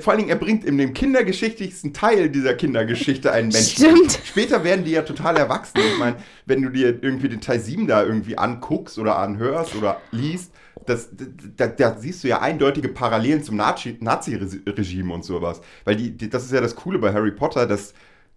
vor 0.00 0.12
allen 0.12 0.18
Dingen, 0.18 0.30
er 0.30 0.36
bringt 0.36 0.64
in 0.64 0.78
dem 0.78 0.92
kindergeschichtlichsten 0.94 1.92
Teil 1.92 2.28
dieser 2.28 2.54
Kindergeschichte 2.54 3.30
einen 3.32 3.48
Menschen. 3.48 3.84
Stimmt. 3.86 4.18
Später 4.24 4.64
werden 4.64 4.84
die 4.84 4.90
ja 4.92 5.02
total 5.02 5.36
erwachsen. 5.36 5.78
Ich 5.78 5.98
meine, 5.98 6.16
wenn 6.44 6.62
du 6.62 6.70
dir 6.70 7.02
irgendwie 7.02 7.28
den 7.28 7.40
Teil 7.40 7.60
7 7.60 7.86
da 7.86 8.02
irgendwie 8.04 8.36
anguckst 8.36 8.98
oder 8.98 9.16
anhörst 9.18 9.76
oder 9.76 10.00
liest, 10.10 10.52
das, 10.86 11.08
da, 11.56 11.66
da 11.68 11.96
siehst 11.98 12.22
du 12.24 12.28
ja 12.28 12.40
eindeutige 12.42 12.88
Parallelen 12.88 13.42
zum 13.42 13.56
Nazi- 13.56 13.96
Nazi-Regime 14.00 15.12
und 15.12 15.24
sowas. 15.24 15.60
Weil 15.84 15.96
die, 15.96 16.10
die, 16.16 16.28
das 16.30 16.44
ist 16.44 16.52
ja 16.52 16.60
das 16.60 16.74
Coole 16.76 16.98
bei 16.98 17.12
Harry 17.12 17.32
Potter, 17.32 17.66
dass 17.66 17.94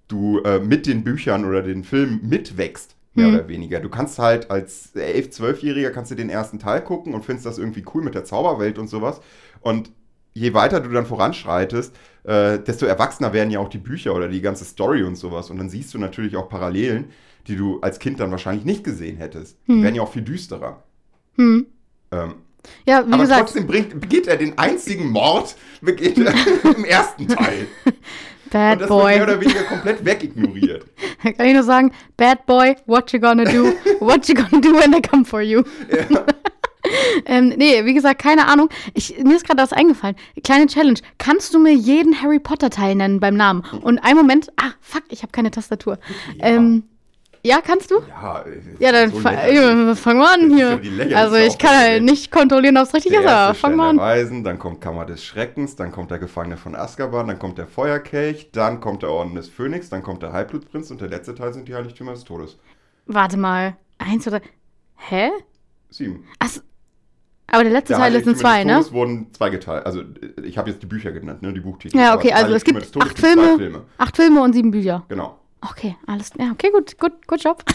du 0.08 0.40
äh, 0.44 0.60
mit 0.60 0.86
den 0.88 1.04
Büchern 1.04 1.46
oder 1.46 1.62
den 1.62 1.84
Filmen 1.84 2.20
mitwächst. 2.28 2.96
Mehr 3.16 3.26
Hm. 3.28 3.34
oder 3.36 3.48
weniger. 3.48 3.80
Du 3.80 3.90
kannst 3.90 4.20
halt 4.20 4.52
als 4.52 4.96
11-, 4.96 5.36
12-Jähriger 5.36 5.90
kannst 5.90 6.12
du 6.12 6.16
den 6.16 6.30
ersten 6.30 6.60
Teil 6.60 6.82
gucken 6.84 7.16
und 7.16 7.26
findest 7.26 7.48
das 7.48 7.58
irgendwie 7.58 7.84
cool 7.94 8.04
mit 8.04 8.14
der 8.14 8.24
Zauberwelt 8.24 8.78
und 8.78 8.88
sowas. 8.88 9.20
Und 9.62 9.92
je 10.40 10.54
weiter 10.54 10.80
du 10.80 10.90
dann 10.90 11.06
voranschreitest, 11.06 11.94
äh, 12.24 12.60
desto 12.60 12.86
erwachsener 12.86 13.34
werden 13.34 13.52
ja 13.52 13.60
auch 13.60 13.70
die 13.70 13.78
Bücher 13.78 14.16
oder 14.16 14.28
die 14.28 14.42
ganze 14.42 14.66
Story 14.66 15.04
und 15.04 15.16
sowas. 15.16 15.50
Und 15.50 15.58
dann 15.58 15.70
siehst 15.70 15.94
du 15.94 15.98
natürlich 15.98 16.36
auch 16.38 16.48
Parallelen, 16.50 17.06
die 17.48 17.56
du 17.56 17.80
als 17.82 18.00
Kind 18.00 18.20
dann 18.20 18.32
wahrscheinlich 18.32 18.66
nicht 18.66 18.84
gesehen 18.84 19.18
hättest. 19.18 19.58
Die 19.68 19.74
Hm. 19.74 19.84
werden 19.84 19.96
ja 19.96 20.02
auch 20.02 20.12
viel 20.12 20.22
düsterer. 20.22 20.84
Hm. 21.36 21.66
Ähm, 22.12 22.34
Ja, 22.86 23.06
wie 23.08 23.14
aber 23.14 23.24
gesagt, 23.24 23.42
trotzdem 23.42 23.68
bringt, 23.68 24.00
begeht 24.00 24.28
er 24.28 24.38
den 24.38 24.58
einzigen 24.58 25.10
Mord 25.10 25.56
begeht 25.82 26.18
er 26.18 26.34
im 26.78 26.84
ersten 26.86 27.28
Teil. 27.28 27.68
Und 27.86 28.54
Bad 28.54 28.82
das 28.82 28.90
wird 28.90 29.06
mehr 29.06 29.24
oder 29.24 29.36
Boy. 29.36 29.46
weniger 29.46 29.64
komplett 29.64 30.04
wegignoriert. 30.06 30.86
Kann 31.38 31.46
ich 31.46 31.54
nur 31.54 31.64
sagen, 31.64 31.92
Bad 32.18 32.46
Boy, 32.48 32.76
what 32.88 33.12
you 33.14 33.20
gonna 33.20 33.44
do? 33.46 33.74
What 34.00 34.28
you 34.28 34.34
gonna 34.36 34.60
do 34.60 34.74
when 34.74 34.92
they 34.92 35.02
come 35.02 35.24
for 35.24 35.42
you? 35.42 35.62
Ja. 35.92 36.26
Ähm, 37.26 37.50
nee, 37.58 37.86
wie 37.86 37.94
gesagt, 37.94 38.22
keine 38.22 38.48
Ahnung. 38.48 38.70
Ich, 38.94 39.18
mir 39.24 39.36
ist 39.36 39.46
gerade 39.46 39.62
was 39.62 39.74
eingefallen. 39.74 40.16
Kleine 40.44 40.68
Challenge. 40.68 41.00
Kannst 41.18 41.54
du 41.54 41.60
mir 41.60 41.74
jeden 41.74 42.22
Harry 42.22 42.40
Potter 42.40 42.70
Teil 42.70 42.96
nennen 42.96 43.20
beim 43.20 43.36
Namen? 43.36 43.64
Und 43.82 44.00
einen 44.00 44.18
Moment. 44.18 44.50
Ah, 44.58 44.72
fuck, 44.82 45.04
ich 45.10 45.22
habe 45.22 45.32
keine 45.32 45.52
Tastatur. 45.52 46.00
Ja. 46.38 46.46
Ähm, 46.48 46.84
ja, 47.44 47.62
kannst 47.62 47.92
du? 47.92 47.96
Ja, 48.10 48.42
äh, 48.42 48.60
Ja, 48.80 48.92
dann 48.92 49.12
so 49.12 49.20
fa 49.20 49.32
lächerlich. 49.32 49.56
ja, 49.88 49.96
fang 49.96 50.18
mal 50.18 50.34
an 50.34 50.54
hier. 50.54 50.82
Also 51.16 51.36
ich 51.38 51.58
kann 51.58 51.78
halt 51.78 52.04
nicht 52.04 52.32
kontrollieren, 52.32 52.78
ob 52.78 52.84
es 52.84 52.94
richtig 52.94 53.12
Der 53.12 53.22
ist, 53.22 53.28
aber 53.28 53.48
erste 53.50 53.62
fang 53.62 53.72
Stein 53.72 53.78
mal 53.78 53.84
der 53.96 54.04
an. 54.04 54.10
Weisen, 54.10 54.44
dann 54.44 54.60
kommt 54.60 54.82
Kammer 54.82 55.06
des 55.06 55.24
Schreckens, 55.24 55.76
dann 55.76 55.92
kommt 55.92 56.12
der 56.12 56.20
Gefangene 56.20 56.58
von 56.58 56.76
Azkaban, 56.76 57.28
dann 57.28 57.40
kommt 57.40 57.58
der 57.58 57.68
Feuerkelch, 57.68 58.50
dann 58.52 58.80
kommt 58.82 59.04
der 59.04 59.12
Orden 59.12 59.36
des 59.36 59.48
Phönix, 59.48 59.90
dann 59.90 60.04
kommt 60.04 60.22
der 60.24 60.34
Halbblutprinz 60.34 60.90
und 60.92 61.00
der 61.02 61.08
letzte 61.10 61.34
Teil 61.36 61.54
sind 61.54 61.68
die 61.68 61.76
Heiligtümer 61.76 62.12
des 62.14 62.24
Todes. 62.26 62.58
Warte 63.06 63.38
mal. 63.38 63.76
Eins 64.00 64.28
oder. 64.28 64.42
Hä? 64.98 65.30
Sieben. 65.90 66.26
Ach, 66.40 66.50
aber 67.52 67.64
der 67.64 67.74
letzte 67.74 67.94
Der 67.94 68.00
Teil 68.00 68.16
ist 68.16 68.28
in 68.28 68.36
zwei, 68.36 68.64
ne? 68.64 68.74
Todes 68.76 68.92
wurden 68.92 69.28
zwei 69.34 69.50
geteilt. 69.50 69.86
Also 69.86 70.04
ich 70.44 70.58
habe 70.58 70.70
jetzt 70.70 70.82
die 70.82 70.88
Bücher 70.88 71.12
genannt, 71.12 71.42
ne, 71.42 71.54
die 71.54 71.60
Buchtitel. 71.60 71.98
Ja, 71.98 72.16
okay, 72.16 72.32
also 72.32 72.54
es 72.54 72.64
gibt 72.64 72.92
Todes 72.92 73.10
acht 73.10 73.20
Filme. 73.20 73.58
Filme. 73.58 73.82
Acht 73.98 74.16
Filme 74.16 74.42
und 74.42 74.54
sieben 74.54 74.72
Bücher. 74.72 75.06
Genau. 75.10 75.40
Okay, 75.62 75.96
alles. 76.08 76.32
Ja, 76.40 76.52
okay, 76.52 76.72
gut, 76.72 76.98
gut, 77.00 77.28
gut 77.28 77.44
Job. 77.44 77.64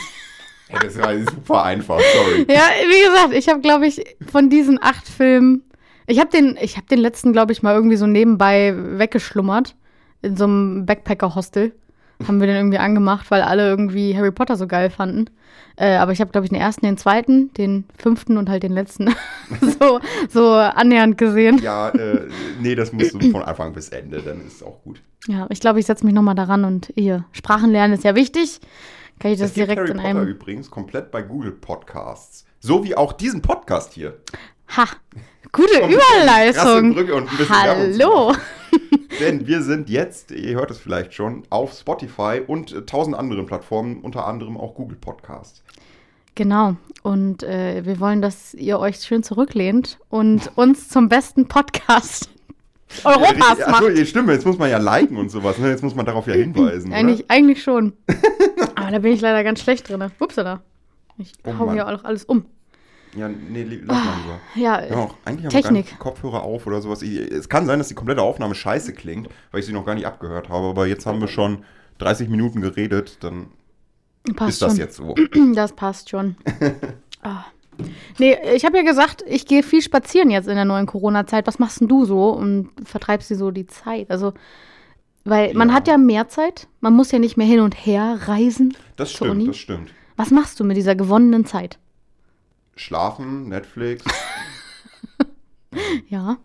Ja, 0.72 0.78
das 0.78 0.98
war 0.98 1.14
super 1.18 1.62
einfach, 1.62 2.00
sorry. 2.00 2.46
Ja, 2.48 2.62
wie 2.88 3.04
gesagt, 3.06 3.34
ich 3.34 3.48
habe, 3.50 3.60
glaube 3.60 3.86
ich, 3.86 4.02
von 4.32 4.48
diesen 4.48 4.82
acht 4.82 5.06
Filmen, 5.06 5.62
ich 6.06 6.18
habe 6.18 6.30
den, 6.30 6.56
ich 6.58 6.78
habe 6.78 6.86
den 6.86 6.98
letzten, 6.98 7.32
glaube 7.32 7.52
ich, 7.52 7.62
mal 7.62 7.74
irgendwie 7.74 7.96
so 7.96 8.06
nebenbei 8.06 8.74
weggeschlummert 8.74 9.76
in 10.22 10.38
so 10.38 10.44
einem 10.44 10.86
Backpacker-Hostel. 10.86 11.72
Haben 12.26 12.40
wir 12.40 12.46
den 12.46 12.56
irgendwie 12.56 12.78
angemacht, 12.78 13.30
weil 13.30 13.42
alle 13.42 13.68
irgendwie 13.68 14.16
Harry 14.16 14.30
Potter 14.30 14.56
so 14.56 14.66
geil 14.66 14.90
fanden. 14.90 15.30
Äh, 15.76 15.96
aber 15.96 16.12
ich 16.12 16.20
habe, 16.20 16.30
glaube 16.30 16.44
ich, 16.44 16.50
den 16.50 16.60
ersten, 16.60 16.86
den 16.86 16.96
zweiten, 16.96 17.52
den 17.54 17.84
fünften 17.98 18.36
und 18.38 18.48
halt 18.48 18.62
den 18.62 18.72
letzten 18.72 19.12
so, 19.80 20.00
so 20.28 20.52
annähernd 20.52 21.18
gesehen. 21.18 21.58
Ja, 21.58 21.88
äh, 21.88 22.28
nee, 22.60 22.76
das 22.76 22.92
musst 22.92 23.14
du 23.14 23.30
von 23.30 23.42
Anfang 23.42 23.72
bis 23.72 23.88
Ende, 23.88 24.22
dann 24.22 24.46
ist 24.46 24.56
es 24.56 24.62
auch 24.62 24.80
gut. 24.84 25.02
Ja, 25.26 25.46
ich 25.50 25.58
glaube, 25.58 25.80
ich 25.80 25.86
setze 25.86 26.04
mich 26.04 26.14
nochmal 26.14 26.36
daran 26.36 26.64
und 26.64 26.92
hier, 26.94 27.24
Sprachen 27.32 27.70
lernen 27.70 27.94
ist 27.94 28.04
ja 28.04 28.14
wichtig. 28.14 28.60
Kann 29.18 29.32
ich 29.32 29.38
das 29.38 29.50
es 29.50 29.54
gibt 29.54 29.68
direkt 29.68 29.80
Harry 29.80 29.90
in 29.90 29.96
Potter 29.96 30.08
einem. 30.08 30.28
übrigens 30.28 30.70
komplett 30.70 31.10
bei 31.10 31.22
Google 31.22 31.52
Podcasts. 31.52 32.44
So 32.60 32.84
wie 32.84 32.96
auch 32.96 33.12
diesen 33.12 33.42
Podcast 33.42 33.92
hier. 33.94 34.18
Ha! 34.76 34.86
Gute 35.52 35.68
zu 35.68 37.48
Hallo! 37.48 38.32
Denn 39.20 39.46
wir 39.46 39.62
sind 39.62 39.88
jetzt, 39.88 40.30
ihr 40.32 40.54
hört 40.56 40.70
es 40.70 40.78
vielleicht 40.78 41.14
schon, 41.14 41.44
auf 41.50 41.72
Spotify 41.72 42.40
und 42.46 42.72
äh, 42.72 42.82
tausend 42.82 43.16
anderen 43.16 43.46
Plattformen, 43.46 44.00
unter 44.00 44.26
anderem 44.26 44.56
auch 44.56 44.74
Google 44.74 44.96
Podcast. 45.00 45.62
Genau. 46.34 46.76
Und 47.02 47.42
äh, 47.44 47.84
wir 47.84 48.00
wollen, 48.00 48.20
dass 48.22 48.54
ihr 48.54 48.78
euch 48.80 48.96
schön 48.96 49.22
zurücklehnt 49.22 49.98
und 50.08 50.50
uns 50.56 50.88
zum 50.88 51.08
besten 51.08 51.46
Podcast 51.46 52.28
Europas 53.02 53.60
Achso, 53.60 53.70
macht. 53.70 53.96
ja, 53.98 54.04
stimmt, 54.04 54.28
jetzt 54.30 54.46
muss 54.46 54.58
man 54.58 54.70
ja 54.70 54.78
liken 54.78 55.16
und 55.16 55.28
sowas, 55.28 55.58
ne? 55.58 55.68
Jetzt 55.70 55.82
muss 55.82 55.94
man 55.96 56.06
darauf 56.06 56.26
ja 56.26 56.34
hinweisen. 56.34 56.92
Eigentlich, 56.92 57.28
eigentlich 57.30 57.62
schon. 57.62 57.92
Aber 58.76 58.90
da 58.90 58.98
bin 59.00 59.12
ich 59.12 59.20
leider 59.20 59.42
ganz 59.42 59.60
schlecht 59.60 59.88
drin. 59.88 60.04
Upsala. 60.20 60.62
Ich 61.18 61.32
Oh 61.44 61.58
hau 61.58 61.66
Mann. 61.66 61.74
hier 61.74 61.86
auch 61.88 62.04
alles 62.04 62.24
um. 62.24 62.44
Ja, 63.16 63.28
nee, 63.28 63.62
lass 63.84 64.04
mal 64.04 64.14
lieber. 64.22 64.40
Ja, 64.54 64.84
Ja, 64.84 64.96
auch, 64.96 65.14
eigentlich 65.24 65.44
haben 65.46 65.52
wir 65.52 65.62
gar 65.62 65.62
Technik. 65.62 65.86
nicht 65.86 65.98
Kopfhörer 65.98 66.42
auf 66.42 66.66
oder 66.66 66.80
sowas. 66.80 67.02
Es 67.02 67.48
kann 67.48 67.66
sein, 67.66 67.78
dass 67.78 67.88
die 67.88 67.94
komplette 67.94 68.22
Aufnahme 68.22 68.54
scheiße 68.54 68.92
klingt, 68.92 69.28
weil 69.50 69.60
ich 69.60 69.66
sie 69.66 69.72
noch 69.72 69.86
gar 69.86 69.94
nicht 69.94 70.06
abgehört 70.06 70.48
habe. 70.48 70.66
Aber 70.68 70.86
jetzt 70.86 71.06
haben 71.06 71.20
wir 71.20 71.28
schon 71.28 71.64
30 71.98 72.28
Minuten 72.28 72.60
geredet, 72.60 73.18
dann 73.20 73.46
passt 74.36 74.50
ist 74.54 74.62
das 74.62 74.72
schon. 74.72 74.78
jetzt 74.80 74.96
so. 74.96 75.14
Das 75.54 75.72
passt 75.72 76.10
schon. 76.10 76.36
Ah. 77.22 77.46
Nee, 78.18 78.36
ich 78.54 78.66
habe 78.66 78.76
ja 78.76 78.82
gesagt, 78.82 79.24
ich 79.26 79.46
gehe 79.46 79.62
viel 79.62 79.80
spazieren 79.80 80.28
jetzt 80.30 80.46
in 80.46 80.56
der 80.56 80.66
neuen 80.66 80.84
Corona-Zeit. 80.84 81.46
Was 81.46 81.58
machst 81.58 81.80
denn 81.80 81.88
du 81.88 82.04
so 82.04 82.28
und 82.30 82.68
vertreibst 82.84 83.30
dir 83.30 83.36
so 83.36 83.50
die 83.50 83.66
Zeit? 83.66 84.10
Also, 84.10 84.34
weil 85.24 85.54
man 85.54 85.70
Ja. 85.70 85.74
hat 85.74 85.88
ja 85.88 85.96
mehr 85.96 86.28
Zeit. 86.28 86.68
Man 86.80 86.92
muss 86.92 87.10
ja 87.12 87.18
nicht 87.18 87.38
mehr 87.38 87.46
hin 87.46 87.60
und 87.60 87.72
her 87.74 88.18
reisen. 88.26 88.76
Das 88.96 89.10
stimmt, 89.10 89.48
das 89.48 89.56
stimmt. 89.56 89.90
Was 90.16 90.30
machst 90.30 90.60
du 90.60 90.64
mit 90.64 90.76
dieser 90.76 90.94
gewonnenen 90.94 91.46
Zeit? 91.46 91.78
Schlafen, 92.76 93.48
Netflix. 93.48 94.04
Ja. 96.08 96.38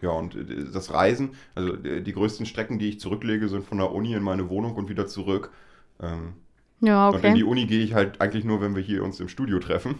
Ja, 0.00 0.10
und 0.10 0.34
äh, 0.34 0.64
das 0.72 0.92
Reisen, 0.92 1.34
also 1.54 1.74
äh, 1.74 2.02
die 2.02 2.12
größten 2.12 2.46
Strecken, 2.46 2.78
die 2.78 2.88
ich 2.88 3.00
zurücklege, 3.00 3.48
sind 3.48 3.64
von 3.66 3.78
der 3.78 3.92
Uni 3.92 4.14
in 4.14 4.22
meine 4.22 4.48
Wohnung 4.48 4.74
und 4.76 4.88
wieder 4.88 5.06
zurück. 5.06 5.52
Ähm, 6.00 6.34
Ja, 6.80 7.08
Und 7.10 7.24
in 7.24 7.34
die 7.34 7.44
okay. 7.44 7.44
Uni 7.44 7.66
gehe 7.66 7.82
ich 7.84 7.94
halt 7.94 8.20
eigentlich 8.20 8.44
nur, 8.44 8.60
wenn 8.60 8.76
wir 8.76 8.82
hier 8.82 9.04
uns 9.04 9.20
im 9.20 9.28
Studio 9.28 9.58
treffen. 9.60 9.96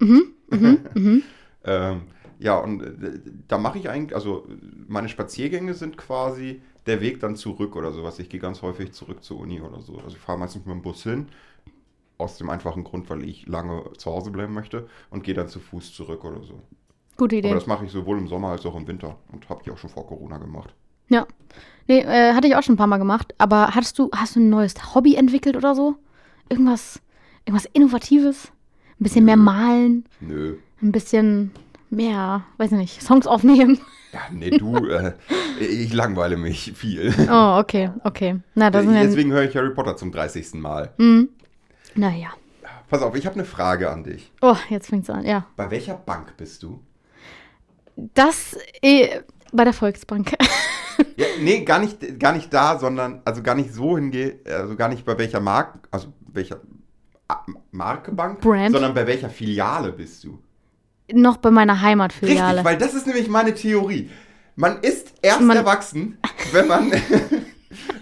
Mhm, 0.00 0.34
mhm, 0.50 0.88
mhm. 0.94 1.22
Ähm, 1.64 2.02
ja, 2.38 2.56
und 2.58 2.82
äh, 2.82 3.20
da 3.48 3.58
mache 3.58 3.78
ich 3.78 3.88
eigentlich, 3.88 4.14
also 4.14 4.46
meine 4.88 5.08
Spaziergänge 5.08 5.74
sind 5.74 5.96
quasi 5.96 6.62
der 6.86 7.00
Weg 7.00 7.20
dann 7.20 7.36
zurück 7.36 7.76
oder 7.76 7.92
sowas. 7.92 8.18
Ich 8.18 8.28
gehe 8.28 8.40
ganz 8.40 8.62
häufig 8.62 8.92
zurück 8.92 9.22
zur 9.22 9.38
Uni 9.38 9.60
oder 9.60 9.80
so. 9.80 10.00
Also 10.00 10.16
ich 10.16 10.22
fahre 10.22 10.38
meistens 10.38 10.66
mit 10.66 10.74
dem 10.74 10.82
Bus 10.82 11.02
hin, 11.04 11.28
aus 12.22 12.38
dem 12.38 12.50
einfachen 12.50 12.84
Grund, 12.84 13.08
weil 13.10 13.24
ich 13.24 13.46
lange 13.46 13.84
zu 13.98 14.10
Hause 14.10 14.30
bleiben 14.30 14.54
möchte 14.54 14.88
und 15.10 15.24
gehe 15.24 15.34
dann 15.34 15.48
zu 15.48 15.60
Fuß 15.60 15.92
zurück 15.94 16.24
oder 16.24 16.42
so. 16.42 16.60
Gute 17.16 17.36
Aber 17.36 17.46
Idee. 17.46 17.54
das 17.54 17.66
mache 17.66 17.84
ich 17.84 17.92
sowohl 17.92 18.18
im 18.18 18.28
Sommer 18.28 18.48
als 18.48 18.64
auch 18.66 18.74
im 18.76 18.86
Winter 18.86 19.16
und 19.32 19.48
habe 19.48 19.60
ich 19.64 19.70
auch 19.70 19.78
schon 19.78 19.90
vor 19.90 20.06
Corona 20.06 20.38
gemacht. 20.38 20.74
Ja. 21.08 21.26
Nee, 21.88 22.00
äh, 22.00 22.32
hatte 22.32 22.46
ich 22.48 22.56
auch 22.56 22.62
schon 22.62 22.74
ein 22.74 22.78
paar 22.78 22.86
Mal 22.86 22.98
gemacht. 22.98 23.34
Aber 23.38 23.74
hattest 23.74 23.98
du, 23.98 24.10
hast 24.14 24.36
du 24.36 24.40
ein 24.40 24.48
neues 24.48 24.94
Hobby 24.94 25.14
entwickelt 25.16 25.56
oder 25.56 25.74
so? 25.74 25.96
Irgendwas, 26.48 27.00
irgendwas 27.44 27.68
Innovatives? 27.72 28.46
Ein 28.98 29.02
bisschen 29.04 29.24
mehr 29.24 29.36
Nö. 29.36 29.42
malen? 29.42 30.04
Nö. 30.20 30.56
Ein 30.80 30.92
bisschen 30.92 31.50
mehr, 31.90 32.44
weiß 32.56 32.72
ich 32.72 32.78
nicht, 32.78 33.02
Songs 33.02 33.26
aufnehmen? 33.26 33.78
Ja, 34.12 34.20
nee, 34.30 34.50
du, 34.50 34.76
äh, 34.88 35.12
ich 35.58 35.92
langweile 35.92 36.36
mich 36.36 36.72
viel. 36.74 37.14
Oh, 37.30 37.58
okay, 37.58 37.90
okay. 38.04 38.40
Na, 38.54 38.70
das. 38.70 38.84
Deswegen 38.86 39.32
höre 39.32 39.44
ich 39.44 39.56
Harry 39.56 39.70
Potter 39.70 39.96
zum 39.96 40.12
30. 40.12 40.54
Mal. 40.54 40.92
Mhm. 40.98 41.30
Naja. 41.94 42.28
Pass 42.88 43.02
auf, 43.02 43.14
ich 43.16 43.24
habe 43.26 43.34
eine 43.36 43.44
Frage 43.44 43.90
an 43.90 44.04
dich. 44.04 44.30
Oh, 44.42 44.56
jetzt 44.68 44.88
fängt's 44.88 45.08
an, 45.10 45.24
ja. 45.24 45.46
Bei 45.56 45.70
welcher 45.70 45.94
Bank 45.94 46.36
bist 46.36 46.62
du? 46.62 46.80
Das 47.96 48.56
äh, 48.82 49.20
bei 49.52 49.64
der 49.64 49.72
Volksbank. 49.72 50.32
Ja, 51.16 51.26
nee, 51.40 51.64
gar 51.64 51.78
nicht, 51.78 52.20
gar 52.20 52.32
nicht 52.32 52.52
da, 52.52 52.78
sondern 52.78 53.22
also 53.24 53.42
gar 53.42 53.54
nicht 53.54 53.72
so 53.72 53.96
hingehe, 53.96 54.40
also 54.44 54.76
gar 54.76 54.88
nicht 54.88 55.04
bei 55.06 55.16
welcher 55.16 55.40
Marke, 55.40 55.80
also 55.90 56.12
welcher 56.32 56.60
Marke 57.70 58.12
Bank, 58.12 58.40
Brand. 58.40 58.72
sondern 58.72 58.92
bei 58.94 59.06
welcher 59.06 59.30
Filiale 59.30 59.90
bist 59.92 60.22
du? 60.24 60.38
Noch 61.12 61.38
bei 61.38 61.50
meiner 61.50 61.80
Heimatfiliale. 61.80 62.58
Richtig, 62.58 62.64
weil 62.64 62.76
das 62.78 62.94
ist 62.94 63.06
nämlich 63.06 63.28
meine 63.28 63.54
Theorie. 63.54 64.10
Man 64.54 64.80
ist 64.80 65.14
erst 65.22 65.40
Man- 65.40 65.56
erwachsen, 65.56 66.18
wenn 66.52 66.68
man, 66.68 66.92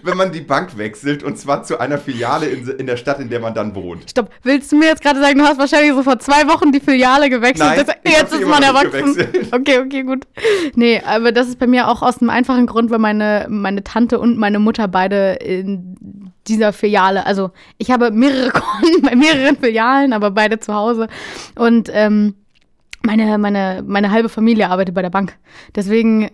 wenn 0.03 0.17
man 0.17 0.31
die 0.31 0.41
Bank 0.41 0.77
wechselt 0.77 1.23
und 1.23 1.37
zwar 1.37 1.63
zu 1.63 1.79
einer 1.79 1.97
Filiale 1.97 2.47
in, 2.47 2.67
in 2.67 2.85
der 2.87 2.97
Stadt, 2.97 3.19
in 3.19 3.29
der 3.29 3.39
man 3.39 3.53
dann 3.53 3.75
wohnt. 3.75 4.09
Stopp, 4.09 4.29
willst 4.43 4.71
du 4.71 4.77
mir 4.77 4.87
jetzt 4.87 5.01
gerade 5.01 5.19
sagen, 5.19 5.37
du 5.37 5.45
hast 5.45 5.59
wahrscheinlich 5.59 5.93
so 5.93 6.03
vor 6.03 6.19
zwei 6.19 6.47
Wochen 6.47 6.71
die 6.71 6.79
Filiale 6.79 7.29
gewechselt? 7.29 7.69
Nein, 7.75 7.85
das, 7.85 8.11
jetzt 8.11 8.33
ist 8.33 8.47
man 8.47 8.63
erwachsen. 8.63 9.15
gewechselt. 9.15 9.53
Okay, 9.53 9.79
okay, 9.79 10.03
gut. 10.03 10.25
Nee, 10.75 11.01
aber 11.05 11.31
das 11.31 11.47
ist 11.47 11.59
bei 11.59 11.67
mir 11.67 11.87
auch 11.87 12.01
aus 12.01 12.21
einem 12.21 12.29
einfachen 12.29 12.65
Grund, 12.65 12.91
weil 12.91 12.99
meine, 12.99 13.47
meine 13.49 13.83
Tante 13.83 14.19
und 14.19 14.37
meine 14.37 14.59
Mutter 14.59 14.87
beide 14.87 15.33
in 15.33 16.31
dieser 16.47 16.73
Filiale, 16.73 17.25
also 17.25 17.51
ich 17.77 17.91
habe 17.91 18.11
mehrere 18.11 18.49
Konten 18.51 19.01
bei 19.01 19.15
mehreren 19.15 19.57
Filialen, 19.57 20.13
aber 20.13 20.31
beide 20.31 20.59
zu 20.59 20.73
Hause. 20.73 21.07
Und 21.55 21.89
ähm, 21.93 22.35
meine, 23.03 23.37
meine, 23.37 23.83
meine 23.85 24.11
halbe 24.11 24.29
Familie 24.29 24.69
arbeitet 24.69 24.95
bei 24.95 25.01
der 25.01 25.09
Bank. 25.09 25.37
Deswegen 25.75 26.29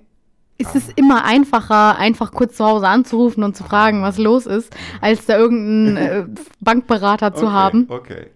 ist 0.58 0.76
es 0.76 0.90
immer 0.96 1.24
einfacher, 1.24 1.98
einfach 1.98 2.32
kurz 2.32 2.58
zu 2.58 2.66
Hause 2.66 2.88
anzurufen 2.88 3.44
und 3.44 3.56
zu 3.56 3.64
fragen, 3.64 4.02
was 4.02 4.18
los 4.18 4.46
ist, 4.46 4.76
als 5.02 5.26
da 5.26 5.38
irgendeinen 5.38 5.98
äh, 5.98 6.26
Bankberater 6.60 7.34
zu 7.34 7.46
okay, 7.46 7.54
haben. 7.54 7.86
Okay. 7.90 8.28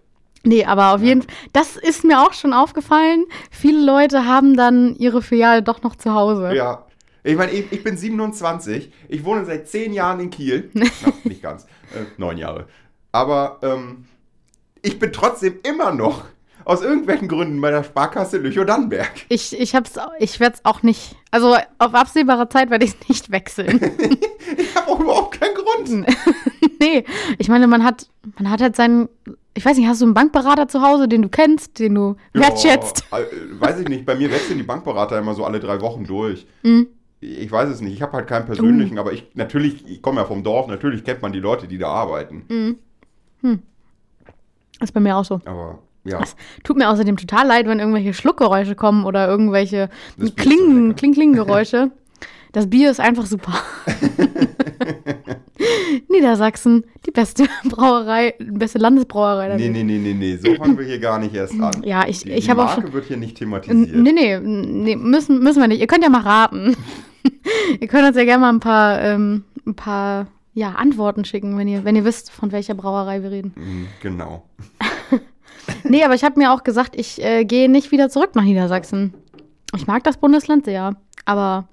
Nee, 0.43 0.65
aber 0.65 0.93
auf 0.95 1.01
jeden 1.01 1.21
Fall, 1.21 1.33
das 1.53 1.77
ist 1.77 2.03
mir 2.03 2.21
auch 2.21 2.33
schon 2.33 2.53
aufgefallen. 2.53 3.25
Viele 3.51 3.83
Leute 3.83 4.25
haben 4.25 4.55
dann 4.55 4.95
ihre 4.95 5.21
Filiale 5.21 5.61
doch 5.61 5.83
noch 5.83 5.95
zu 5.95 6.13
Hause. 6.13 6.53
Ja. 6.55 6.85
Ich 7.23 7.35
meine, 7.37 7.51
ich, 7.51 7.71
ich 7.71 7.83
bin 7.83 7.97
27, 7.97 8.91
ich 9.07 9.23
wohne 9.23 9.45
seit 9.45 9.67
10 9.67 9.93
Jahren 9.93 10.19
in 10.19 10.31
Kiel. 10.31 10.71
Na, 10.73 10.85
nicht 11.23 11.43
ganz, 11.43 11.65
äh, 11.93 12.05
neun 12.17 12.37
Jahre. 12.37 12.65
Aber 13.11 13.59
ähm, 13.61 14.05
ich 14.81 14.97
bin 14.97 15.13
trotzdem 15.13 15.59
immer 15.63 15.91
noch 15.91 16.25
aus 16.65 16.81
irgendwelchen 16.81 17.27
Gründen 17.27 17.59
bei 17.61 17.71
der 17.71 17.83
Sparkasse 17.83 18.37
Lüchow-Dannenberg. 18.37 19.11
Ich, 19.29 19.59
ich 19.59 19.75
hab's, 19.75 19.93
ich 20.19 20.39
werde 20.39 20.55
es 20.55 20.65
auch 20.65 20.83
nicht, 20.83 21.15
also 21.31 21.55
auf 21.77 21.93
absehbare 21.93 22.49
Zeit 22.49 22.69
werde 22.69 22.85
ich 22.85 22.91
es 22.91 23.09
nicht 23.09 23.31
wechseln. 23.31 23.79
Ich 24.57 24.75
habe 24.75 24.91
auch 24.91 24.99
überhaupt 24.99 25.39
keinen 25.39 25.55
Grund. 25.55 26.07
nee, 26.81 27.05
ich 27.37 27.47
meine, 27.47 27.67
man 27.67 27.85
hat, 27.85 28.09
man 28.37 28.49
hat 28.49 28.61
halt 28.61 28.75
seinen, 28.75 29.07
ich 29.53 29.63
weiß 29.63 29.77
nicht, 29.77 29.87
hast 29.87 30.01
du 30.01 30.05
einen 30.05 30.13
Bankberater 30.13 30.67
zu 30.67 30.81
Hause, 30.81 31.07
den 31.07 31.21
du 31.21 31.29
kennst, 31.29 31.79
den 31.79 31.95
du 31.95 32.17
wertschätzt? 32.33 33.05
Ja, 33.11 33.19
äh, 33.19 33.25
weiß 33.51 33.79
ich 33.79 33.87
nicht, 33.87 34.05
bei 34.05 34.15
mir 34.15 34.29
wechseln 34.29 34.57
die 34.57 34.63
Bankberater 34.63 35.17
immer 35.17 35.35
so 35.35 35.45
alle 35.45 35.61
drei 35.61 35.79
Wochen 35.79 36.03
durch. 36.03 36.45
Mhm. 36.63 36.87
Ich 37.21 37.49
weiß 37.49 37.69
es 37.69 37.79
nicht, 37.79 37.93
ich 37.93 38.01
habe 38.01 38.13
halt 38.13 38.27
keinen 38.27 38.45
persönlichen, 38.45 38.97
aber 38.97 39.13
ich 39.13 39.27
natürlich, 39.35 39.87
ich 39.87 40.01
komme 40.01 40.19
ja 40.19 40.25
vom 40.25 40.43
Dorf, 40.43 40.67
natürlich 40.67 41.05
kennt 41.05 41.21
man 41.21 41.31
die 41.31 41.39
Leute, 41.39 41.67
die 41.67 41.77
da 41.77 41.87
arbeiten. 41.87 42.79
Ist 44.81 44.93
bei 44.93 44.99
mir 44.99 45.15
auch 45.15 45.25
so. 45.25 45.39
Aber 45.45 45.79
ja, 46.03 46.19
Das 46.19 46.35
tut 46.63 46.77
mir 46.77 46.89
außerdem 46.89 47.17
total 47.17 47.47
leid, 47.47 47.67
wenn 47.67 47.79
irgendwelche 47.79 48.13
Schluckgeräusche 48.13 48.75
kommen 48.75 49.05
oder 49.05 49.27
irgendwelche 49.27 49.89
Klingen, 50.35 50.87
lecker. 50.87 50.95
Kling-Kling-Geräusche. 50.97 51.91
Das 52.53 52.69
Bier 52.69 52.91
ist 52.91 52.99
einfach 52.99 53.25
super. 53.27 53.53
Niedersachsen, 56.09 56.83
die 57.05 57.11
beste 57.11 57.45
Brauerei, 57.69 58.33
beste 58.39 58.77
Landesbrauerei. 58.79 59.55
nee, 59.55 59.69
nee, 59.69 59.83
nee, 59.83 59.97
nee, 59.97 60.13
nee, 60.13 60.35
so 60.37 60.53
fangen 60.55 60.77
wir 60.77 60.85
hier 60.85 60.99
gar 60.99 61.19
nicht 61.19 61.33
erst 61.33 61.59
an. 61.61 61.83
Ja, 61.83 62.05
ich- 62.07 62.23
die, 62.23 62.31
ich 62.31 62.45
die 62.45 62.51
habe 62.51 62.63
auch 62.63 62.75
Marke 62.77 62.91
wird 62.93 63.05
hier 63.05 63.17
nicht 63.17 63.37
thematisiert. 63.37 63.95
Nee, 63.95 64.11
nee, 64.11 64.37
nee, 64.39 64.95
müssen, 64.95 65.39
müssen 65.41 65.61
wir 65.61 65.67
nicht. 65.67 65.79
Ihr 65.81 65.87
könnt 65.87 66.03
ja 66.03 66.09
mal 66.09 66.21
raten. 66.21 66.75
ihr 67.79 67.87
könnt 67.87 68.07
uns 68.07 68.17
ja 68.17 68.23
gerne 68.25 68.41
mal 68.41 68.49
ein 68.51 68.59
paar, 68.59 69.01
ähm, 69.01 69.43
ein 69.65 69.75
paar 69.75 70.27
ja, 70.53 70.71
Antworten 70.71 71.23
schicken, 71.23 71.57
wenn 71.57 71.67
ihr, 71.67 71.85
wenn 71.85 71.95
ihr 71.95 72.03
wisst, 72.03 72.31
von 72.31 72.51
welcher 72.51 72.73
Brauerei 72.73 73.23
wir 73.23 73.31
reden. 73.31 73.53
Mhm, 73.55 73.87
Genau. 74.01 74.43
Nee, 75.83 76.03
aber 76.03 76.15
ich 76.15 76.23
habe 76.23 76.39
mir 76.39 76.51
auch 76.51 76.63
gesagt, 76.63 76.95
ich 76.95 77.21
äh, 77.23 77.45
gehe 77.45 77.69
nicht 77.69 77.91
wieder 77.91 78.09
zurück 78.09 78.35
nach 78.35 78.43
Niedersachsen. 78.43 79.13
Ich 79.75 79.87
mag 79.87 80.03
das 80.03 80.17
Bundesland 80.17 80.65
sehr, 80.65 80.95
aber 81.25 81.67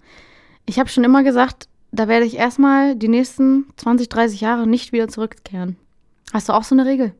ich 0.66 0.78
habe 0.78 0.88
schon 0.88 1.04
immer 1.04 1.22
gesagt, 1.22 1.68
da 1.90 2.08
werde 2.08 2.26
ich 2.26 2.36
erstmal 2.36 2.96
die 2.96 3.08
nächsten 3.08 3.66
20, 3.76 4.08
30 4.08 4.40
Jahre 4.40 4.66
nicht 4.66 4.92
wieder 4.92 5.08
zurückkehren. 5.08 5.76
Hast 6.32 6.48
du 6.48 6.52
auch 6.52 6.64
so 6.64 6.74
eine 6.74 6.84
Regel? 6.84 7.14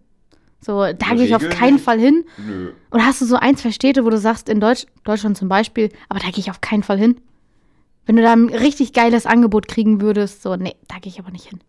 So, 0.61 0.81
da 0.93 1.15
gehe 1.15 1.25
ich 1.25 1.35
auf 1.35 1.49
keinen? 1.49 1.79
Fall 1.79 2.01
hin. 2.01 2.25
Nö. 2.37 2.73
Oder 2.91 3.07
hast 3.07 3.21
du 3.21 3.25
so 3.25 3.37
ein, 3.37 3.57
zwei 3.57 3.71
Städte, 3.71 4.05
wo 4.05 4.11
du 4.11 4.19
sagst, 4.19 4.49
in 4.49 4.61
Deutsch, 4.61 4.87
Deutschland 5.05 5.37
zum 5.37 5.49
Beispiel, 5.49 5.91
aber 6.09 6.19
da 6.19 6.27
gehe 6.27 6.41
ich 6.41 6.51
auf 6.51 6.61
keinen 6.61 6.83
Fall 6.83 6.99
hin? 6.99 7.21
Wenn 8.07 8.17
du 8.17 8.23
da 8.23 8.33
ein 8.33 8.49
richtig 8.49 8.93
geiles 8.93 9.25
Angebot 9.27 9.69
kriegen 9.69 10.01
würdest, 10.01 10.43
so, 10.43 10.57
nee, 10.57 10.75
da 10.89 10.99
gehe 10.99 11.13
ich 11.13 11.21
aber 11.21 11.31
nicht 11.31 11.49
hin. 11.49 11.61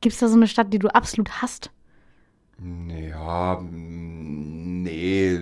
Gibt 0.00 0.14
es 0.14 0.20
da 0.20 0.28
so 0.28 0.36
eine 0.36 0.48
Stadt, 0.48 0.72
die 0.72 0.78
du 0.78 0.88
absolut 0.88 1.42
hast? 1.42 1.70
Ja, 2.60 3.60
nee. 3.70 5.40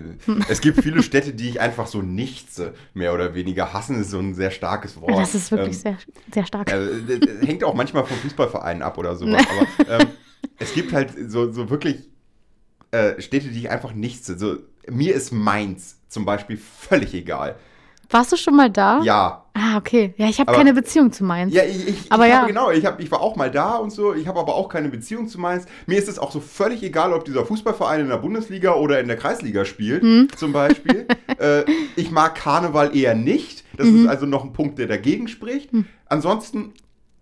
Es 0.48 0.60
gibt 0.60 0.82
viele 0.82 1.02
Städte, 1.02 1.32
die 1.32 1.48
ich 1.48 1.60
einfach 1.60 1.86
so 1.86 2.02
nichts 2.02 2.58
äh, 2.58 2.72
mehr 2.94 3.14
oder 3.14 3.34
weniger 3.34 3.72
hassen, 3.72 4.00
ist 4.00 4.10
so 4.10 4.18
ein 4.18 4.34
sehr 4.34 4.50
starkes 4.50 5.00
Wort. 5.00 5.18
das 5.18 5.34
ist 5.34 5.50
wirklich 5.50 5.76
Ähm, 5.76 5.80
sehr, 5.82 5.98
sehr 6.32 6.46
stark. 6.46 6.66
Das 6.66 7.48
hängt 7.48 7.64
auch 7.64 7.74
manchmal 7.74 8.04
vom 8.04 8.16
Fußballverein 8.18 8.82
ab 8.82 8.98
oder 8.98 9.16
sowas. 9.16 9.44
Aber 9.48 10.02
ähm, 10.02 10.08
es 10.58 10.74
gibt 10.74 10.92
halt 10.92 11.14
so, 11.30 11.50
so 11.52 11.70
wirklich 11.70 12.08
äh, 12.90 13.20
Städte, 13.20 13.48
die 13.48 13.60
ich 13.60 13.70
einfach 13.70 13.92
nichts. 13.94 14.26
So, 14.26 14.56
mir 14.88 15.14
ist 15.14 15.32
Mainz 15.32 15.98
zum 16.08 16.24
Beispiel 16.26 16.58
völlig 16.58 17.14
egal. 17.14 17.56
Warst 18.10 18.30
du 18.32 18.36
schon 18.36 18.56
mal 18.56 18.70
da? 18.70 19.00
Ja. 19.02 19.45
Ah, 19.58 19.78
okay. 19.78 20.12
Ja, 20.18 20.28
ich 20.28 20.38
habe 20.38 20.52
keine 20.52 20.74
Beziehung 20.74 21.12
zu 21.12 21.24
Mainz. 21.24 21.54
Ja, 21.54 21.62
ich, 21.64 21.88
ich, 21.88 22.12
Aber 22.12 22.24
ich 22.26 22.30
ja. 22.30 22.40
habe 22.40 22.48
genau, 22.48 22.70
ich, 22.70 22.84
hab, 22.84 23.00
ich 23.00 23.10
war 23.10 23.22
auch 23.22 23.36
mal 23.36 23.50
da 23.50 23.76
und 23.76 23.90
so, 23.90 24.12
ich 24.12 24.26
habe 24.28 24.38
aber 24.38 24.54
auch 24.54 24.68
keine 24.68 24.90
Beziehung 24.90 25.28
zu 25.28 25.40
Mainz. 25.40 25.64
Mir 25.86 25.98
ist 25.98 26.08
es 26.08 26.18
auch 26.18 26.30
so 26.30 26.40
völlig 26.40 26.82
egal, 26.82 27.14
ob 27.14 27.24
dieser 27.24 27.46
Fußballverein 27.46 28.00
in 28.00 28.08
der 28.08 28.18
Bundesliga 28.18 28.74
oder 28.74 29.00
in 29.00 29.08
der 29.08 29.16
Kreisliga 29.16 29.64
spielt, 29.64 30.02
Hm. 30.02 30.28
zum 30.36 30.52
Beispiel. 30.52 31.06
äh, 31.38 31.64
ich 31.96 32.10
mag 32.10 32.34
Karneval 32.34 32.94
eher 32.94 33.14
nicht. 33.14 33.64
Das 33.78 33.86
Mhm. 33.86 34.02
ist 34.02 34.08
also 34.08 34.26
noch 34.26 34.44
ein 34.44 34.52
Punkt, 34.52 34.78
der 34.78 34.88
dagegen 34.88 35.26
spricht. 35.26 35.72
Hm. 35.72 35.86
Ansonsten, 36.06 36.74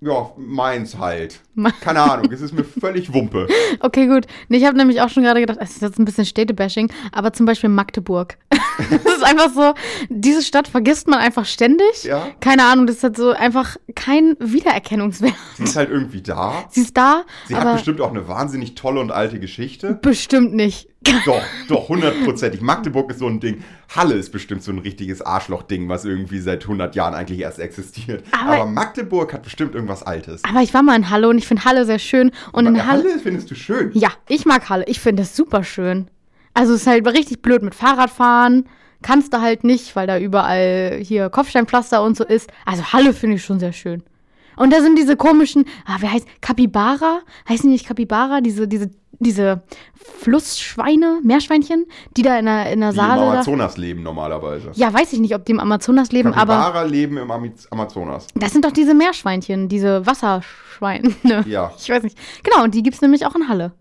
ja, 0.04 0.30
Mainz 0.36 0.98
halt. 0.98 1.40
Keine 1.80 2.00
Ahnung, 2.00 2.30
es 2.30 2.40
ist 2.40 2.52
mir 2.52 2.64
völlig 2.64 3.12
Wumpe. 3.12 3.48
Okay, 3.80 4.06
gut. 4.06 4.26
Nee, 4.48 4.58
ich 4.58 4.64
habe 4.64 4.76
nämlich 4.76 5.00
auch 5.00 5.08
schon 5.08 5.22
gerade 5.22 5.40
gedacht, 5.40 5.58
es 5.60 5.72
ist 5.72 5.82
jetzt 5.82 5.98
ein 5.98 6.04
bisschen 6.04 6.26
Städtebashing, 6.26 6.92
aber 7.12 7.32
zum 7.32 7.46
Beispiel 7.46 7.70
Magdeburg. 7.70 8.36
das 8.78 9.16
ist 9.16 9.24
einfach 9.24 9.50
so, 9.52 9.74
diese 10.08 10.42
Stadt 10.42 10.68
vergisst 10.68 11.08
man 11.08 11.20
einfach 11.20 11.46
ständig. 11.46 12.04
Ja. 12.04 12.28
Keine 12.40 12.64
Ahnung, 12.64 12.86
das 12.86 13.02
hat 13.02 13.16
so 13.16 13.30
einfach 13.30 13.76
kein 13.94 14.36
Wiedererkennungswert. 14.40 15.34
Sie 15.56 15.64
ist 15.64 15.76
halt 15.76 15.90
irgendwie 15.90 16.22
da. 16.22 16.64
Sie 16.70 16.82
ist 16.82 16.96
da, 16.96 17.24
Sie 17.46 17.56
hat 17.56 17.72
bestimmt 17.72 18.00
auch 18.00 18.10
eine 18.10 18.28
wahnsinnig 18.28 18.74
tolle 18.74 19.00
und 19.00 19.10
alte 19.10 19.40
Geschichte. 19.40 19.98
bestimmt 20.02 20.54
nicht. 20.54 20.88
Doch, 21.26 21.42
doch, 21.68 21.88
hundertprozentig. 21.88 22.60
Magdeburg 22.60 23.10
ist 23.10 23.18
so 23.18 23.26
ein 23.26 23.40
Ding. 23.40 23.62
Halle 23.94 24.14
ist 24.14 24.30
bestimmt 24.32 24.62
so 24.62 24.72
ein 24.72 24.78
richtiges 24.78 25.20
Arschloch-Ding, 25.22 25.88
was 25.88 26.04
irgendwie 26.04 26.38
seit 26.40 26.62
100 26.64 26.94
Jahren 26.94 27.14
eigentlich 27.14 27.40
erst 27.40 27.58
existiert. 27.58 28.24
Aber- 28.32 28.52
Aber, 28.62 28.66
Magdeburg 28.66 29.32
hat 29.32 29.42
bestimmt 29.42 29.74
irgendwas 29.74 30.02
Altes. 30.02 30.42
Aber 30.44 30.60
ich 30.62 30.72
war 30.74 30.82
mal 30.82 30.96
in 30.96 31.10
Halle 31.10 31.28
und 31.28 31.38
ich 31.38 31.46
finde 31.46 31.64
Halle 31.64 31.84
sehr 31.84 31.98
schön. 31.98 32.30
Und 32.52 32.66
in 32.66 32.76
Aber 32.80 32.86
Halle, 32.88 33.02
Halle 33.10 33.18
findest 33.18 33.50
du 33.50 33.54
schön. 33.54 33.90
Ja, 33.94 34.10
ich 34.28 34.46
mag 34.46 34.68
Halle. 34.68 34.84
Ich 34.86 35.00
finde 35.00 35.22
es 35.22 35.36
super 35.36 35.62
schön. 35.64 36.08
Also 36.54 36.72
es 36.74 36.82
ist 36.82 36.86
halt 36.86 37.06
richtig 37.06 37.42
blöd 37.42 37.62
mit 37.62 37.74
Fahrradfahren. 37.74 38.66
Kannst 39.02 39.34
du 39.34 39.40
halt 39.40 39.64
nicht, 39.64 39.94
weil 39.96 40.06
da 40.06 40.18
überall 40.18 40.98
hier 41.02 41.28
Kopfsteinpflaster 41.28 42.02
und 42.02 42.16
so 42.16 42.24
ist. 42.24 42.48
Also 42.64 42.92
Halle 42.92 43.12
finde 43.12 43.36
ich 43.36 43.44
schon 43.44 43.60
sehr 43.60 43.72
schön. 43.72 44.02
Und 44.56 44.72
da 44.72 44.80
sind 44.80 44.96
diese 44.96 45.16
komischen, 45.16 45.64
ah, 45.84 45.96
wie 46.00 46.06
heißt, 46.08 46.26
Kapibara? 46.40 47.20
Heißen 47.48 47.64
die 47.68 47.72
nicht 47.72 47.86
Kapibara? 47.86 48.40
Diese, 48.40 48.68
diese, 48.68 48.88
diese 49.20 49.62
Flussschweine, 49.94 51.20
Meerschweinchen, 51.22 51.86
die 52.16 52.22
da 52.22 52.38
in 52.38 52.46
der, 52.46 52.72
in 52.72 52.80
der 52.80 52.90
Die 52.92 52.96
im 52.98 53.04
Saale. 53.04 53.20
Da, 53.22 53.30
Amazonas 53.32 53.76
leben 53.76 54.02
normalerweise. 54.02 54.70
ja, 54.74 54.92
weiß 54.92 55.12
ich 55.12 55.20
nicht, 55.20 55.34
ob 55.34 55.44
die 55.44 55.52
im 55.52 55.60
Amazonas 55.60 56.12
leben, 56.12 56.32
aber 56.32 56.54
Kapibara 56.56 56.82
leben 56.84 57.16
im 57.18 57.30
Amiz- 57.30 57.66
Amazonas. 57.70 58.26
das 58.34 58.52
sind 58.52 58.64
doch 58.64 58.72
diese 58.72 58.94
Meerschweinchen, 58.94 59.68
diese 59.68 60.06
Wasserschweine. 60.06 61.14
Ja. 61.46 61.72
Ich 61.78 61.88
weiß 61.90 62.02
nicht. 62.02 62.18
Genau, 62.42 62.64
und 62.64 62.74
die 62.74 62.82
gibt's 62.82 63.00
nämlich 63.00 63.26
auch 63.26 63.34
in 63.34 63.48
Halle. 63.48 63.72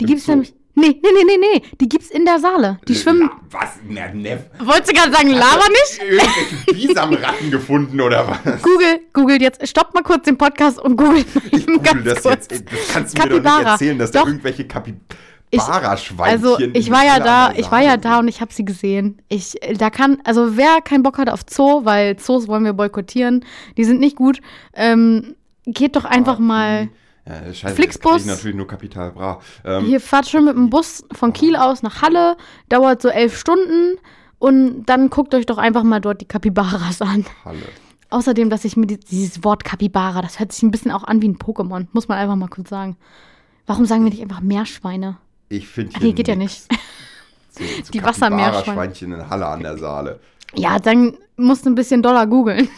Die 0.00 0.04
Im 0.04 0.08
gibt's 0.10 0.24
Zoo? 0.26 0.32
nämlich. 0.32 0.54
Nee, 0.74 0.88
nee, 1.02 1.10
nee, 1.14 1.24
nee, 1.24 1.36
nee. 1.54 1.62
Die 1.80 1.88
gibt's 1.88 2.10
in 2.10 2.24
der 2.24 2.38
Saale. 2.38 2.78
Die 2.88 2.94
schwimmen. 2.94 3.22
La 3.28 3.60
was? 3.60 3.70
Na, 3.88 4.08
ne, 4.14 4.44
Wolltest 4.60 4.90
du 4.90 4.94
gerade 4.94 5.12
sagen, 5.12 5.30
Lava 5.30 5.64
nicht? 5.68 6.00
irgendwelche 6.00 6.86
Bisamratten 6.88 7.50
gefunden 7.50 8.00
oder 8.00 8.26
was? 8.44 8.62
Google, 8.62 9.00
googelt 9.12 9.42
jetzt. 9.42 9.66
Stopp 9.68 9.92
mal 9.94 10.02
kurz 10.02 10.24
den 10.24 10.38
Podcast 10.38 10.80
und 10.80 10.96
googelt 10.96 11.26
Ich 11.50 11.66
google 11.66 12.02
das 12.04 12.22
kurz. 12.22 12.46
jetzt. 12.50 12.64
Das 12.72 12.88
kannst 12.92 13.18
du 13.18 13.22
mir 13.22 13.28
doch 13.28 13.34
nicht 13.36 13.44
Kapibara. 13.44 13.72
erzählen, 13.72 13.98
dass 13.98 14.10
da 14.12 14.20
Doch. 14.20 14.26
irgendwelche 14.28 14.64
Kapibara-Schweinchen 14.66 16.20
Also 16.20 16.58
ich 16.60 16.90
war 16.90 17.04
ja 17.04 17.18
da, 17.18 17.52
ich 17.56 17.70
war 17.70 17.82
ja 17.82 17.96
da 17.96 18.20
und 18.20 18.28
ich 18.28 18.40
habe 18.40 18.52
sie 18.52 18.64
gesehen. 18.64 19.20
Ich, 19.28 19.54
da 19.76 19.90
kann, 19.90 20.18
also 20.24 20.56
wer 20.56 20.80
keinen 20.82 21.02
Bock 21.02 21.18
hat 21.18 21.28
auf 21.28 21.40
Zoo, 21.48 21.84
weil 21.84 22.16
Zoos 22.18 22.46
wollen 22.48 22.64
wir 22.64 22.72
boykottieren, 22.72 23.44
die 23.76 23.84
sind 23.84 24.00
nicht 24.00 24.16
gut, 24.16 24.40
ähm, 24.74 25.34
geht 25.66 25.96
doch 25.96 26.04
einfach 26.04 26.38
Ah, 26.38 26.42
mal. 26.42 26.88
Ja, 27.26 27.52
scheiße, 27.54 27.74
Flixbus. 27.76 28.24
natürlich 28.24 28.56
nur 28.56 28.66
Kapital 28.66 29.12
Bra. 29.12 29.40
Ähm, 29.64 29.84
Hier 29.84 30.00
fahrt 30.00 30.28
schon 30.28 30.44
mit 30.46 30.54
dem 30.56 30.70
Bus 30.70 31.04
von 31.12 31.32
Kiel 31.32 31.54
aus 31.56 31.82
nach 31.82 32.02
Halle, 32.02 32.36
dauert 32.68 33.02
so 33.02 33.08
elf 33.08 33.38
Stunden 33.38 33.96
und 34.38 34.86
dann 34.86 35.10
guckt 35.10 35.34
euch 35.34 35.46
doch 35.46 35.58
einfach 35.58 35.82
mal 35.82 36.00
dort 36.00 36.20
die 36.20 36.26
Kapibaras 36.28 37.02
an. 37.02 37.26
Halle. 37.44 37.62
Außerdem, 38.08 38.50
dass 38.50 38.64
ich 38.64 38.76
mir 38.76 38.86
die, 38.86 38.98
dieses 38.98 39.44
Wort 39.44 39.64
Kapibara, 39.64 40.22
das 40.22 40.40
hört 40.40 40.50
sich 40.52 40.62
ein 40.62 40.70
bisschen 40.72 40.90
auch 40.90 41.04
an 41.04 41.22
wie 41.22 41.28
ein 41.28 41.38
Pokémon, 41.38 41.86
muss 41.92 42.08
man 42.08 42.18
einfach 42.18 42.36
mal 42.36 42.48
kurz 42.48 42.68
sagen. 42.70 42.96
Warum 43.66 43.84
sagen 43.86 44.02
wir 44.02 44.10
nicht 44.10 44.22
einfach 44.22 44.40
Meerschweine? 44.40 45.18
Ich 45.48 45.68
finde 45.68 45.92
Ach 45.96 46.00
nee, 46.00 46.12
geht 46.12 46.26
ja 46.26 46.34
nicht. 46.36 46.62
Zu, 47.50 47.64
zu 47.82 47.92
Die 47.92 48.02
Wassermeerschweine. 48.02 48.62
Kapibara-Schweinchen 48.64 49.12
in 49.12 49.28
Halle 49.28 49.46
an 49.46 49.60
der 49.62 49.76
Saale. 49.76 50.20
Ja, 50.54 50.78
dann 50.78 51.16
musst 51.36 51.66
du 51.66 51.70
ein 51.70 51.74
bisschen 51.74 52.00
doller 52.02 52.26
googeln. 52.26 52.68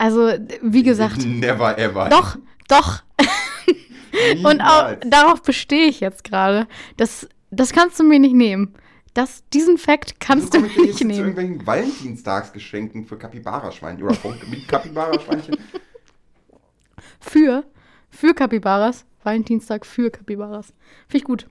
Also, 0.00 0.32
wie 0.62 0.82
gesagt, 0.82 1.18
Never 1.26 1.76
ever. 1.76 2.08
doch, 2.08 2.38
doch. 2.68 3.02
Und 4.44 4.62
auch 4.62 4.96
darauf 5.06 5.42
bestehe 5.42 5.88
ich 5.88 6.00
jetzt 6.00 6.24
gerade. 6.24 6.66
Das, 6.96 7.28
das 7.50 7.72
kannst 7.74 8.00
du 8.00 8.04
mir 8.04 8.18
nicht 8.18 8.34
nehmen. 8.34 8.72
Das, 9.12 9.44
diesen 9.52 9.76
Fakt 9.76 10.18
kannst 10.18 10.54
du 10.54 10.60
mir 10.60 10.68
ich 10.68 10.76
nicht 10.76 10.86
jetzt 10.86 10.98
zu 10.98 11.04
nehmen. 11.06 11.18
irgendwelchen 11.36 11.66
Valentinstagsgeschenken 11.66 13.04
für 13.04 13.18
Kapibara-Schweinchen 13.18 14.02
oder 14.06 14.16
mit 14.48 14.66
Kapibara-Schweinchen? 14.68 15.56
Für, 17.20 17.64
für 18.08 18.32
Kapibaras. 18.32 19.04
Valentinstag 19.22 19.84
für 19.84 20.10
Kapibaras. 20.10 20.68
Finde 21.08 21.16
ich 21.18 21.24
gut. 21.24 21.46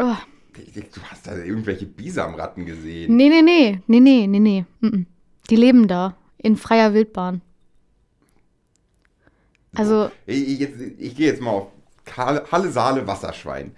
Oh. 0.00 0.16
Du 0.54 1.02
hast 1.08 1.28
da 1.28 1.36
irgendwelche 1.36 1.86
Bisamratten 1.86 2.66
gesehen. 2.66 3.14
Nee, 3.14 3.28
nee, 3.28 3.42
nee. 3.42 3.80
Nee, 3.86 4.00
nee, 4.00 4.26
nee, 4.26 4.40
nee. 4.40 5.06
Die 5.48 5.56
leben 5.56 5.86
da. 5.86 6.16
In 6.44 6.56
freier 6.56 6.92
Wildbahn. 6.92 7.40
Also, 9.74 10.10
Ich, 10.26 10.46
ich, 10.48 10.58
jetzt- 10.60 10.78
ich 10.98 11.16
gehe 11.16 11.26
jetzt 11.26 11.40
mal 11.40 11.50
auf 11.50 11.68
Halle, 12.52 12.70
Saale 12.70 13.06
Wasserschwein. 13.06 13.74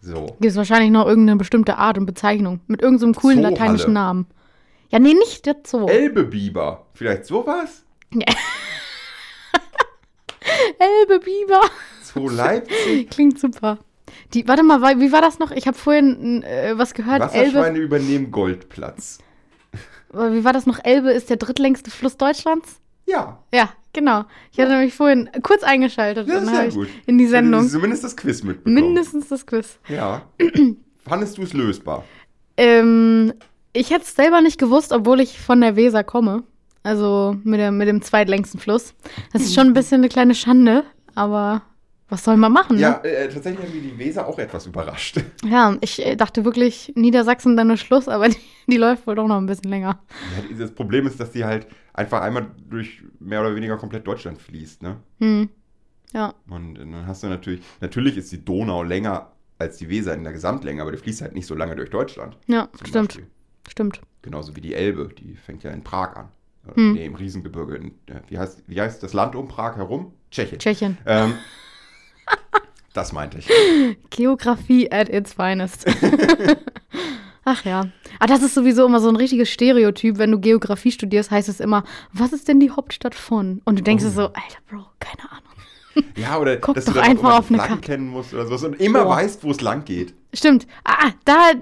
So. 0.00 0.24
gibt 0.40 0.44
es 0.46 0.56
wahrscheinlich 0.56 0.90
noch 0.90 1.06
irgendeine 1.06 1.36
bestimmte 1.38 1.76
Art 1.76 1.98
und 1.98 2.06
Bezeichnung. 2.06 2.60
Mit 2.66 2.80
irgendeinem 2.82 3.14
coolen 3.14 3.38
Zoohalle. 3.38 3.54
lateinischen 3.54 3.92
Namen. 3.92 4.26
Ja, 4.90 4.98
nee, 4.98 5.12
nicht 5.14 5.44
der 5.46 5.56
Zoo. 5.66 5.86
Elbebiber. 5.86 6.86
Vielleicht 6.94 7.26
sowas? 7.26 7.84
Elbe 10.78 11.20
Biber. 11.20 11.60
Zoo 12.02 12.28
Leipzig. 12.28 13.10
Klingt 13.10 13.38
super. 13.38 13.78
Die, 14.32 14.46
warte 14.48 14.62
mal, 14.62 14.80
wie 14.98 15.12
war 15.12 15.20
das 15.22 15.38
noch? 15.38 15.50
Ich 15.50 15.66
habe 15.66 15.76
vorhin 15.76 16.42
äh, 16.42 16.72
was 16.76 16.94
gehört. 16.94 17.20
Elbe. 17.34 17.34
Wasserschweine 17.58 17.78
übernehmen 17.78 18.30
Goldplatz. 18.30 19.18
Wie 20.14 20.44
war 20.44 20.52
das 20.52 20.66
noch? 20.66 20.78
Elbe 20.84 21.10
ist 21.12 21.30
der 21.30 21.36
drittlängste 21.36 21.90
Fluss 21.90 22.16
Deutschlands? 22.16 22.80
Ja, 23.06 23.38
Ja, 23.52 23.68
genau. 23.92 24.24
Ich 24.52 24.58
hatte 24.58 24.70
nämlich 24.72 24.94
vorhin 24.94 25.28
kurz 25.42 25.62
eingeschaltet 25.62 26.28
das 26.28 26.42
und 26.42 26.54
sehr 26.54 26.68
gut. 26.70 26.88
in 27.06 27.18
die 27.18 27.26
Sendung 27.26 27.68
Zumindest 27.68 28.02
das 28.04 28.16
Quiz 28.16 28.42
mitbekommen. 28.42 28.74
mindestens 28.74 29.28
das 29.28 29.44
Quiz. 29.46 29.78
Ja. 29.88 30.22
Fandest 31.06 31.36
du 31.36 31.42
es 31.42 31.52
lösbar? 31.52 32.04
Ähm, 32.56 33.34
ich 33.74 33.90
hätte 33.90 34.02
es 34.04 34.14
selber 34.14 34.40
nicht 34.40 34.58
gewusst, 34.58 34.92
obwohl 34.92 35.20
ich 35.20 35.38
von 35.38 35.60
der 35.60 35.76
Weser 35.76 36.02
komme. 36.04 36.44
Also 36.82 37.36
mit, 37.44 37.60
der, 37.60 37.72
mit 37.72 37.88
dem 37.88 38.00
zweitlängsten 38.02 38.60
Fluss. 38.60 38.94
Das 39.32 39.42
ist 39.42 39.54
schon 39.54 39.66
ein 39.68 39.74
bisschen 39.74 40.00
eine 40.00 40.08
kleine 40.08 40.34
Schande, 40.34 40.84
aber 41.14 41.62
was 42.08 42.22
soll 42.24 42.36
man 42.36 42.52
machen? 42.52 42.78
Ja, 42.78 43.00
Ne? 43.02 43.08
äh, 43.08 43.28
tatsächlich 43.28 43.64
hat 43.66 43.74
mich 43.74 43.82
die 43.82 43.98
Weser 43.98 44.26
auch 44.26 44.38
etwas 44.38 44.66
überrascht. 44.66 45.20
Ja, 45.44 45.76
ich 45.80 46.04
äh, 46.04 46.16
dachte 46.16 46.44
wirklich, 46.44 46.92
Niedersachsen 46.96 47.56
dann 47.56 47.70
ist 47.70 47.80
Schluss, 47.80 48.08
aber 48.08 48.28
die, 48.30 48.36
die 48.68 48.76
läuft 48.76 49.06
wohl 49.06 49.14
doch 49.14 49.26
noch 49.26 49.36
ein 49.38 49.46
bisschen 49.46 49.70
länger. 49.70 49.98
Ja, 50.50 50.56
das 50.58 50.72
Problem 50.72 51.06
ist, 51.06 51.18
dass 51.20 51.30
die 51.32 51.44
halt 51.44 51.66
einfach 51.92 52.20
einmal 52.22 52.46
durch 52.68 53.02
mehr 53.20 53.40
oder 53.40 53.54
weniger 53.56 53.76
komplett 53.76 54.06
Deutschland 54.06 54.38
fließt, 54.40 54.82
ne? 54.82 54.96
Hm. 55.20 55.48
Ja, 56.12 56.32
Und 56.48 56.74
dann 56.76 57.06
hast 57.06 57.22
du 57.24 57.26
natürlich, 57.26 57.60
natürlich 57.80 58.16
ist 58.16 58.30
die 58.30 58.44
Donau 58.44 58.82
länger 58.84 59.32
als 59.58 59.78
die 59.78 59.88
Weser 59.88 60.14
in 60.14 60.22
der 60.22 60.32
Gesamtlänge, 60.32 60.80
aber 60.82 60.92
die 60.92 60.98
fließt 60.98 61.22
halt 61.22 61.34
nicht 61.34 61.46
so 61.46 61.54
lange 61.56 61.74
durch 61.74 61.90
Deutschland. 61.90 62.36
ja, 62.46 62.68
stimmt, 62.84 63.08
Beispiel. 63.08 63.26
stimmt. 63.68 64.00
Genauso 64.22 64.54
wie 64.54 64.60
die 64.60 64.74
Elbe, 64.74 65.08
die 65.18 65.34
fängt 65.34 65.64
ja 65.64 65.70
in 65.72 65.82
Prag 65.82 66.14
an. 66.16 66.28
Hm. 66.74 66.92
Nee, 66.92 67.04
im 67.06 67.14
Riesengebirge. 67.14 67.74
In, 67.76 67.88
äh, 68.06 68.20
wie, 68.28 68.38
heißt, 68.38 68.62
wie 68.66 68.80
heißt 68.80 69.02
das 69.02 69.12
Land 69.12 69.34
um 69.34 69.48
Prag 69.48 69.76
herum? 69.76 70.12
Tschechien. 70.30 70.58
Tschechien. 70.60 70.98
Ähm, 71.04 71.34
das 72.92 73.12
meinte 73.12 73.38
ich. 73.38 73.48
Geografie 74.10 74.90
at 74.92 75.08
its 75.08 75.32
finest. 75.34 75.84
Ach 77.46 77.64
ja. 77.64 77.88
Aber 78.20 78.26
das 78.26 78.42
ist 78.42 78.54
sowieso 78.54 78.86
immer 78.86 79.00
so 79.00 79.08
ein 79.08 79.16
richtiges 79.16 79.50
Stereotyp. 79.50 80.16
Wenn 80.18 80.30
du 80.30 80.38
Geografie 80.40 80.92
studierst, 80.92 81.30
heißt 81.30 81.48
es 81.48 81.60
immer, 81.60 81.84
was 82.12 82.32
ist 82.32 82.48
denn 82.48 82.58
die 82.58 82.70
Hauptstadt 82.70 83.14
von? 83.14 83.60
Und 83.64 83.78
du 83.78 83.82
denkst 83.82 84.02
dir 84.04 84.10
Oh. 84.10 84.14
so, 84.14 84.22
Alter, 84.28 84.58
Bro, 84.70 84.86
keine 85.00 85.30
Ahnung. 85.30 85.40
Ja, 86.16 86.38
oder 86.38 86.56
Guck 86.56 86.74
dass 86.74 86.86
doch 86.86 86.94
du 86.94 87.00
dann 87.00 87.08
einfach 87.10 87.38
auf 87.38 87.50
eine 87.50 87.58
Karte. 87.58 87.76
kennen 87.76 88.08
musst 88.08 88.34
oder 88.34 88.46
sowas 88.46 88.64
und 88.64 88.80
immer 88.80 89.04
Boah. 89.04 89.16
weißt, 89.16 89.44
wo 89.44 89.50
es 89.52 89.60
lang 89.60 89.84
geht. 89.84 90.12
Stimmt. 90.32 90.66
Ah, 90.84 91.10
da, 91.24 91.52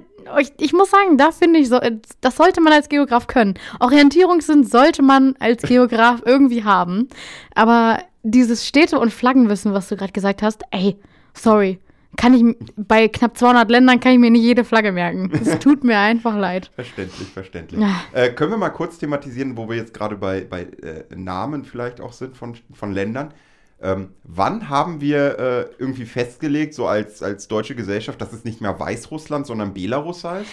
ich, 0.41 0.53
ich 0.59 0.73
muss 0.73 0.91
sagen, 0.91 1.19
da 1.19 1.33
finde 1.33 1.59
ich 1.59 1.69
so, 1.69 1.79
das 2.23 2.37
sollte 2.37 2.63
man 2.63 2.73
als 2.73 2.89
Geograf 2.89 3.27
können. 3.27 3.55
Orientierungssinn 3.81 4.65
sollte 4.65 5.03
man 5.03 5.35
als 5.39 5.63
Geograf 5.65 6.23
irgendwie 6.27 6.65
haben. 6.65 7.09
Aber 7.55 7.99
dieses 8.23 8.67
Städte- 8.67 8.99
und 8.99 9.13
Flaggenwissen, 9.13 9.73
was 9.73 9.89
du 9.89 9.97
gerade 9.97 10.13
gesagt 10.13 10.43
hast, 10.43 10.63
ey, 10.71 10.97
sorry. 11.35 11.79
Kann 12.15 12.35
ich, 12.35 12.57
bei 12.77 13.09
knapp 13.09 13.39
200 13.39 13.71
Ländern 13.71 13.99
kann 13.99 14.13
ich 14.13 14.19
mir 14.19 14.31
nicht 14.31 14.43
jede 14.43 14.65
Flagge 14.65 14.93
merken. 14.93 15.31
Es 15.33 15.59
tut 15.61 15.83
mir 15.83 15.99
einfach 15.99 16.37
leid. 16.37 16.71
Verständlich, 16.75 17.29
verständlich. 17.29 17.81
Ja. 17.81 18.05
Äh, 18.13 18.33
können 18.35 18.51
wir 18.51 18.59
mal 18.59 18.69
kurz 18.69 18.99
thematisieren, 18.99 19.57
wo 19.57 19.67
wir 19.67 19.77
jetzt 19.77 19.95
gerade 19.95 20.17
bei, 20.17 20.43
bei 20.43 20.65
äh, 20.65 21.05
Namen 21.17 21.65
vielleicht 21.65 22.03
auch 22.03 22.13
sind 22.13 22.37
von, 22.37 22.55
von 22.75 22.93
Ländern. 22.93 23.33
Ähm, 23.81 24.11
wann 24.25 24.69
haben 24.69 25.01
wir 25.01 25.39
äh, 25.39 25.67
irgendwie 25.79 26.05
festgelegt, 26.05 26.75
so 26.75 26.87
als, 26.87 27.23
als 27.23 27.49
deutsche 27.49 27.75
Gesellschaft, 27.75 28.21
dass 28.21 28.35
es 28.35 28.45
nicht 28.45 28.61
mehr 28.61 28.79
Weißrussland, 28.79 29.47
sondern 29.47 29.73
Belarus 29.73 30.23
heißt? 30.23 30.51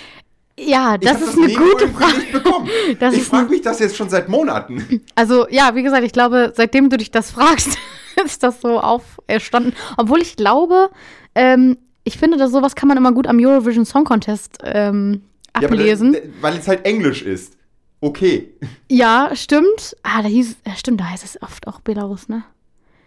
Ja, 0.66 0.97
das 1.01 1.22
ist 1.22 1.38
eine 1.38 1.47
Memo 1.47 1.60
gute 1.66 1.88
Frage. 1.89 2.95
Das 2.99 3.14
ich 3.16 3.24
frage 3.24 3.43
eine- 3.43 3.49
mich 3.51 3.62
das 3.62 3.80
jetzt 3.80 3.95
schon 3.95 4.10
seit 4.10 4.30
Monaten. 4.30 5.01
Also, 5.16 5.47
ja, 5.49 5.76
wie 5.76 5.84
gesagt, 5.84 6.03
ich 6.03 6.14
glaube, 6.14 6.53
seitdem 6.55 6.89
du 6.89 6.97
dich 6.97 7.12
das 7.12 7.32
fragst, 7.38 7.78
ist 8.24 8.43
das 8.43 8.62
so 8.62 8.80
auferstanden. 8.80 9.74
Obwohl 9.97 10.22
ich 10.22 10.36
glaube, 10.36 10.89
ähm, 11.36 11.78
ich 12.03 12.18
finde, 12.18 12.38
dass 12.38 12.51
sowas 12.51 12.76
kann 12.76 12.88
man 12.88 12.97
immer 12.97 13.12
gut 13.12 13.28
am 13.28 13.38
Eurovision 13.39 13.86
Song 13.86 14.03
Contest 14.05 14.57
ähm, 14.64 15.22
Ja, 15.60 15.68
ablesen. 15.68 16.14
das- 16.14 16.22
weil 16.41 16.57
es 16.57 16.68
halt 16.68 16.86
Englisch 16.86 17.22
ist. 17.22 17.53
Okay. 18.01 18.49
Ja, 18.89 19.32
stimmt. 19.34 19.95
Ah, 20.03 20.22
da 20.22 20.30
hieß, 20.30 20.55
ja, 20.66 20.76
stimmt, 20.76 21.01
da 21.01 21.05
heißt 21.10 21.24
es 21.26 21.41
oft 21.41 21.68
auch 21.68 21.82
Belarus, 21.82 22.30
ne? 22.30 22.43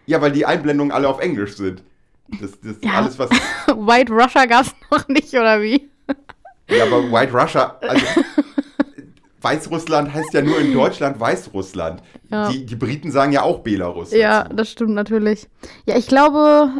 Ja, 0.05 0.21
weil 0.21 0.31
die 0.31 0.45
Einblendungen 0.45 0.91
alle 0.91 1.07
auf 1.09 1.19
Englisch 1.19 1.55
sind. 1.55 1.81
Das, 2.39 2.51
das 2.61 2.73
ist 2.73 2.85
Ja. 2.85 2.93
alles, 2.93 3.17
was. 3.17 3.29
White 3.67 4.11
Russia 4.13 4.45
gab's 4.45 4.71
noch 4.91 5.07
nicht, 5.07 5.33
oder 5.33 5.61
wie? 5.61 5.89
Ja, 6.69 6.85
aber 6.85 7.11
White 7.11 7.33
Russia, 7.33 7.77
also 7.81 8.05
Weißrussland 9.41 10.13
heißt 10.13 10.33
ja 10.33 10.41
nur 10.41 10.59
in 10.59 10.73
Deutschland 10.73 11.19
Weißrussland. 11.19 12.01
Ja. 12.31 12.49
Die, 12.49 12.65
die 12.65 12.75
Briten 12.75 13.11
sagen 13.11 13.31
ja 13.31 13.43
auch 13.43 13.59
Belarus. 13.59 14.11
Ja, 14.11 14.43
dazu. 14.43 14.55
das 14.55 14.71
stimmt 14.71 14.93
natürlich. 14.93 15.47
Ja, 15.85 15.97
ich 15.97 16.07
glaube, 16.07 16.71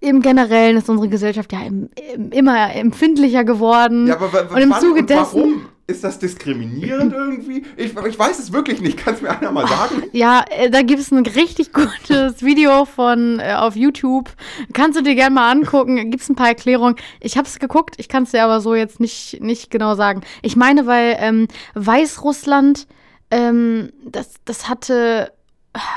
im 0.00 0.20
Generellen 0.20 0.76
ist 0.76 0.88
unsere 0.88 1.08
Gesellschaft 1.08 1.52
ja 1.52 1.62
im, 1.62 1.88
im, 2.14 2.30
immer 2.30 2.74
empfindlicher 2.74 3.44
geworden. 3.44 4.06
ja 4.06 4.14
aber 4.20 4.50
und 4.50 4.62
im 4.62 4.72
Zuge 4.74 5.00
und 5.00 5.10
dessen. 5.10 5.40
warum? 5.40 5.66
Ist 5.86 6.02
das 6.02 6.18
diskriminierend 6.18 7.12
irgendwie? 7.14 7.64
Ich, 7.76 7.94
ich 7.94 8.18
weiß 8.18 8.38
es 8.38 8.52
wirklich 8.52 8.80
nicht. 8.80 8.96
Kannst 8.96 9.22
mir 9.22 9.30
einer 9.30 9.52
mal 9.52 9.66
sagen? 9.66 10.04
Ja, 10.12 10.44
äh, 10.50 10.70
da 10.70 10.80
gibt 10.80 11.00
es 11.00 11.10
ein 11.10 11.26
richtig 11.26 11.72
gutes 11.72 12.42
Video 12.42 12.86
von 12.86 13.38
äh, 13.38 13.54
auf 13.54 13.76
YouTube. 13.76 14.30
Kannst 14.72 14.98
du 14.98 15.02
dir 15.02 15.14
gerne 15.14 15.34
mal 15.34 15.50
angucken. 15.50 15.96
Gibt 16.10 16.22
es 16.22 16.28
ein 16.30 16.36
paar 16.36 16.48
Erklärungen. 16.48 16.96
Ich 17.20 17.36
habe 17.36 17.46
es 17.46 17.58
geguckt, 17.58 17.96
ich 17.98 18.08
kann 18.08 18.22
es 18.22 18.30
dir 18.30 18.44
aber 18.44 18.62
so 18.62 18.74
jetzt 18.74 18.98
nicht, 18.98 19.42
nicht 19.42 19.70
genau 19.70 19.94
sagen. 19.94 20.22
Ich 20.40 20.56
meine, 20.56 20.86
weil 20.86 21.16
ähm, 21.18 21.48
Weißrussland, 21.74 22.86
ähm, 23.30 23.92
das, 24.06 24.34
das 24.46 24.68
hatte 24.70 25.32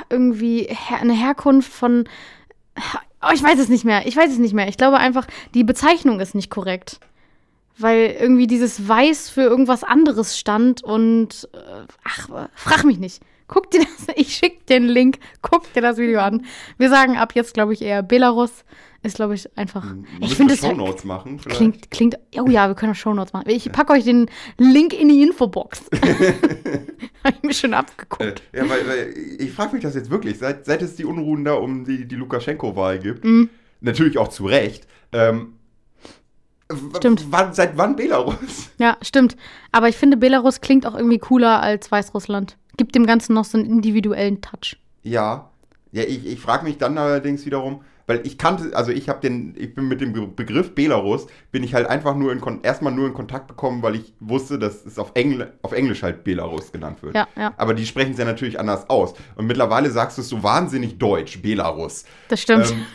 irgendwie 0.10 0.64
her 0.64 1.00
eine 1.00 1.14
Herkunft 1.14 1.72
von. 1.72 2.10
Oh, 3.22 3.32
ich 3.34 3.42
weiß 3.42 3.58
es 3.60 3.70
nicht 3.70 3.86
mehr. 3.86 4.06
Ich 4.06 4.18
weiß 4.18 4.32
es 4.32 4.38
nicht 4.38 4.54
mehr. 4.54 4.68
Ich 4.68 4.78
glaube 4.78 4.98
einfach, 4.98 5.28
die 5.54 5.64
Bezeichnung 5.64 6.20
ist 6.20 6.36
nicht 6.36 6.50
korrekt. 6.50 7.00
Weil 7.80 8.16
irgendwie 8.20 8.48
dieses 8.48 8.88
Weiß 8.88 9.30
für 9.30 9.42
irgendwas 9.42 9.84
anderes 9.84 10.38
stand 10.38 10.84
und. 10.84 11.48
Äh, 11.54 11.86
ach, 12.04 12.50
frag 12.56 12.84
mich 12.86 12.98
nicht. 13.00 13.22
Guck 13.48 13.72
dir 13.72 13.80
das, 13.80 14.08
ich 14.16 14.36
schick 14.36 14.66
dir 14.66 14.80
den 14.80 14.88
Link, 14.90 15.20
guck 15.42 15.72
dir 15.74 15.82
das 15.82 15.98
Video 15.98 16.20
an. 16.20 16.46
Wir 16.78 16.90
sagen 16.90 17.18
ab 17.18 17.34
jetzt, 17.36 17.54
glaube 17.54 17.74
ich, 17.74 17.82
eher 17.82 18.04
Belarus. 18.04 18.52
Ist, 19.04 19.18
glaube 19.18 19.36
ich, 19.36 19.56
einfach. 19.58 19.86
Ich 20.20 20.36
finde 20.36 20.56
es 20.56 20.62
Shownotes 20.62 21.04
machen. 21.06 21.38
Vielleicht. 21.40 21.56
Klingt, 21.58 21.92
klingt. 21.92 22.16
Oh 22.42 22.50
ja, 22.50 22.68
wir 22.68 22.74
können 22.76 22.92
auch 22.94 22.96
Shownotes 22.96 23.32
machen. 23.32 23.48
Ich 23.48 23.72
packe 23.72 23.94
euch 23.94 24.04
den 24.04 24.26
Link 24.58 24.92
in 25.00 25.08
die 25.08 25.22
Infobox. 25.22 25.84
Habe 27.24 27.36
ich 27.38 27.44
mir 27.44 27.54
schon 27.54 27.74
abgeguckt. 27.76 28.42
Äh, 28.52 28.58
ja, 28.58 28.70
weil, 28.70 28.88
weil 28.88 29.14
ich 29.40 29.52
frage 29.52 29.74
mich 29.76 29.84
das 29.84 29.94
jetzt 29.96 30.10
wirklich, 30.10 30.40
seit, 30.40 30.66
seit 30.66 30.82
es 30.82 30.96
die 30.96 31.06
Unruhen 31.06 31.46
da 31.46 31.54
um 31.54 31.86
die, 31.86 32.06
die 32.08 32.16
Lukaschenko-Wahl 32.16 33.00
gibt, 33.00 33.24
Mhm. 33.24 33.50
natürlich 33.82 34.18
auch 34.18 34.30
zu 34.30 34.46
Recht, 34.48 34.88
ähm, 35.14 35.54
Stimmt. 36.98 37.26
Seit 37.52 37.78
wann 37.78 37.96
Belarus? 37.96 38.70
Ja, 38.78 38.98
stimmt. 39.02 39.36
Aber 39.72 39.90
ich 39.90 39.96
finde, 39.98 40.18
Belarus 40.18 40.62
klingt 40.62 40.86
auch 40.86 40.96
irgendwie 40.96 41.20
cooler 41.20 41.62
als 41.62 41.92
Weißrussland. 41.92 42.58
Gibt 42.78 42.94
dem 42.94 43.06
Ganzen 43.06 43.34
noch 43.34 43.46
so 43.46 43.58
einen 43.58 43.68
individuellen 43.68 44.42
Touch. 44.42 44.78
Ja. 45.04 45.50
Ja, 45.92 46.04
ich, 46.04 46.26
ich 46.26 46.40
frage 46.40 46.64
mich 46.66 46.78
dann 46.78 46.98
allerdings 46.98 47.46
wiederum, 47.46 47.82
weil 48.08 48.26
ich 48.26 48.38
kannte, 48.38 48.76
also 48.76 48.92
ich 48.92 49.10
habe 49.10 49.20
den, 49.20 49.54
ich 49.58 49.74
bin 49.74 49.88
mit 49.88 50.00
dem 50.02 50.36
Begriff 50.36 50.76
Belarus, 50.76 51.28
bin 51.52 51.64
ich 51.64 51.74
halt 51.74 51.88
einfach 51.88 52.16
nur 52.16 52.32
in 52.32 52.42
erstmal 52.64 52.94
nur 52.94 53.08
in 53.08 53.14
Kontakt 53.14 53.48
bekommen, 53.48 53.82
weil 53.84 53.96
ich 53.96 54.14
wusste, 54.20 54.60
dass 54.60 54.86
es 54.86 54.98
auf, 54.98 55.12
Engl 55.16 55.54
auf 55.62 55.74
Englisch 55.74 56.04
halt 56.04 56.24
Belarus 56.24 56.72
genannt 56.72 57.04
wird. 57.04 57.16
Ja, 57.16 57.28
ja, 57.36 57.54
Aber 57.58 57.74
die 57.74 57.86
sprechen 57.86 58.12
es 58.12 58.18
ja 58.18 58.26
natürlich 58.26 58.60
anders 58.60 58.90
aus. 58.90 59.14
Und 59.36 59.48
mittlerweile 59.48 59.90
sagst 59.92 60.18
du 60.18 60.22
es 60.22 60.30
so 60.30 60.42
wahnsinnig 60.44 60.98
deutsch, 60.98 61.42
Belarus. 61.42 62.06
das 62.30 62.42
stimmt. 62.42 62.72
Ähm, 62.72 62.86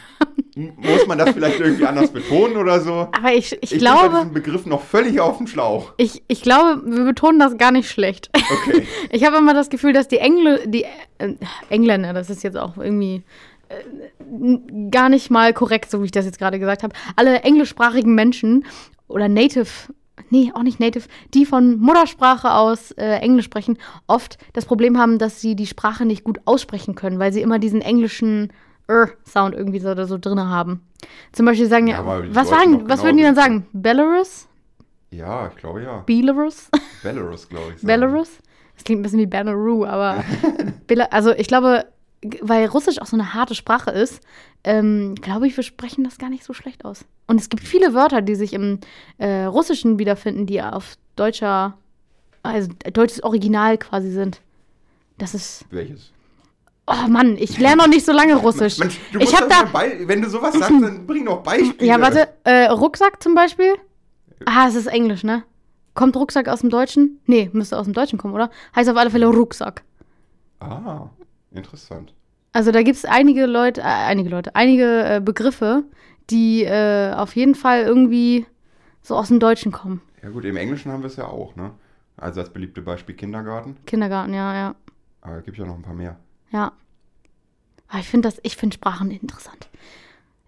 muss 0.55 1.07
man 1.07 1.19
das 1.19 1.31
vielleicht 1.31 1.61
irgendwie 1.61 1.87
anders 1.87 2.11
betonen 2.11 2.57
oder 2.57 2.81
so? 2.81 3.09
Aber 3.13 3.33
ich, 3.33 3.53
ich, 3.63 3.63
Ich 3.63 3.71
bin 3.71 3.79
bei 3.81 3.85
glaube, 3.85 4.17
diesem 4.17 4.33
Begriff 4.33 4.67
noch 4.67 4.83
völlig 4.83 5.21
auf 5.21 5.39
dem 5.39 5.47
Schlauch. 5.47 5.93
ich, 5.97 6.23
ich 6.29 6.43
glaube, 6.43 6.83
wir 6.85 7.05
betonen 7.05 7.39
das 7.39 7.57
gar 7.57 7.73
nicht 7.73 7.89
schlecht. 7.89 8.31
Okay. 8.35 8.87
Ich 9.11 9.25
habe 9.25 9.37
immer 9.37 9.55
das 9.55 9.71
Gefühl, 9.71 9.93
dass 9.93 10.09
die, 10.09 10.19
Engl 10.19 10.61
die 10.67 10.85
äh, 11.19 11.35
Engländer, 11.71 12.13
das 12.13 12.31
ist 12.31 12.43
jetzt 12.43 12.57
auch 12.57 12.77
irgendwie 12.77 13.23
äh, 13.69 14.59
gar 14.91 15.09
nicht 15.09 15.31
mal 15.31 15.53
korrekt, 15.53 15.91
so 15.91 16.01
wie 16.03 16.07
ich 16.07 16.13
das 16.13 16.25
jetzt 16.25 16.39
gerade 16.39 16.59
gesagt 16.59 16.83
habe, 16.83 16.95
alle 17.17 17.41
englischsprachigen 17.41 18.15
Menschen 18.15 18.65
oder 19.09 19.29
Native, 19.29 19.69
nee, 20.31 20.51
auch 20.55 20.63
nicht 20.63 20.81
Native, 20.81 21.05
die 21.35 21.47
von 21.47 21.79
Muttersprache 21.79 22.53
aus 22.53 22.91
äh, 22.93 23.17
Englisch 23.17 23.47
sprechen, 23.47 23.79
oft 24.07 24.39
das 24.53 24.65
Problem 24.67 24.99
haben, 24.99 25.19
dass 25.19 25.41
sie 25.41 25.57
die 25.57 25.67
Sprache 25.67 26.05
nicht 26.05 26.25
gut 26.25 26.41
aussprechen 26.45 26.95
können, 26.95 27.19
weil 27.19 27.33
sie 27.33 27.43
immer 27.43 27.59
diesen 27.59 27.81
englischen 27.83 28.53
Sound 29.27 29.55
irgendwie 29.55 29.81
so, 29.81 29.91
oder 29.91 30.07
so 30.07 30.19
drin 30.19 30.41
haben. 30.41 30.83
Zum 31.33 31.47
Beispiel 31.47 31.69
sagen 31.69 31.87
ja, 31.87 31.97
Ja, 31.99 32.35
was, 32.35 32.49
sagen, 32.49 32.89
was 32.89 33.03
würden 33.03 33.17
die 33.17 33.23
dann 33.23 33.35
sagen? 33.35 33.67
Belarus? 33.73 34.49
Ja, 35.11 35.49
ich 35.49 35.57
glaube 35.57 35.83
ja. 35.83 35.99
Belarus? 36.07 36.71
Belarus, 37.03 37.49
glaube 37.49 37.75
ich. 37.77 37.83
Belarus? 37.83 38.31
Das 38.75 38.85
klingt 38.85 39.01
ein 39.01 39.03
bisschen 39.03 39.19
wie 39.21 39.27
Belarus, 39.27 39.87
aber 39.87 40.25
also 41.11 41.33
ich 41.33 41.47
glaube, 41.47 41.87
weil 42.41 42.67
Russisch 42.67 43.01
auch 43.01 43.07
so 43.07 43.17
eine 43.17 43.35
harte 43.35 43.55
Sprache 43.55 43.91
ist, 43.91 44.23
ähm, 44.65 45.15
glaube 45.17 45.47
ich, 45.47 45.57
wir 45.57 45.65
sprechen 45.65 46.05
das 46.05 46.19
gar 46.19 46.31
nicht 46.31 46.45
so 46.45 46.53
schlecht 46.53 46.85
aus. 46.85 47.05
Und 47.27 47.41
es 47.41 47.49
gibt 47.49 47.65
viele 47.65 47.95
Wörter, 47.95 48.23
die 48.23 48.37
sich 48.37 48.53
im 48.53 48.79
äh, 49.19 49.45
Russischen 49.45 49.99
wiederfinden, 49.99 50.47
die 50.47 50.63
auf 50.63 50.97
deutscher, 51.17 51.77
also 52.43 52.71
deutsches 52.93 53.23
Original 53.23 53.77
quasi 53.79 54.11
sind. 54.11 54.41
Das 55.19 55.35
ist. 55.35 55.67
Welches? 55.71 56.12
Oh 56.87 57.09
Mann, 57.09 57.37
ich 57.37 57.59
lerne 57.59 57.79
noch 57.79 57.89
nicht 57.89 58.05
so 58.05 58.13
lange 58.13 58.35
Russisch. 58.37 58.79
Mensch, 58.79 58.99
du 59.13 59.19
ich 59.19 59.25
musst 59.31 59.41
habe 59.41 59.49
doch 59.49 59.73
da, 59.73 60.09
wenn 60.09 60.23
du 60.23 60.29
sowas 60.29 60.55
sagst, 60.55 60.71
dann 60.71 61.07
bring 61.07 61.25
doch 61.27 61.43
Beispiele. 61.43 61.89
ja, 61.89 62.01
warte, 62.01 62.29
äh, 62.45 62.67
Rucksack 62.67 63.23
zum 63.23 63.35
Beispiel. 63.35 63.75
Ah, 64.47 64.67
es 64.69 64.75
ist 64.75 64.87
Englisch, 64.87 65.23
ne? 65.25 65.45
Kommt 65.95 66.17
Rucksack 66.17 66.49
aus 66.49 66.61
dem 66.61 66.71
Deutschen? 66.71 67.21
Nee, 67.27 67.51
müsste 67.53 67.79
aus 67.79 67.85
dem 67.85 67.93
Deutschen 67.93 68.19
kommen, 68.19 68.35
oder? 68.35 68.51
Heißt 68.75 68.89
auf 68.91 68.97
alle 68.97 69.11
Fälle 69.11 69.27
Rucksack. 69.27 69.83
Ah, 70.61 71.11
interessant. 71.51 72.15
Also 72.53 72.71
da 72.73 72.83
gibt 72.83 72.97
es 72.97 73.05
einige 73.05 73.47
Leute, 73.47 73.81
äh, 73.81 73.85
einige 73.85 74.29
Leute, 74.29 74.55
einige 74.57 75.17
äh, 75.17 75.21
Begriffe, 75.21 75.85
die 76.31 76.65
äh, 76.65 77.13
auf 77.13 77.35
jeden 77.37 77.55
Fall 77.55 77.83
irgendwie 77.83 78.47
so 79.03 79.17
aus 79.17 79.29
dem 79.29 79.41
Deutschen 79.41 79.73
kommen. 79.73 80.01
Ja 80.23 80.31
gut, 80.31 80.45
im 80.45 80.57
Englischen 80.57 80.93
haben 80.93 81.03
wir 81.03 81.09
es 81.09 81.17
ja 81.17 81.27
auch, 81.27 81.57
ne? 81.57 81.73
Also 82.17 82.41
als 82.41 82.51
beliebte 82.51 82.83
Beispiel 82.83 83.15
Kindergarten. 83.15 83.77
Kindergarten, 83.87 84.35
ja, 84.35 84.55
ja, 84.55 84.75
Aber 85.23 85.39
es 85.39 85.45
gibt 85.45 85.57
ja 85.59 85.65
noch 85.67 85.75
ein 85.75 85.83
paar 85.83 85.95
mehr. 85.95 86.17
Ja. 86.53 86.73
Aber 87.89 88.01
ich 88.01 88.09
finde 88.09 88.29
das, 88.29 88.39
ich 88.43 88.57
finde 88.57 88.75
Sprachen 88.75 89.11
interessant. 89.11 89.69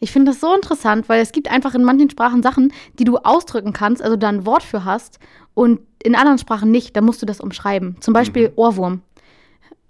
Ich 0.00 0.12
finde 0.12 0.32
das 0.32 0.40
so 0.40 0.54
interessant, 0.54 1.08
weil 1.08 1.20
es 1.20 1.32
gibt 1.32 1.50
einfach 1.50 1.74
in 1.74 1.84
manchen 1.84 2.10
Sprachen 2.10 2.42
Sachen, 2.42 2.72
die 2.98 3.04
du 3.04 3.18
ausdrücken 3.18 3.72
kannst, 3.72 4.02
also 4.02 4.16
da 4.16 4.28
ein 4.28 4.44
Wort 4.44 4.62
für 4.62 4.84
hast 4.84 5.18
und 5.54 5.80
in 6.02 6.14
anderen 6.14 6.38
Sprachen 6.38 6.70
nicht. 6.70 6.94
Da 6.96 7.00
musst 7.00 7.22
du 7.22 7.26
das 7.26 7.40
umschreiben. 7.40 7.96
Zum 8.00 8.12
Beispiel 8.12 8.52
Ohrwurm. 8.56 9.02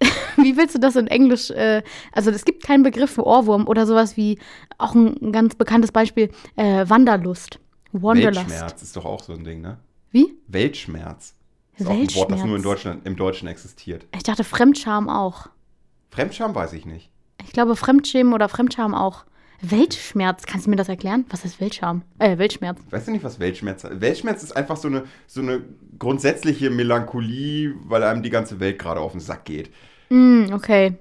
Wie 0.36 0.56
willst 0.56 0.74
du 0.74 0.78
das 0.78 0.96
in 0.96 1.06
Englisch? 1.06 1.50
Äh, 1.50 1.82
also 2.12 2.30
es 2.30 2.44
gibt 2.44 2.62
keinen 2.64 2.82
Begriff 2.82 3.10
für 3.10 3.26
Ohrwurm 3.26 3.66
oder 3.66 3.86
sowas 3.86 4.16
wie 4.16 4.38
auch 4.78 4.94
ein, 4.94 5.16
ein 5.20 5.32
ganz 5.32 5.54
bekanntes 5.54 5.92
Beispiel 5.92 6.30
äh, 6.56 6.88
Wanderlust. 6.88 7.58
Wanderlust. 7.92 8.50
Weltschmerz 8.50 8.82
ist 8.82 8.96
doch 8.96 9.04
auch 9.04 9.22
so 9.22 9.32
ein 9.32 9.44
Ding, 9.44 9.60
ne? 9.60 9.78
Wie? 10.10 10.34
Weltschmerz. 10.48 11.34
Ist 11.76 11.86
auch 11.86 11.92
ein 11.92 12.14
Wort, 12.14 12.30
das 12.30 12.38
nur 12.38 12.56
in 12.56 12.62
Weltschmerz. 12.62 12.62
Deutschland, 12.62 13.06
im 13.06 13.16
Deutschen 13.16 13.48
existiert. 13.48 14.06
Ich 14.14 14.22
dachte 14.22 14.44
Fremdscham 14.44 15.08
auch. 15.08 15.48
Fremdscham 16.14 16.54
weiß 16.54 16.74
ich 16.74 16.86
nicht. 16.86 17.10
Ich 17.44 17.52
glaube 17.52 17.74
Fremdschämen 17.74 18.34
oder 18.34 18.48
Fremdscham 18.48 18.94
auch. 18.94 19.24
Weltschmerz, 19.60 20.46
kannst 20.46 20.66
du 20.66 20.70
mir 20.70 20.76
das 20.76 20.88
erklären? 20.88 21.24
Was 21.30 21.44
ist 21.44 21.60
Weltscham? 21.60 22.02
Äh, 22.20 22.38
Weltschmerz. 22.38 22.78
Weißt 22.90 23.08
du 23.08 23.12
nicht, 23.12 23.24
was 23.24 23.40
Weltschmerz 23.40 23.82
ist? 23.82 24.00
Weltschmerz 24.00 24.42
ist 24.44 24.56
einfach 24.56 24.76
so 24.76 24.86
eine, 24.86 25.04
so 25.26 25.40
eine 25.40 25.62
grundsätzliche 25.98 26.70
Melancholie, 26.70 27.74
weil 27.86 28.04
einem 28.04 28.22
die 28.22 28.30
ganze 28.30 28.60
Welt 28.60 28.78
gerade 28.78 29.00
auf 29.00 29.10
den 29.12 29.20
Sack 29.20 29.44
geht. 29.44 29.72
Hm, 30.08 30.50
okay. 30.52 30.94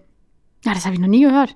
Ja, 0.65 0.73
das 0.73 0.85
habe 0.85 0.95
ich 0.95 1.01
noch 1.01 1.07
nie 1.07 1.21
gehört. 1.21 1.55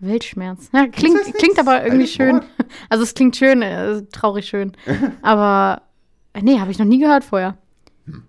Weltschmerz. 0.00 0.70
Ja, 0.72 0.88
klingt, 0.88 1.22
klingt 1.34 1.58
aber 1.60 1.84
irgendwie 1.84 2.08
schön. 2.08 2.36
Wort. 2.36 2.46
Also 2.88 3.04
es 3.04 3.14
klingt 3.14 3.36
schön, 3.36 3.62
äh, 3.62 4.02
traurig 4.10 4.46
schön. 4.46 4.72
Aber 5.22 5.82
äh, 6.32 6.42
nee, 6.42 6.58
habe 6.58 6.72
ich 6.72 6.78
noch 6.78 6.86
nie 6.86 6.98
gehört 6.98 7.24
vorher. 7.24 7.56
Hm. 8.06 8.24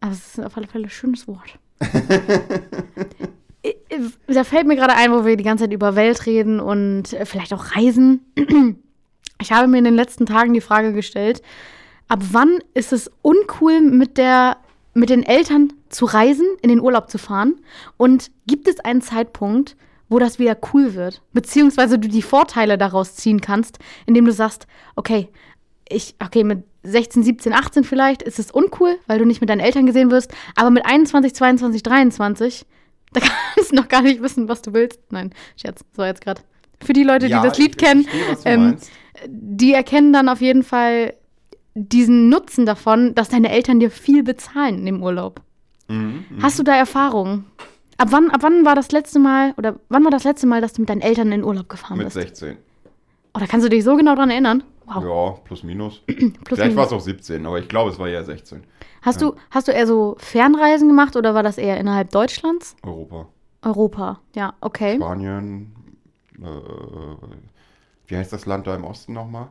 Aber 0.00 0.12
es 0.12 0.38
ist 0.38 0.44
auf 0.44 0.56
alle 0.56 0.68
Fälle 0.68 0.84
ein 0.84 0.90
schönes 0.90 1.28
Wort. 1.28 1.58
Da 4.26 4.44
fällt 4.44 4.66
mir 4.66 4.76
gerade 4.76 4.94
ein, 4.94 5.12
wo 5.12 5.24
wir 5.24 5.36
die 5.36 5.44
ganze 5.44 5.64
Zeit 5.64 5.72
über 5.72 5.96
Welt 5.96 6.26
reden 6.26 6.60
und 6.60 7.12
äh, 7.12 7.24
vielleicht 7.26 7.52
auch 7.52 7.76
Reisen. 7.76 8.20
Ich 9.38 9.52
habe 9.52 9.68
mir 9.68 9.76
in 9.76 9.84
den 9.84 9.94
letzten 9.96 10.24
Tagen 10.24 10.54
die 10.54 10.62
Frage 10.62 10.94
gestellt, 10.94 11.42
ab 12.08 12.20
wann 12.32 12.58
ist 12.72 12.94
es 12.94 13.10
uncool 13.20 13.82
mit 13.82 14.16
der 14.16 14.56
mit 14.94 15.10
den 15.10 15.22
Eltern 15.22 15.74
zu 15.90 16.06
reisen, 16.06 16.46
in 16.62 16.70
den 16.70 16.80
Urlaub 16.80 17.10
zu 17.10 17.18
fahren 17.18 17.56
und 17.98 18.30
gibt 18.46 18.66
es 18.66 18.80
einen 18.80 19.02
Zeitpunkt, 19.02 19.76
wo 20.08 20.18
das 20.18 20.38
wieder 20.38 20.56
cool 20.72 20.94
wird, 20.94 21.20
beziehungsweise 21.34 21.98
du 21.98 22.08
die 22.08 22.22
Vorteile 22.22 22.78
daraus 22.78 23.14
ziehen 23.14 23.42
kannst, 23.42 23.78
indem 24.06 24.24
du 24.24 24.32
sagst, 24.32 24.66
okay, 24.94 25.28
ich 25.86 26.14
okay, 26.24 26.44
mit 26.44 26.64
16, 26.84 27.22
17, 27.22 27.52
18 27.52 27.84
vielleicht 27.84 28.22
ist 28.22 28.38
es 28.38 28.50
uncool, 28.50 28.96
weil 29.06 29.18
du 29.18 29.26
nicht 29.26 29.42
mit 29.42 29.50
deinen 29.50 29.60
Eltern 29.60 29.84
gesehen 29.84 30.10
wirst, 30.10 30.32
aber 30.54 30.70
mit 30.70 30.86
21, 30.86 31.34
22, 31.34 31.82
23 31.82 32.66
da 33.12 33.20
kannst 33.20 33.72
du 33.72 33.76
noch 33.76 33.88
gar 33.88 34.02
nicht 34.02 34.22
wissen, 34.22 34.48
was 34.48 34.62
du 34.62 34.72
willst. 34.72 35.00
Nein, 35.10 35.32
Scherz, 35.56 35.84
so 35.94 36.04
jetzt 36.04 36.20
gerade. 36.20 36.42
Für 36.84 36.92
die 36.92 37.04
Leute, 37.04 37.26
Ja, 37.26 37.40
die 37.40 37.48
das 37.48 37.58
Lied 37.58 37.78
kennen, 37.78 38.04
verstehe, 38.04 38.52
ähm, 38.52 38.76
die 39.26 39.72
erkennen 39.72 40.12
dann 40.12 40.28
auf 40.28 40.40
jeden 40.40 40.62
Fall 40.62 41.14
diesen 41.74 42.28
Nutzen 42.28 42.66
davon, 42.66 43.14
dass 43.14 43.28
deine 43.28 43.50
Eltern 43.50 43.80
dir 43.80 43.90
viel 43.90 44.22
bezahlen 44.22 44.84
dem 44.84 45.02
Urlaub. 45.02 45.40
Mhm, 45.88 46.24
mhm. 46.28 46.42
Hast 46.42 46.58
du 46.58 46.62
da 46.62 46.74
Erfahrungen? 46.74 47.46
Ab 47.98 48.08
wann, 48.10 48.30
ab 48.30 48.40
wann 48.42 48.64
war 48.66 48.74
das 48.74 48.92
letzte 48.92 49.18
Mal, 49.18 49.54
oder 49.56 49.76
wann 49.88 50.04
war 50.04 50.10
das 50.10 50.24
letzte 50.24 50.46
Mal, 50.46 50.60
dass 50.60 50.74
du 50.74 50.82
mit 50.82 50.90
deinen 50.90 51.00
Eltern 51.00 51.28
in 51.28 51.40
den 51.40 51.44
Urlaub 51.44 51.68
gefahren 51.68 51.96
Mit 51.98 52.06
bist? 52.06 52.16
16. 52.16 52.56
Oder 53.34 53.46
kannst 53.46 53.64
du 53.64 53.70
dich 53.70 53.84
so 53.84 53.96
genau 53.96 54.14
dran 54.14 54.30
erinnern? 54.30 54.62
Wow. 54.86 55.02
Ja, 55.02 55.40
plus 55.44 55.62
minus. 55.62 56.02
Plus 56.06 56.58
Vielleicht 56.58 56.76
war 56.76 56.86
es 56.86 56.92
auch 56.92 57.00
17, 57.00 57.44
aber 57.44 57.58
ich 57.58 57.68
glaube, 57.68 57.90
es 57.90 57.98
war 57.98 58.08
eher 58.08 58.22
16. 58.24 58.62
Hast, 59.02 59.20
du, 59.20 59.34
hast 59.50 59.68
du 59.68 59.72
eher 59.72 59.86
so 59.86 60.14
Fernreisen 60.18 60.88
gemacht 60.88 61.16
oder 61.16 61.34
war 61.34 61.42
das 61.42 61.58
eher 61.58 61.78
innerhalb 61.78 62.10
Deutschlands? 62.10 62.76
Europa. 62.82 63.28
Europa, 63.62 64.20
ja, 64.34 64.54
okay. 64.60 64.96
Spanien. 64.96 65.74
Äh, 66.40 66.46
wie 68.06 68.16
heißt 68.16 68.32
das 68.32 68.46
Land 68.46 68.66
da 68.66 68.74
im 68.76 68.84
Osten 68.84 69.12
nochmal? 69.12 69.48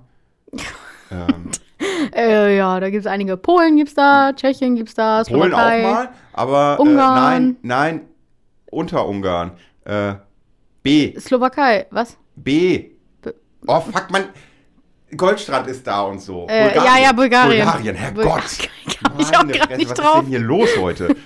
ähm, 1.12 1.52
Äh, 2.16 2.56
ja, 2.58 2.80
da 2.80 2.90
gibt 2.90 3.06
es 3.06 3.08
einige. 3.12 3.36
Polen 3.38 3.76
gibt's 3.78 3.94
da, 3.94 4.32
Tschechien 4.34 4.76
gibt's 4.76 4.94
da, 4.94 5.24
Polen 5.24 5.54
auch 5.54 5.58
Slowakei. 5.58 5.82
mal, 5.82 6.10
aber 6.34 6.80
Ungarn. 6.80 7.16
Äh, 7.16 7.20
nein, 7.20 7.58
nein, 7.62 8.02
unter 8.72 9.08
Ungarn. 9.08 9.52
Äh, 9.84 10.16
B, 10.84 11.18
Slowakei, 11.20 11.88
was? 11.92 12.18
B. 12.36 12.92
B- 13.22 13.32
Oh, 13.68 13.80
fuck, 13.82 14.12
man. 14.12 14.26
Goldstrand 15.16 15.68
ist 15.68 15.86
da 15.86 16.02
und 16.04 16.20
so. 16.20 16.48
Äh, 16.48 16.76
ja, 16.76 16.98
ja, 17.00 17.12
Bulgarien. 17.12 17.64
Bulgarien, 17.64 17.96
Herrgott. 17.96 18.44
Ich 19.18 19.38
auch 19.38 19.46
gerade 19.48 19.78
nicht 19.78 19.90
was 19.90 19.98
drauf. 19.98 20.16
ist 20.16 20.22
denn 20.24 20.30
hier 20.30 20.40
los 20.40 20.70
heute? 20.80 21.16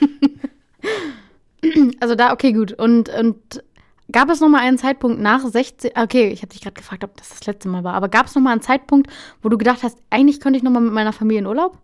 Also 1.99 2.15
da, 2.15 2.32
okay, 2.32 2.53
gut. 2.53 2.71
Und, 2.71 3.09
und 3.09 3.63
gab 4.11 4.30
es 4.30 4.39
noch 4.39 4.47
mal 4.47 4.61
einen 4.61 4.77
Zeitpunkt 4.77 5.19
nach 5.19 5.45
16, 5.45 5.91
okay, 5.95 6.30
ich 6.30 6.41
habe 6.41 6.51
dich 6.53 6.61
gerade 6.61 6.73
gefragt, 6.73 7.03
ob 7.03 7.15
das 7.17 7.30
das 7.30 7.45
letzte 7.45 7.67
Mal 7.67 7.84
war, 7.84 7.93
aber 7.95 8.07
gab 8.09 8.27
es 8.27 8.36
noch 8.36 8.41
mal 8.41 8.51
einen 8.51 8.61
Zeitpunkt, 8.61 9.11
wo 9.41 9.49
du 9.49 9.57
gedacht 9.57 9.84
hast, 9.84 9.97
eigentlich 10.09 10.39
könnte 10.39 10.57
ich 10.57 10.63
noch 10.63 10.71
mal 10.71 10.80
mit 10.80 10.93
meiner 10.93 11.13
Familie 11.13 11.39
in 11.39 11.47
Urlaub? 11.47 11.77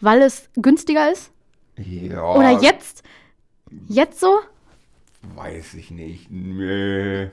Weil 0.00 0.22
es 0.22 0.48
günstiger 0.54 1.10
ist? 1.10 1.32
Ja. 1.76 2.34
Oder 2.34 2.50
jetzt? 2.60 3.02
Jetzt 3.88 4.20
so? 4.20 4.38
Weiß 5.34 5.74
ich 5.74 5.90
nicht. 5.90 6.30
Nee. 6.30 7.30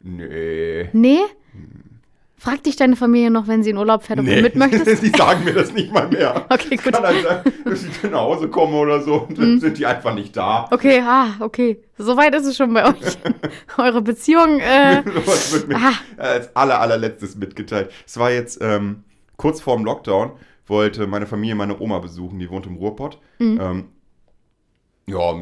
Nee. 0.00 0.90
Nee? 0.92 1.20
Frag 2.44 2.62
dich 2.62 2.76
deine 2.76 2.94
Familie 2.94 3.30
noch, 3.30 3.48
wenn 3.48 3.62
sie 3.62 3.70
in 3.70 3.78
Urlaub 3.78 4.02
fährt, 4.02 4.20
ob 4.20 4.26
du 4.26 4.42
mit 4.42 4.54
möchtest? 4.54 5.02
die 5.02 5.08
sagen 5.08 5.44
mir 5.44 5.54
das 5.54 5.72
nicht 5.72 5.90
mal 5.94 6.06
mehr. 6.08 6.44
Okay, 6.50 6.76
gut. 6.76 6.86
Mhm. 6.88 6.90
Kann 6.92 7.02
halt 7.04 7.22
sein, 7.24 7.52
dass 7.64 7.84
ich 7.84 8.02
nach 8.02 8.20
Hause 8.20 8.48
komme 8.48 8.76
oder 8.76 9.00
so 9.00 9.22
und 9.22 9.38
dann 9.38 9.60
sind 9.60 9.78
die 9.78 9.86
einfach 9.86 10.14
nicht 10.14 10.36
da. 10.36 10.68
Okay, 10.70 11.00
ah, 11.02 11.28
okay. 11.40 11.80
Soweit 11.96 12.34
ist 12.34 12.44
es 12.44 12.58
schon 12.58 12.74
bei 12.74 12.86
euch. 12.86 13.16
Eure 13.78 14.02
Beziehung, 14.02 14.60
äh, 14.60 15.02
Sowas 15.06 15.52
wird 15.54 15.68
mir 15.68 15.76
Ah. 15.76 15.92
als 16.18 16.54
aller, 16.54 16.80
allerletztes 16.82 17.34
mitgeteilt. 17.36 17.90
Es 18.06 18.18
war 18.18 18.30
jetzt 18.30 18.58
ähm, 18.60 19.04
kurz 19.38 19.62
vorm 19.62 19.82
Lockdown, 19.86 20.32
wollte 20.66 21.06
meine 21.06 21.26
Familie 21.26 21.54
meine 21.54 21.80
Oma 21.80 21.98
besuchen, 22.00 22.38
die 22.38 22.50
wohnt 22.50 22.66
im 22.66 22.76
Ruhrpott. 22.76 23.18
Mhm. 23.38 23.58
Ähm, 23.58 23.84
ja, 25.06 25.34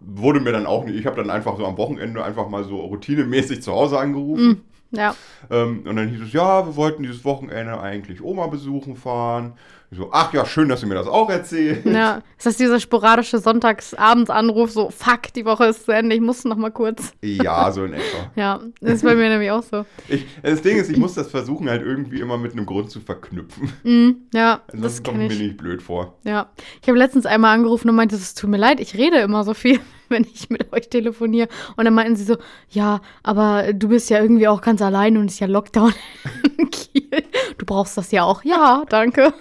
wurde 0.00 0.40
mir 0.40 0.52
dann 0.52 0.66
auch 0.66 0.84
nicht, 0.84 0.96
ich 0.96 1.06
habe 1.06 1.16
dann 1.16 1.30
einfach 1.30 1.56
so 1.56 1.64
am 1.64 1.78
Wochenende 1.78 2.22
einfach 2.22 2.50
mal 2.50 2.64
so 2.64 2.76
routinemäßig 2.80 3.62
zu 3.62 3.72
Hause 3.72 3.98
angerufen. 3.98 4.62
Ja. 4.90 5.14
Ähm, 5.50 5.84
und 5.86 5.96
dann 5.96 6.08
hieß 6.08 6.20
es, 6.22 6.32
ja, 6.32 6.66
wir 6.66 6.76
wollten 6.76 7.02
dieses 7.02 7.24
Wochenende 7.24 7.80
eigentlich 7.80 8.22
Oma 8.22 8.46
besuchen 8.46 8.96
fahren. 8.96 9.54
Ich 9.92 9.98
so, 9.98 10.08
ach 10.12 10.32
ja, 10.32 10.46
schön, 10.46 10.68
dass 10.68 10.82
du 10.82 10.86
mir 10.86 10.94
das 10.94 11.08
auch 11.08 11.28
erzählst. 11.30 11.84
Ja, 11.84 12.22
ist 12.38 12.46
das 12.46 12.56
dieser 12.56 12.78
sporadische 12.78 13.38
Sonntagsabendanruf, 13.38 14.70
so, 14.70 14.88
fuck, 14.90 15.32
die 15.34 15.44
Woche 15.44 15.66
ist 15.66 15.84
zu 15.84 15.90
Ende, 15.90 16.14
ich 16.14 16.20
muss 16.20 16.44
noch 16.44 16.56
mal 16.56 16.70
kurz. 16.70 17.12
Ja, 17.22 17.72
so 17.72 17.84
in 17.84 17.94
etwa. 17.94 18.04
Ja, 18.36 18.60
das 18.80 18.94
ist 18.94 19.02
bei 19.04 19.16
mir 19.16 19.28
nämlich 19.28 19.50
auch 19.50 19.64
so. 19.64 19.84
Ich, 20.08 20.24
das 20.42 20.62
Ding 20.62 20.76
ist, 20.76 20.90
ich 20.90 20.96
muss 20.96 21.14
das 21.14 21.28
versuchen, 21.28 21.68
halt 21.68 21.82
irgendwie 21.82 22.20
immer 22.20 22.38
mit 22.38 22.52
einem 22.52 22.66
Grund 22.66 22.90
zu 22.92 23.00
verknüpfen. 23.00 23.72
Mhm, 23.82 24.16
ja, 24.32 24.60
das 24.68 24.74
Ansonsten 24.76 25.02
kenne 25.02 25.18
kommt 25.18 25.28
mir 25.28 25.34
ich. 25.34 25.40
nicht 25.48 25.56
blöd 25.56 25.82
vor. 25.82 26.14
Ja, 26.22 26.50
ich 26.80 26.88
habe 26.88 26.96
letztens 26.98 27.26
einmal 27.26 27.52
angerufen 27.56 27.88
und 27.90 27.96
meinte, 27.96 28.14
es 28.14 28.34
tut 28.34 28.48
mir 28.48 28.58
leid, 28.58 28.78
ich 28.78 28.94
rede 28.94 29.16
immer 29.18 29.42
so 29.42 29.54
viel, 29.54 29.80
wenn 30.08 30.22
ich 30.22 30.50
mit 30.50 30.72
euch 30.72 30.88
telefoniere. 30.88 31.48
Und 31.76 31.84
dann 31.86 31.94
meinten 31.94 32.14
sie 32.14 32.24
so, 32.24 32.36
ja, 32.68 33.00
aber 33.24 33.72
du 33.72 33.88
bist 33.88 34.08
ja 34.08 34.20
irgendwie 34.22 34.46
auch 34.46 34.60
ganz 34.60 34.80
allein 34.82 35.16
und 35.16 35.26
es 35.26 35.32
ist 35.34 35.40
ja 35.40 35.48
Lockdown 35.48 35.92
brauchst 37.70 37.96
das 37.96 38.10
ja 38.10 38.24
auch. 38.24 38.44
Ja, 38.44 38.84
danke. 38.88 39.32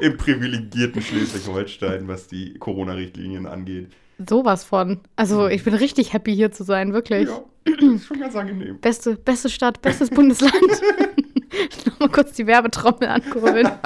Im 0.00 0.16
privilegierten 0.16 1.00
Schleswig-Holstein, 1.00 2.08
was 2.08 2.26
die 2.26 2.54
Corona-Richtlinien 2.54 3.46
angeht. 3.46 3.92
Sowas 4.28 4.64
von. 4.64 4.98
Also 5.14 5.46
ich 5.46 5.62
bin 5.62 5.74
richtig 5.74 6.12
happy 6.12 6.34
hier 6.34 6.50
zu 6.50 6.64
sein, 6.64 6.92
wirklich. 6.92 7.28
Ja, 7.28 7.44
das 7.64 7.94
ist 7.94 8.06
schon 8.06 8.18
ganz 8.18 8.34
angenehm. 8.34 8.80
Beste, 8.80 9.14
beste 9.14 9.48
Stadt, 9.48 9.80
bestes 9.80 10.10
Bundesland. 10.10 10.52
Nochmal 11.86 12.08
kurz 12.08 12.32
die 12.32 12.48
Werbetrommel 12.48 13.08
ankurbeln. 13.08 13.70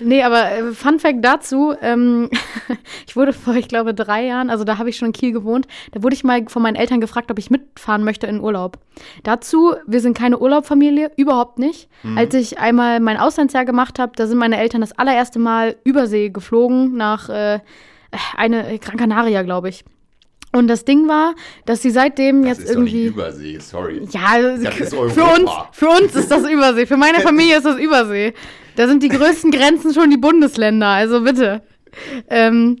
nee, 0.00 0.22
aber 0.22 0.50
äh, 0.50 0.72
Fun 0.72 0.98
Fact 0.98 1.24
dazu, 1.24 1.74
ähm, 1.80 2.30
ich 3.06 3.16
wurde 3.16 3.32
vor, 3.32 3.54
ich 3.54 3.68
glaube, 3.68 3.94
drei 3.94 4.26
Jahren, 4.26 4.50
also 4.50 4.64
da 4.64 4.78
habe 4.78 4.90
ich 4.90 4.96
schon 4.96 5.06
in 5.06 5.12
Kiel 5.12 5.32
gewohnt, 5.32 5.66
da 5.92 6.02
wurde 6.02 6.14
ich 6.14 6.24
mal 6.24 6.44
von 6.48 6.62
meinen 6.62 6.76
Eltern 6.76 7.00
gefragt, 7.00 7.30
ob 7.30 7.38
ich 7.38 7.50
mitfahren 7.50 8.04
möchte 8.04 8.26
in 8.26 8.40
Urlaub. 8.40 8.78
Dazu, 9.22 9.74
wir 9.86 10.00
sind 10.00 10.16
keine 10.16 10.38
Urlaubfamilie, 10.38 11.10
überhaupt 11.16 11.58
nicht. 11.58 11.88
Als 12.16 12.34
ich 12.34 12.58
einmal 12.58 13.00
mein 13.00 13.16
Auslandsjahr 13.16 13.64
gemacht 13.64 13.98
habe, 13.98 14.12
da 14.16 14.26
sind 14.26 14.38
meine 14.38 14.58
Eltern 14.58 14.80
das 14.80 14.92
allererste 14.92 15.38
Mal 15.38 15.76
Übersee 15.84 16.30
geflogen 16.30 16.96
nach 16.96 17.28
äh, 17.28 17.60
eine 18.36 18.78
Gran 18.78 18.96
Canaria, 18.96 19.42
glaube 19.42 19.68
ich. 19.68 19.84
Und 20.56 20.68
das 20.68 20.84
Ding 20.84 21.06
war, 21.06 21.34
dass 21.66 21.82
sie 21.82 21.90
seitdem 21.90 22.42
Das 22.42 22.58
jetzt 22.58 22.68
ist 22.68 22.74
doch 22.74 22.80
nicht 22.80 22.94
irgendwie. 22.94 23.08
Übersee, 23.08 23.58
sorry. 23.58 24.08
Ja, 24.10 24.40
Das 24.40 24.78
ist 24.80 24.94
für 24.94 25.24
uns, 25.24 25.50
für 25.72 25.88
uns 25.88 26.14
ist 26.14 26.30
das 26.30 26.48
Übersee. 26.48 26.86
Für 26.86 26.96
meine 26.96 27.20
Familie 27.20 27.58
ist 27.58 27.66
das 27.66 27.76
Übersee. 27.78 28.32
Da 28.76 28.86
sind 28.88 29.02
die 29.02 29.08
größten 29.08 29.50
Grenzen 29.50 29.92
schon 29.92 30.10
die 30.10 30.16
Bundesländer. 30.16 30.86
Also 30.88 31.22
bitte. 31.22 31.62
Ähm, 32.28 32.78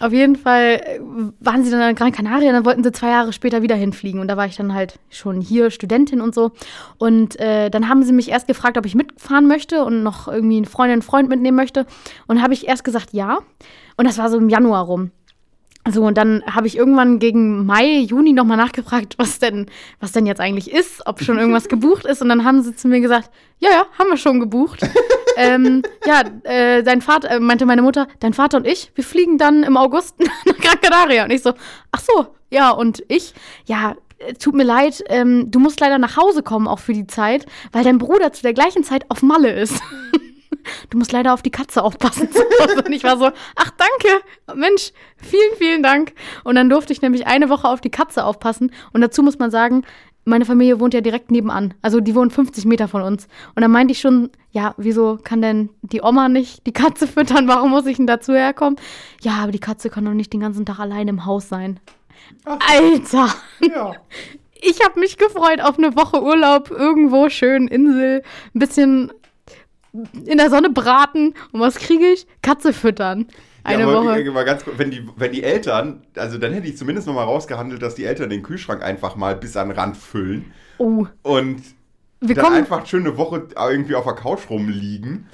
auf 0.00 0.12
jeden 0.12 0.36
Fall 0.36 0.80
äh, 0.84 1.00
waren 1.40 1.64
sie 1.64 1.70
dann 1.70 1.90
in 1.90 1.96
Gran 1.96 2.12
Canaria, 2.12 2.52
dann 2.52 2.64
wollten 2.64 2.84
sie 2.84 2.92
zwei 2.92 3.10
Jahre 3.10 3.32
später 3.32 3.62
wieder 3.62 3.74
hinfliegen. 3.74 4.20
Und 4.20 4.28
da 4.28 4.36
war 4.36 4.46
ich 4.46 4.56
dann 4.56 4.72
halt 4.72 4.98
schon 5.10 5.40
hier 5.40 5.70
Studentin 5.70 6.20
und 6.20 6.34
so. 6.34 6.52
Und 6.98 7.38
äh, 7.40 7.68
dann 7.70 7.88
haben 7.88 8.02
sie 8.04 8.12
mich 8.12 8.30
erst 8.30 8.46
gefragt, 8.46 8.78
ob 8.78 8.86
ich 8.86 8.94
mitfahren 8.94 9.46
möchte 9.48 9.84
und 9.84 10.02
noch 10.02 10.28
irgendwie 10.28 10.58
eine 10.58 10.66
Freundin, 10.66 10.94
einen 10.94 11.02
Freund 11.02 11.28
mitnehmen 11.28 11.56
möchte. 11.56 11.84
Und 12.26 12.42
habe 12.42 12.54
ich 12.54 12.68
erst 12.68 12.84
gesagt, 12.84 13.08
ja. 13.12 13.38
Und 13.96 14.06
das 14.06 14.18
war 14.18 14.30
so 14.30 14.38
im 14.38 14.48
Januar 14.48 14.84
rum. 14.84 15.10
So, 15.90 16.04
und 16.04 16.18
dann 16.18 16.42
habe 16.46 16.66
ich 16.66 16.76
irgendwann 16.76 17.18
gegen 17.18 17.64
Mai, 17.64 18.00
Juni 18.00 18.32
nochmal 18.32 18.56
nachgefragt, 18.56 19.14
was 19.16 19.38
denn, 19.38 19.66
was 20.00 20.12
denn 20.12 20.26
jetzt 20.26 20.40
eigentlich 20.40 20.70
ist, 20.70 21.06
ob 21.06 21.22
schon 21.22 21.38
irgendwas 21.38 21.68
gebucht 21.68 22.04
ist. 22.04 22.20
Und 22.20 22.28
dann 22.28 22.44
haben 22.44 22.62
sie 22.62 22.74
zu 22.74 22.88
mir 22.88 23.00
gesagt, 23.00 23.30
ja, 23.58 23.70
ja, 23.70 23.86
haben 23.98 24.10
wir 24.10 24.16
schon 24.16 24.40
gebucht. 24.40 24.80
ähm, 25.36 25.82
ja, 26.06 26.22
äh, 26.44 26.82
dein 26.82 27.00
Vater, 27.00 27.30
äh, 27.30 27.40
meinte 27.40 27.64
meine 27.66 27.82
Mutter, 27.82 28.06
dein 28.20 28.34
Vater 28.34 28.58
und 28.58 28.66
ich, 28.66 28.92
wir 28.94 29.04
fliegen 29.04 29.38
dann 29.38 29.62
im 29.62 29.76
August 29.76 30.16
nach 30.46 30.56
Gran 30.58 30.80
Canaria. 30.80 31.24
Und 31.24 31.30
ich 31.30 31.42
so, 31.42 31.54
ach 31.92 32.00
so, 32.00 32.26
ja, 32.50 32.70
und 32.70 33.02
ich, 33.08 33.34
ja, 33.66 33.94
äh, 34.18 34.34
tut 34.34 34.54
mir 34.54 34.64
leid, 34.64 35.02
ähm, 35.08 35.50
du 35.50 35.58
musst 35.58 35.80
leider 35.80 35.98
nach 35.98 36.16
Hause 36.16 36.42
kommen, 36.42 36.68
auch 36.68 36.80
für 36.80 36.92
die 36.92 37.06
Zeit, 37.06 37.46
weil 37.72 37.84
dein 37.84 37.98
Bruder 37.98 38.32
zu 38.32 38.42
der 38.42 38.52
gleichen 38.52 38.84
Zeit 38.84 39.10
auf 39.10 39.22
Malle 39.22 39.52
ist. 39.52 39.80
Du 40.90 40.98
musst 40.98 41.12
leider 41.12 41.34
auf 41.34 41.42
die 41.42 41.50
Katze 41.50 41.82
aufpassen. 41.82 42.28
und 42.84 42.92
ich 42.92 43.04
war 43.04 43.18
so, 43.18 43.30
ach 43.56 43.70
danke, 43.76 44.24
Mensch, 44.54 44.92
vielen, 45.16 45.56
vielen 45.56 45.82
Dank. 45.82 46.12
Und 46.44 46.54
dann 46.54 46.68
durfte 46.68 46.92
ich 46.92 47.02
nämlich 47.02 47.26
eine 47.26 47.48
Woche 47.48 47.68
auf 47.68 47.80
die 47.80 47.90
Katze 47.90 48.24
aufpassen. 48.24 48.72
Und 48.92 49.00
dazu 49.00 49.22
muss 49.22 49.38
man 49.38 49.50
sagen, 49.50 49.84
meine 50.28 50.44
Familie 50.44 50.78
wohnt 50.78 50.94
ja 50.94 51.00
direkt 51.00 51.30
nebenan. 51.30 51.74
Also 51.80 52.00
die 52.00 52.14
wohnt 52.14 52.32
50 52.32 52.66
Meter 52.66 52.86
von 52.86 53.02
uns. 53.02 53.26
Und 53.54 53.62
dann 53.62 53.70
meinte 53.70 53.92
ich 53.92 54.00
schon, 54.00 54.30
ja, 54.50 54.74
wieso 54.76 55.18
kann 55.22 55.40
denn 55.42 55.70
die 55.82 56.02
Oma 56.02 56.28
nicht 56.28 56.66
die 56.66 56.72
Katze 56.72 57.06
füttern? 57.06 57.48
Warum 57.48 57.70
muss 57.70 57.86
ich 57.86 57.96
denn 57.96 58.06
dazu 58.06 58.34
herkommen? 58.34 58.76
Ja, 59.22 59.38
aber 59.42 59.52
die 59.52 59.58
Katze 59.58 59.90
kann 59.90 60.04
doch 60.04 60.12
nicht 60.12 60.32
den 60.32 60.40
ganzen 60.40 60.66
Tag 60.66 60.78
allein 60.78 61.08
im 61.08 61.24
Haus 61.24 61.48
sein. 61.48 61.80
Alter! 62.44 63.34
Ja. 63.60 63.94
Ich 64.60 64.84
habe 64.84 65.00
mich 65.00 65.16
gefreut 65.16 65.60
auf 65.60 65.78
eine 65.78 65.96
Woche 65.96 66.22
Urlaub 66.22 66.70
irgendwo 66.70 67.28
schön 67.28 67.68
Insel, 67.68 68.22
ein 68.54 68.58
bisschen 68.58 69.12
in 69.92 70.38
der 70.38 70.50
Sonne 70.50 70.70
braten 70.70 71.34
und 71.52 71.60
was 71.60 71.76
kriege 71.76 72.06
ich? 72.06 72.26
Katze 72.42 72.72
füttern. 72.72 73.26
Eine 73.64 73.82
ja, 73.82 73.92
Woche. 73.92 74.30
Mal 74.30 74.44
ganz 74.44 74.64
kurz, 74.64 74.78
wenn 74.78 74.90
die, 74.90 75.06
wenn 75.16 75.32
die 75.32 75.42
Eltern, 75.42 76.02
also 76.16 76.38
dann 76.38 76.52
hätte 76.52 76.66
ich 76.68 76.76
zumindest 76.76 77.06
noch 77.06 77.14
mal 77.14 77.24
rausgehandelt, 77.24 77.82
dass 77.82 77.94
die 77.94 78.04
Eltern 78.04 78.30
den 78.30 78.42
Kühlschrank 78.42 78.82
einfach 78.82 79.16
mal 79.16 79.36
bis 79.36 79.56
an 79.56 79.68
den 79.68 79.78
Rand 79.78 79.96
füllen 79.96 80.52
Oh, 80.78 81.06
und 81.22 81.62
wir 82.20 82.34
dann 82.34 82.44
kommen. 82.44 82.56
einfach 82.56 82.86
schön 82.86 83.06
eine 83.06 83.16
Woche 83.16 83.48
irgendwie 83.56 83.94
auf 83.94 84.04
der 84.04 84.14
Couch 84.14 84.48
rumliegen 84.48 85.26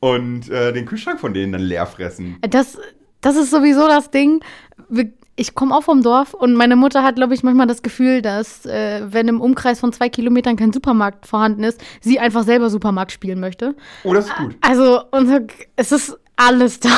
und 0.00 0.50
äh, 0.50 0.72
den 0.72 0.86
Kühlschrank 0.86 1.20
von 1.20 1.34
denen 1.34 1.52
dann 1.52 1.62
leer 1.62 1.86
fressen. 1.86 2.38
Das, 2.48 2.78
das 3.20 3.36
ist 3.36 3.50
sowieso 3.50 3.86
das 3.86 4.10
Ding. 4.10 4.40
Wir, 4.88 5.10
ich 5.38 5.54
komme 5.54 5.74
auch 5.74 5.84
vom 5.84 6.02
Dorf 6.02 6.34
und 6.34 6.54
meine 6.54 6.74
Mutter 6.74 7.04
hat, 7.04 7.14
glaube 7.14 7.32
ich, 7.32 7.44
manchmal 7.44 7.68
das 7.68 7.82
Gefühl, 7.82 8.22
dass, 8.22 8.66
äh, 8.66 9.02
wenn 9.08 9.28
im 9.28 9.40
Umkreis 9.40 9.78
von 9.78 9.92
zwei 9.92 10.08
Kilometern 10.08 10.56
kein 10.56 10.72
Supermarkt 10.72 11.26
vorhanden 11.26 11.62
ist, 11.62 11.80
sie 12.00 12.18
einfach 12.18 12.42
selber 12.42 12.70
Supermarkt 12.70 13.12
spielen 13.12 13.38
möchte. 13.38 13.76
Oh, 14.02 14.12
das 14.12 14.26
ist 14.26 14.36
gut. 14.36 14.56
Also, 14.60 15.00
unser, 15.12 15.42
es 15.76 15.92
ist 15.92 16.18
alles 16.36 16.80
da. 16.80 16.90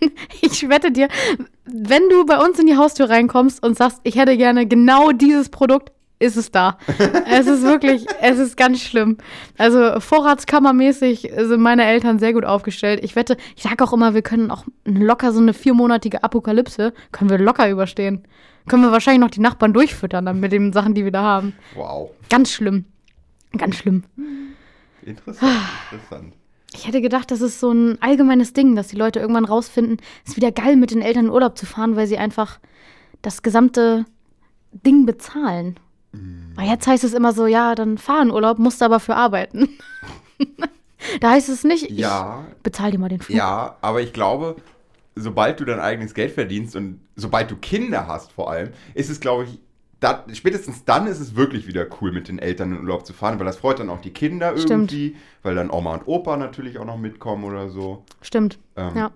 Ich 0.42 0.68
wette 0.68 0.90
dir, 0.90 1.08
wenn 1.64 2.08
du 2.08 2.24
bei 2.24 2.38
uns 2.38 2.58
in 2.58 2.66
die 2.66 2.76
Haustür 2.76 3.10
reinkommst 3.10 3.62
und 3.62 3.76
sagst, 3.76 4.00
ich 4.04 4.16
hätte 4.16 4.36
gerne 4.36 4.66
genau 4.66 5.12
dieses 5.12 5.48
Produkt, 5.48 5.92
ist 6.20 6.36
es 6.36 6.52
da. 6.52 6.78
es 7.28 7.46
ist 7.46 7.62
wirklich, 7.62 8.06
es 8.20 8.38
ist 8.38 8.56
ganz 8.56 8.80
schlimm. 8.80 9.16
Also 9.58 9.98
vorratskammermäßig 9.98 11.32
sind 11.36 11.60
meine 11.60 11.84
Eltern 11.84 12.18
sehr 12.18 12.32
gut 12.32 12.44
aufgestellt. 12.44 13.00
Ich 13.02 13.16
wette, 13.16 13.36
ich 13.56 13.62
sage 13.62 13.82
auch 13.82 13.92
immer, 13.92 14.14
wir 14.14 14.22
können 14.22 14.50
auch 14.50 14.64
locker 14.84 15.32
so 15.32 15.40
eine 15.40 15.54
viermonatige 15.54 16.22
Apokalypse, 16.22 16.92
können 17.10 17.30
wir 17.30 17.38
locker 17.38 17.68
überstehen. 17.68 18.22
Können 18.68 18.82
wir 18.82 18.92
wahrscheinlich 18.92 19.20
noch 19.20 19.30
die 19.30 19.40
Nachbarn 19.40 19.72
durchfüttern 19.72 20.26
dann 20.26 20.38
mit 20.38 20.52
den 20.52 20.72
Sachen, 20.72 20.94
die 20.94 21.04
wir 21.04 21.10
da 21.10 21.22
haben. 21.22 21.54
Wow. 21.74 22.10
Ganz 22.28 22.52
schlimm. 22.52 22.84
Ganz 23.56 23.76
schlimm. 23.76 24.04
Interessant, 25.02 25.56
interessant. 25.90 26.34
Ich 26.74 26.86
hätte 26.86 27.00
gedacht, 27.00 27.30
das 27.30 27.40
ist 27.40 27.58
so 27.58 27.72
ein 27.72 28.00
allgemeines 28.00 28.52
Ding, 28.52 28.76
dass 28.76 28.88
die 28.88 28.96
Leute 28.96 29.18
irgendwann 29.18 29.46
rausfinden, 29.46 29.96
es 30.24 30.32
ist 30.32 30.36
wieder 30.36 30.52
geil, 30.52 30.76
mit 30.76 30.92
den 30.92 31.02
Eltern 31.02 31.24
in 31.24 31.30
Urlaub 31.30 31.58
zu 31.58 31.66
fahren, 31.66 31.96
weil 31.96 32.06
sie 32.06 32.18
einfach 32.18 32.60
das 33.22 33.42
gesamte 33.42 34.04
Ding 34.72 35.04
bezahlen. 35.04 35.80
Weil 36.12 36.68
jetzt 36.68 36.86
heißt 36.86 37.04
es 37.04 37.14
immer 37.14 37.32
so, 37.32 37.46
ja, 37.46 37.74
dann 37.74 37.96
fahr 37.98 38.22
in 38.22 38.30
Urlaub, 38.30 38.58
musst 38.58 38.82
aber 38.82 39.00
für 39.00 39.16
arbeiten. 39.16 39.68
Da 41.20 41.30
heißt 41.30 41.48
es 41.48 41.64
nicht, 41.64 41.90
Ja, 41.90 42.44
ich 42.50 42.62
bezahl 42.62 42.90
dir 42.90 42.98
mal 42.98 43.08
den 43.08 43.20
Flug. 43.22 43.34
ja, 43.36 43.76
aber 43.80 44.02
ich 44.02 44.12
glaube, 44.12 44.56
sobald 45.16 45.58
du 45.58 45.64
dein 45.64 45.80
eigenes 45.80 46.12
Geld 46.12 46.32
verdienst 46.32 46.76
und 46.76 47.00
sobald 47.16 47.50
du 47.50 47.56
Kinder 47.56 48.06
hast 48.06 48.32
vor 48.32 48.50
allem, 48.50 48.70
ist 48.94 49.08
es, 49.08 49.18
glaube 49.18 49.44
ich, 49.44 49.58
da, 49.98 50.24
spätestens 50.32 50.84
dann 50.84 51.06
ist 51.06 51.20
es 51.20 51.36
wirklich 51.36 51.66
wieder 51.66 51.86
cool, 52.00 52.12
mit 52.12 52.28
den 52.28 52.38
Eltern 52.38 52.72
in 52.72 52.80
Urlaub 52.80 53.06
zu 53.06 53.12
fahren, 53.14 53.38
weil 53.38 53.46
das 53.46 53.56
freut 53.56 53.80
dann 53.80 53.88
auch 53.90 54.00
die 54.02 54.12
Kinder 54.12 54.56
Stimmt. 54.58 54.92
irgendwie, 54.92 55.16
weil 55.42 55.54
dann 55.54 55.70
Oma 55.70 55.94
und 55.94 56.06
Opa 56.06 56.36
natürlich 56.36 56.78
auch 56.78 56.84
noch 56.86 56.98
mitkommen 56.98 57.44
oder 57.44 57.70
so. 57.70 58.04
Stimmt. 58.20 58.58
Ähm, 58.76 58.92
Ja. 58.94 59.10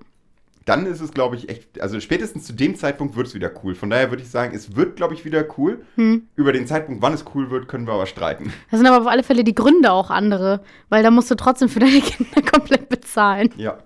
Dann 0.64 0.86
ist 0.86 1.00
es, 1.00 1.12
glaube 1.12 1.36
ich, 1.36 1.48
echt, 1.48 1.80
also 1.80 2.00
spätestens 2.00 2.44
zu 2.44 2.54
dem 2.54 2.74
Zeitpunkt 2.74 3.16
wird 3.16 3.26
es 3.26 3.34
wieder 3.34 3.50
cool. 3.62 3.74
Von 3.74 3.90
daher 3.90 4.10
würde 4.10 4.22
ich 4.22 4.30
sagen, 4.30 4.54
es 4.54 4.76
wird, 4.76 4.96
glaube 4.96 5.12
ich, 5.12 5.24
wieder 5.24 5.44
cool. 5.58 5.84
Hm. 5.96 6.28
Über 6.36 6.52
den 6.52 6.66
Zeitpunkt, 6.66 7.02
wann 7.02 7.12
es 7.12 7.24
cool 7.34 7.50
wird, 7.50 7.68
können 7.68 7.86
wir 7.86 7.92
aber 7.92 8.06
streiten. 8.06 8.52
Das 8.70 8.80
sind 8.80 8.86
aber 8.86 9.02
auf 9.02 9.06
alle 9.06 9.22
Fälle 9.22 9.44
die 9.44 9.54
Gründe 9.54 9.92
auch 9.92 10.10
andere, 10.10 10.60
weil 10.88 11.02
da 11.02 11.10
musst 11.10 11.30
du 11.30 11.34
trotzdem 11.34 11.68
für 11.68 11.80
deine 11.80 12.00
Kinder 12.00 12.42
komplett 12.50 12.88
bezahlen. 12.88 13.50
Ja. 13.56 13.78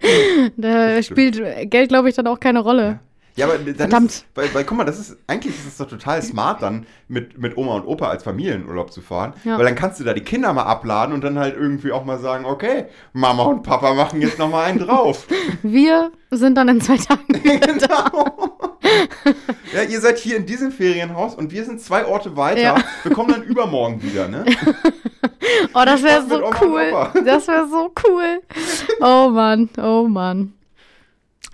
Da 0.57 1.03
spielt 1.03 1.43
Geld, 1.71 1.89
glaube 1.89 2.09
ich, 2.09 2.15
dann 2.15 2.27
auch 2.27 2.39
keine 2.39 2.61
Rolle. 2.61 2.83
Ja, 2.85 3.01
aber 3.45 3.59
dann 3.59 3.75
Verdammt. 3.75 4.11
Ist 4.11 4.27
weil, 4.35 4.53
weil, 4.55 4.65
guck 4.65 4.79
mal, 4.79 4.85
das 4.85 4.99
ist, 4.99 5.17
eigentlich 5.27 5.55
ist 5.55 5.67
es 5.67 5.77
doch 5.77 5.89
total 5.89 6.23
smart, 6.23 6.63
dann 6.63 6.87
mit, 7.09 7.39
mit 7.39 7.57
Oma 7.57 7.77
und 7.77 7.87
Opa 7.87 8.09
als 8.09 8.23
Familienurlaub 8.23 8.93
zu 8.93 9.01
fahren. 9.01 9.35
Ja. 9.45 9.59
Weil 9.59 9.65
dann 9.65 9.75
kannst 9.75 10.01
du 10.01 10.05
da 10.05 10.15
die 10.15 10.23
Kinder 10.23 10.53
mal 10.53 10.65
abladen 10.65 11.15
und 11.15 11.23
dann 11.23 11.39
halt 11.39 11.57
irgendwie 11.57 11.93
auch 11.93 12.05
mal 12.05 12.19
sagen, 12.19 12.45
okay, 12.45 12.87
Mama 13.13 13.45
und 13.45 13.63
Papa 13.63 13.95
machen 13.95 14.21
jetzt 14.21 14.39
noch 14.39 14.51
mal 14.51 14.65
einen 14.65 14.79
drauf. 14.79 15.27
Wir 15.63 16.11
sind 16.31 16.57
dann 16.57 16.69
in 16.69 16.81
zwei 16.81 16.97
Tagen. 16.97 17.25
genau. 17.43 18.59
ja, 19.75 19.83
ihr 19.83 20.01
seid 20.01 20.19
hier 20.19 20.37
in 20.37 20.47
diesem 20.47 20.73
Ferienhaus 20.73 21.35
und 21.35 21.53
wir 21.53 21.65
sind 21.65 21.81
zwei 21.81 22.07
Orte 22.07 22.37
weiter. 22.37 22.61
Ja. 22.61 22.77
Wir 23.03 23.13
kommen 23.13 23.31
dann 23.31 23.43
übermorgen 23.43 24.03
wieder, 24.03 24.29
ne? 24.29 24.45
Oh, 25.75 25.83
das 25.85 26.03
wäre 26.03 26.23
so 26.29 26.51
cool. 26.63 26.93
Das 27.25 27.49
wäre 27.49 27.67
so 27.69 27.93
cool. 28.07 28.41
Oh 29.01 29.31
Mann, 29.31 29.69
oh 29.79 30.07
Mann. 30.07 30.53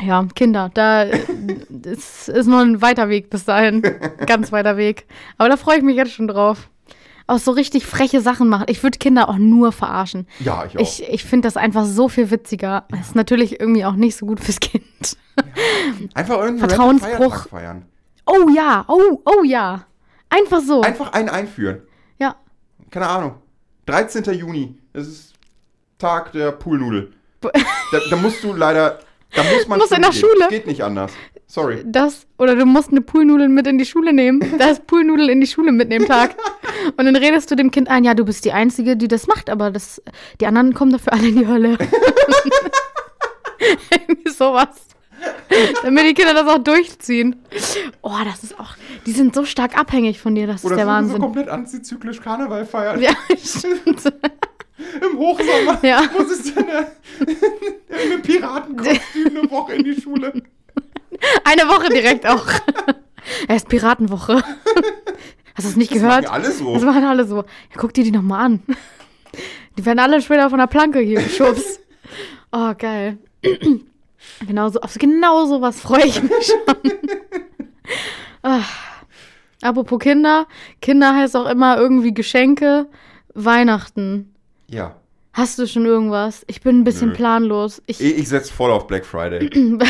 Ja, 0.01 0.27
Kinder, 0.35 0.71
da 0.75 1.03
ist, 1.03 2.29
ist 2.29 2.47
noch 2.47 2.61
ein 2.61 2.83
weiter 2.83 3.09
Weg 3.09 3.31
bis 3.31 3.45
dahin. 3.45 3.83
Ganz 4.27 4.51
weiter 4.53 4.77
Weg. 4.77 5.07
Aber 5.39 5.49
da 5.49 5.57
freue 5.57 5.79
ich 5.79 5.83
mich 5.85 5.97
jetzt 5.97 6.13
schon 6.13 6.29
drauf. 6.29 6.69
Auch 7.27 7.39
so 7.39 7.53
richtig 7.53 7.87
freche 7.87 8.21
Sachen 8.21 8.49
machen. 8.49 8.67
Ich 8.69 8.83
würde 8.83 8.99
Kinder 8.99 9.29
auch 9.31 9.39
nur 9.39 9.73
verarschen. 9.73 10.27
Ja, 10.41 10.65
ich 10.67 10.77
auch. 10.77 10.81
Ich, 10.83 11.09
ich 11.09 11.25
finde 11.25 11.47
das 11.47 11.57
einfach 11.57 11.87
so 11.87 12.09
viel 12.09 12.31
witziger. 12.31 12.85
Das 12.91 13.01
ist 13.01 13.15
natürlich 13.15 13.61
irgendwie 13.61 13.85
auch 13.87 13.95
nicht 13.95 14.17
so 14.17 14.27
gut 14.27 14.41
fürs 14.41 14.61
Kind. 14.61 15.17
Einfach 16.13 16.39
irgendeinen 16.39 16.69
Vertrauensbruch. 16.69 17.49
feiern. 17.49 17.87
Oh 18.27 18.49
ja, 18.55 18.85
oh, 18.89 19.23
oh 19.25 19.43
ja. 19.45 19.87
Einfach 20.29 20.61
so. 20.61 20.83
Einfach 20.83 21.13
einen 21.13 21.29
einführen. 21.29 21.83
ja. 22.19 22.37
Keine 22.91 23.09
Ahnung. 23.09 23.37
13. 23.87 24.25
Juni. 24.35 24.77
Das 24.93 25.07
ist 25.07 25.35
Tag 25.99 26.33
der 26.33 26.53
Poolnudel. 26.53 27.13
Da, 27.41 27.51
da 28.11 28.17
musst 28.17 28.43
du 28.45 28.53
leider. 28.53 28.99
Da 29.35 29.43
muss 29.43 29.67
man. 29.69 29.79
Musst 29.79 29.93
in 29.93 30.03
der 30.03 30.11
gehen. 30.11 30.21
Schule. 30.21 30.49
Geht 30.49 30.67
nicht 30.67 30.83
anders. 30.83 31.13
Sorry. 31.47 31.83
Das, 31.85 32.27
oder 32.39 32.57
du 32.57 32.65
musst 32.67 32.91
eine 32.91 33.01
Poolnudel 33.01 33.49
mit 33.49 33.67
in 33.67 33.79
die 33.79 33.85
Schule 33.85 34.13
nehmen. 34.13 34.41
Da 34.59 34.71
ist 34.71 34.87
Poolnudel 34.87 35.29
in 35.31 35.41
die 35.41 35.47
Schule 35.47 35.73
mit 35.73 35.93
dem 35.93 36.07
Tag. 36.07 36.35
Und 36.97 37.05
dann 37.05 37.15
redest 37.17 37.51
du 37.51 37.55
dem 37.55 37.71
Kind 37.71 37.89
ein, 37.89 38.03
ja, 38.05 38.15
du 38.15 38.25
bist 38.25 38.45
die 38.45 38.53
Einzige, 38.53 38.97
die 38.97 39.09
das 39.09 39.27
macht, 39.27 39.51
aber 39.51 39.71
das, 39.71 40.03
die 40.41 40.47
anderen 40.47 40.75
kommen 40.75 40.93
dafür 40.93 41.13
alle 41.13 41.29
in 41.29 41.37
die 41.37 41.47
Hölle. 41.47 41.77
Irgendwie 43.91 44.31
sowas. 44.31 44.69
Damit 45.83 46.05
die 46.05 46.15
Kinder 46.15 46.35
das 46.35 46.47
auch 46.49 46.59
durchziehen. 46.59 47.37
Oh, 48.03 48.13
das 48.25 48.43
ist 48.43 48.59
auch, 48.59 48.75
die 49.07 49.13
sind 49.13 49.35
so 49.35 49.45
stark 49.45 49.79
abhängig 49.79 50.21
von 50.21 50.35
dir, 50.35 50.47
das 50.47 50.57
ist 50.57 50.65
Oder 50.65 50.77
der 50.77 50.85
so, 50.85 50.91
so 50.91 50.95
Wahnsinn. 50.97 51.21
komplett 51.21 51.49
antizyklisch 51.49 52.21
Karneval 52.21 52.67
feiern. 52.67 53.01
ja, 53.01 53.13
stimmt. 53.43 54.03
Im 54.79 55.19
Hochsommer 55.19 55.79
Ja. 55.83 56.03
muss 56.17 56.31
es 56.31 56.55
dann 56.55 56.69
äh, 56.69 56.85
im 58.15 58.23
Piratenkostüm 58.23 59.27
eine 59.37 59.51
Woche 59.51 59.75
in 59.75 59.85
die 59.85 60.01
Schule. 60.01 60.43
Eine 61.45 61.63
Woche 61.69 61.89
direkt 61.91 62.27
auch. 62.27 62.45
Er 63.49 63.57
ist 63.57 63.69
Piratenwoche. 63.71 64.43
Hast 65.55 65.65
du 65.65 65.69
es 65.71 65.77
nicht 65.77 65.91
Das 65.93 65.99
gehört? 66.03 66.25
machen 66.25 66.35
alle 66.35 66.51
so. 66.53 66.75
Das 66.75 66.83
machen 66.83 67.05
alle 67.05 67.25
so. 67.25 67.37
Ja, 67.37 67.45
guck 67.79 67.95
dir 67.95 68.05
die 68.05 68.11
nochmal 68.11 68.45
an. 68.45 68.63
Die 69.79 69.87
werden 69.87 69.99
alle 69.99 70.21
später 70.21 70.51
von 70.51 70.59
der 70.59 70.67
Planke 70.67 70.99
hier 70.99 71.23
geschubst. 71.23 71.81
Oh, 72.53 72.75
geil. 72.77 73.17
Genau 74.47 74.69
so, 74.69 74.79
auf 74.81 74.93
genau 74.99 75.47
sowas 75.47 75.81
freue 75.81 76.05
ich 76.05 76.23
mich 76.23 76.33
schon. 76.47 76.93
Ah. 78.43 78.61
Apropos 79.63 79.99
Kinder. 80.01 80.47
Kinder 80.83 81.15
heißt 81.17 81.35
auch 81.37 81.49
immer 81.49 81.79
irgendwie 81.79 82.13
Geschenke. 82.13 82.87
Weihnachten. 83.33 84.34
Ja. 84.75 84.97
Hast 85.33 85.59
du 85.59 85.67
schon 85.67 85.85
irgendwas? 85.85 86.45
Ich 86.47 86.61
bin 86.61 86.79
ein 86.81 86.85
bisschen 86.85 87.09
Nö. 87.09 87.15
planlos. 87.15 87.83
Ich, 87.87 88.01
Ich, 88.01 88.19
ich 88.19 88.29
setze 88.29 88.53
voll 88.53 88.71
auf 88.71 88.87
Black 88.87 89.05
Friday. 89.05 89.51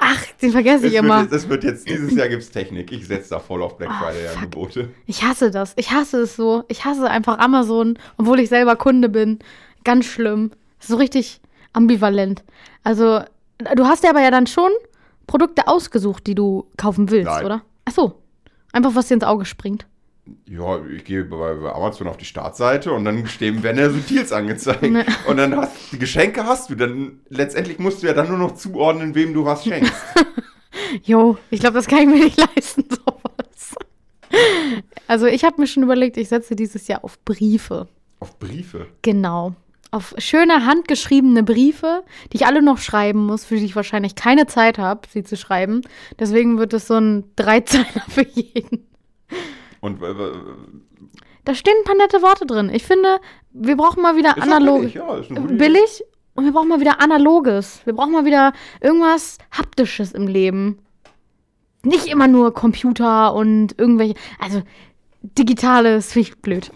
ach, 0.00 0.22
den 0.40 0.52
vergesse 0.52 0.86
Es 0.86 0.92
ich 0.92 0.98
immer. 0.98 1.20
wird, 1.22 1.32
es 1.32 1.48
wird 1.50 1.64
jetzt, 1.64 1.86
dieses 1.86 2.14
Jahr 2.14 2.28
gibt 2.28 2.42
es 2.42 2.50
Technik. 2.50 2.90
Ich 2.90 3.06
setze 3.06 3.30
da 3.30 3.40
voll 3.40 3.62
auf 3.62 3.76
Black 3.76 3.90
Ah, 3.90 4.00
Friday 4.04 4.26
fuck. 4.28 4.36
Angebote. 4.38 4.88
Ich 5.06 5.22
hasse 5.22 5.50
das. 5.50 5.74
Ich 5.76 5.90
hasse 5.90 6.22
es 6.22 6.36
so. 6.36 6.64
Ich 6.68 6.84
hasse 6.86 7.10
einfach 7.10 7.38
Amazon, 7.40 7.98
obwohl 8.16 8.40
ich 8.40 8.48
selber 8.48 8.76
Kunde 8.76 9.10
bin. 9.10 9.38
Ganz 9.84 10.06
schlimm. 10.06 10.50
So 10.80 10.96
richtig 10.96 11.42
ambivalent. 11.74 12.42
Also, 12.84 13.20
du 13.76 13.84
hast 13.84 14.02
ja 14.02 14.10
aber 14.10 14.22
ja 14.22 14.30
dann 14.30 14.46
schon 14.46 14.70
Produkte 15.26 15.68
ausgesucht, 15.68 16.26
die 16.26 16.34
du 16.34 16.66
kaufen 16.78 17.10
willst, 17.10 17.26
Nein. 17.30 17.44
oder? 17.44 17.62
Ach 17.84 17.92
so. 17.92 18.22
Einfach, 18.72 18.94
was 18.94 19.08
dir 19.08 19.14
ins 19.14 19.24
Auge 19.24 19.44
springt. 19.44 19.86
Ja, 20.46 20.82
ich 20.86 21.04
gehe 21.04 21.24
bei 21.24 21.50
Amazon 21.72 22.06
auf 22.08 22.16
die 22.16 22.24
Startseite 22.24 22.92
und 22.92 23.04
dann 23.04 23.26
stehen, 23.26 23.62
werden 23.62 23.78
ja 23.78 23.90
so 23.90 23.98
Deals 23.98 24.32
angezeigt. 24.32 24.82
Ne. 24.82 25.04
Und 25.28 25.36
dann 25.36 25.54
hast 25.56 25.92
die 25.92 25.98
Geschenke 25.98 26.44
hast 26.44 26.70
du. 26.70 26.74
Dann 26.74 27.20
letztendlich 27.28 27.78
musst 27.78 28.02
du 28.02 28.06
ja 28.06 28.14
dann 28.14 28.28
nur 28.28 28.38
noch 28.38 28.54
zuordnen, 28.54 29.14
wem 29.14 29.34
du 29.34 29.44
was 29.44 29.64
schenkst. 29.64 29.92
Jo, 31.04 31.38
ich 31.50 31.60
glaube, 31.60 31.74
das 31.76 31.86
kann 31.86 32.00
ich 32.00 32.06
mir 32.06 32.24
nicht 32.24 32.38
leisten, 32.38 32.84
sowas. 32.90 33.74
Also, 35.06 35.26
ich 35.26 35.44
habe 35.44 35.60
mir 35.60 35.66
schon 35.66 35.82
überlegt, 35.82 36.16
ich 36.16 36.28
setze 36.28 36.56
dieses 36.56 36.88
Jahr 36.88 37.04
auf 37.04 37.18
Briefe. 37.24 37.88
auf 38.20 38.38
Briefe. 38.38 38.86
Genau. 39.02 39.54
Auf 39.90 40.14
schöne 40.18 40.66
handgeschriebene 40.66 41.42
Briefe, 41.44 42.02
die 42.32 42.38
ich 42.38 42.46
alle 42.46 42.62
noch 42.62 42.78
schreiben 42.78 43.24
muss, 43.26 43.44
für 43.44 43.56
die 43.56 43.64
ich 43.64 43.76
wahrscheinlich 43.76 44.14
keine 44.16 44.46
Zeit 44.46 44.78
habe, 44.78 45.02
sie 45.08 45.22
zu 45.22 45.36
schreiben. 45.36 45.82
Deswegen 46.18 46.58
wird 46.58 46.72
es 46.72 46.86
so 46.88 46.94
ein 46.94 47.24
Dreizeiler 47.36 47.86
für 48.08 48.26
jeden. 48.26 48.86
Und 49.84 50.02
äh, 50.02 50.06
äh, 50.06 50.32
Da 51.44 51.54
stehen 51.54 51.74
ein 51.78 51.84
paar 51.84 51.96
nette 51.96 52.22
Worte 52.22 52.46
drin. 52.46 52.70
Ich 52.72 52.84
finde, 52.84 53.20
wir 53.52 53.76
brauchen 53.76 54.02
mal 54.02 54.16
wieder 54.16 54.34
ist 54.36 54.42
auch 54.42 54.46
analog. 54.46 54.80
billig, 54.80 54.94
ja, 54.94 55.16
ist 55.18 55.28
billig 55.58 56.04
und 56.34 56.46
wir 56.46 56.52
brauchen 56.52 56.68
mal 56.68 56.80
wieder 56.80 57.02
analoges. 57.02 57.82
Wir 57.84 57.92
brauchen 57.92 58.12
mal 58.12 58.24
wieder 58.24 58.54
irgendwas 58.80 59.36
haptisches 59.50 60.12
im 60.12 60.26
Leben. 60.26 60.78
Nicht 61.82 62.06
immer 62.06 62.28
nur 62.28 62.54
Computer 62.54 63.34
und 63.34 63.78
irgendwelche, 63.78 64.14
also 64.38 64.62
digitales 65.20 66.12
finde 66.12 66.28
ich 66.30 66.38
blöd. 66.38 66.72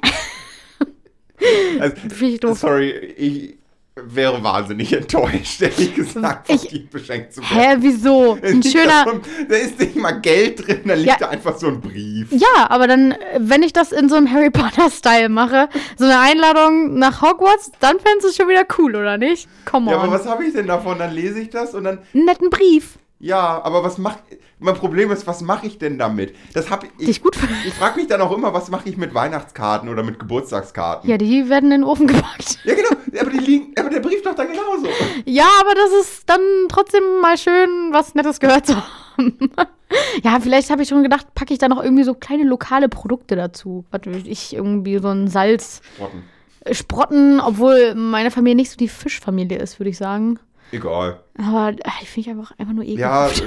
Also, 1.78 2.54
sorry, 2.54 2.90
ich 3.16 3.57
wäre 4.06 4.42
wahnsinnig 4.42 4.92
enttäuscht, 4.92 5.60
ehrlich 5.62 5.94
gesagt, 5.94 6.50
Ich- 6.50 6.68
dir 6.68 6.86
beschenkt 6.90 7.32
zu 7.34 7.40
werden. 7.42 7.56
Hä, 7.58 7.76
wieso? 7.80 8.34
Ein 8.42 8.60
da 8.60 8.68
schöner. 8.68 9.06
ein- 9.12 9.20
Da 9.48 9.54
ist 9.56 9.78
nicht 9.78 9.96
mal 9.96 10.12
Geld 10.20 10.66
drin, 10.66 10.80
da 10.86 10.94
liegt 10.94 11.08
Ja. 11.08 11.16
da 11.18 11.28
einfach 11.28 11.56
so 11.58 11.68
ein 11.68 11.80
Brief. 11.80 12.28
Ja, 12.32 12.68
aber 12.70 12.86
dann, 12.86 13.14
wenn 13.38 13.62
ich 13.62 13.72
das 13.72 13.92
in 13.92 14.08
so 14.08 14.16
einem 14.16 14.30
Harry 14.32 14.50
Potter-Style 14.50 15.28
mache, 15.28 15.68
so 15.96 16.04
eine 16.04 16.18
Einladung 16.20 16.98
nach 16.98 17.22
Hogwarts, 17.22 17.70
dann 17.80 17.98
fändest 18.00 18.24
du 18.24 18.28
es 18.28 18.36
schon 18.36 18.48
wieder 18.48 18.66
cool, 18.78 18.96
oder 18.96 19.18
nicht? 19.18 19.48
Come 19.64 19.86
on. 19.90 19.92
Ja, 19.96 20.02
aber 20.02 20.12
was 20.12 20.26
habe 20.26 20.44
ich 20.44 20.52
denn 20.54 20.66
davon? 20.66 20.98
Dann 20.98 21.12
lese 21.12 21.40
ich 21.40 21.50
das 21.50 21.74
und 21.74 21.84
dann, 21.84 22.00
Einen 22.14 22.24
netten 22.24 22.50
Brief. 22.50 22.98
ja, 23.18 23.60
aber 23.62 23.82
was 23.84 23.98
macht, 23.98 24.18
mein 24.60 24.74
Problem 24.74 25.10
ist, 25.10 25.26
was 25.26 25.40
mache 25.40 25.66
ich 25.66 25.78
denn 25.78 25.98
damit? 25.98 26.34
Das 26.52 26.70
hab 26.70 26.84
ich, 26.84 27.06
Dich 27.06 27.22
gut 27.22 27.36
ich 27.66 27.74
frage 27.74 27.96
mich 27.96 28.08
dann 28.08 28.20
auch 28.20 28.32
immer, 28.36 28.52
was 28.52 28.70
mache 28.70 28.88
ich 28.88 28.96
mit 28.96 29.14
Weihnachtskarten 29.14 29.88
oder 29.88 30.02
mit 30.02 30.18
Geburtstagskarten? 30.18 31.08
Ja, 31.08 31.16
die 31.16 31.48
werden 31.48 31.66
in 31.66 31.80
den 31.82 31.84
Ofen 31.84 32.06
gepackt. 32.06 32.58
Ja, 32.64 32.74
genau, 32.74 32.88
aber 33.20 33.30
die 33.30 33.38
liegen, 33.38 33.72
aber 33.78 33.90
der 33.90 34.00
Brief 34.00 34.22
doch 34.22 34.34
da 34.34 34.44
genauso. 34.44 34.88
Ja, 35.24 35.48
aber 35.60 35.74
das 35.74 35.90
ist 36.00 36.28
dann 36.28 36.40
trotzdem 36.68 37.02
mal 37.20 37.38
schön, 37.38 37.92
was 37.92 38.14
Nettes 38.14 38.40
gehört 38.40 38.66
zu 38.66 38.74
haben. 38.76 39.38
ja, 40.22 40.38
vielleicht 40.40 40.70
habe 40.70 40.82
ich 40.82 40.88
schon 40.88 41.02
gedacht, 41.02 41.34
packe 41.34 41.52
ich 41.52 41.58
da 41.58 41.68
noch 41.68 41.82
irgendwie 41.82 42.04
so 42.04 42.14
kleine 42.14 42.44
lokale 42.44 42.88
Produkte 42.88 43.36
dazu. 43.36 43.84
Was 43.90 44.00
ich, 44.24 44.54
irgendwie 44.54 44.98
so 44.98 45.08
ein 45.08 45.28
Salz, 45.28 45.80
Sprotten. 45.94 46.22
äh, 46.64 46.74
Sprotten, 46.74 47.40
obwohl 47.40 47.94
meine 47.94 48.30
Familie 48.30 48.56
nicht 48.56 48.70
so 48.70 48.76
die 48.76 48.88
Fischfamilie 48.88 49.58
ist, 49.58 49.78
würde 49.78 49.90
ich 49.90 49.98
sagen. 49.98 50.38
Egal. 50.72 51.20
Aber 51.38 51.70
äh, 51.70 51.90
die 52.02 52.06
finde 52.06 52.30
ich 52.30 52.36
einfach, 52.36 52.58
einfach 52.58 52.74
nur 52.74 52.84
Ja, 52.84 53.28
ekelhaft. 53.28 53.42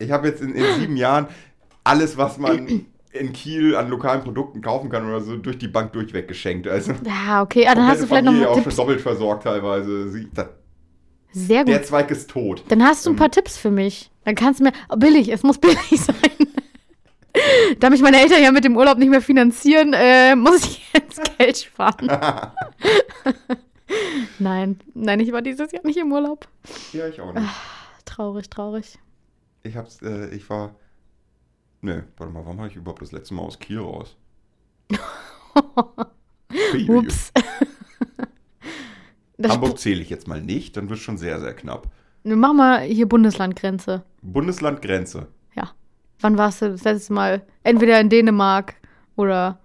Ich 0.00 0.10
habe 0.10 0.28
jetzt 0.28 0.40
in, 0.42 0.54
in 0.54 0.80
sieben 0.80 0.96
Jahren 0.96 1.26
alles, 1.84 2.16
was 2.16 2.38
man 2.38 2.86
in 3.12 3.32
Kiel 3.32 3.74
an 3.74 3.88
lokalen 3.88 4.22
Produkten 4.22 4.60
kaufen 4.60 4.90
kann 4.90 5.06
oder 5.08 5.20
so, 5.20 5.36
durch 5.36 5.58
die 5.58 5.68
Bank 5.68 5.92
durchweg 5.92 6.28
geschenkt. 6.28 6.68
Also, 6.68 6.92
Ja, 7.04 7.42
okay, 7.42 7.66
ah, 7.66 7.74
dann 7.74 7.86
hast 7.86 8.02
du 8.02 8.06
vielleicht 8.06 8.24
noch 8.24 8.32
Familie 8.32 8.46
mal 8.46 8.50
auch 8.52 8.54
schon 8.56 8.64
Tipps. 8.64 8.76
doppelt 8.76 9.00
versorgt 9.00 9.44
teilweise. 9.44 10.08
Sie, 10.10 10.28
das, 10.34 10.46
Sehr 11.32 11.60
gut. 11.64 11.68
der 11.72 11.82
Zweig 11.82 12.10
ist 12.10 12.28
tot. 12.30 12.62
Dann 12.68 12.82
hast 12.84 13.06
du 13.06 13.10
ein 13.10 13.16
paar 13.16 13.30
Tipps 13.30 13.56
für 13.56 13.70
mich. 13.70 14.10
Dann 14.24 14.34
kannst 14.34 14.60
du 14.60 14.64
mir. 14.64 14.72
Oh, 14.90 14.96
billig, 14.96 15.30
es 15.32 15.42
muss 15.42 15.58
billig 15.58 15.78
sein. 15.90 16.14
da 17.80 17.88
mich 17.90 18.02
meine 18.02 18.20
Eltern 18.20 18.42
ja 18.42 18.52
mit 18.52 18.64
dem 18.64 18.76
Urlaub 18.76 18.98
nicht 18.98 19.08
mehr 19.10 19.22
finanzieren, 19.22 19.94
äh, 19.94 20.36
muss 20.36 20.64
ich 20.64 20.82
jetzt 20.94 21.20
Geld 21.38 21.56
sparen. 21.58 22.10
Nein, 24.38 24.78
nein, 24.94 25.20
ich 25.20 25.32
war 25.32 25.40
dieses 25.40 25.72
Jahr 25.72 25.84
nicht 25.86 25.96
im 25.96 26.12
Urlaub. 26.12 26.46
Ja, 26.92 27.08
ich 27.08 27.20
auch 27.20 27.32
nicht. 27.32 27.46
Traurig, 28.04 28.50
traurig. 28.50 28.98
Ich 29.68 29.76
hab's, 29.76 30.00
äh, 30.02 30.28
ich 30.34 30.48
war. 30.48 30.74
Nö, 31.82 32.02
warte 32.16 32.32
mal, 32.32 32.44
wann 32.44 32.58
war 32.58 32.66
ich 32.66 32.74
überhaupt 32.74 33.02
das 33.02 33.12
letzte 33.12 33.34
Mal 33.34 33.42
aus 33.42 33.58
Kiel 33.58 33.78
raus? 33.78 34.16
Ups. 36.88 37.32
Das 39.40 39.52
Hamburg 39.52 39.78
zähle 39.78 40.02
ich 40.02 40.10
jetzt 40.10 40.26
mal 40.26 40.42
nicht, 40.42 40.76
dann 40.76 40.90
wird 40.90 40.98
schon 40.98 41.16
sehr, 41.16 41.38
sehr 41.38 41.54
knapp. 41.54 41.86
Wir 42.24 42.34
machen 42.34 42.56
mal 42.56 42.80
hier 42.80 43.08
Bundeslandgrenze. 43.08 44.02
Bundeslandgrenze. 44.20 45.28
Ja. 45.54 45.70
Wann 46.18 46.36
warst 46.36 46.60
du 46.60 46.70
das 46.70 46.82
letzte 46.82 47.12
Mal? 47.12 47.42
Entweder 47.62 48.00
in 48.00 48.08
Dänemark 48.08 48.74
oder 49.14 49.60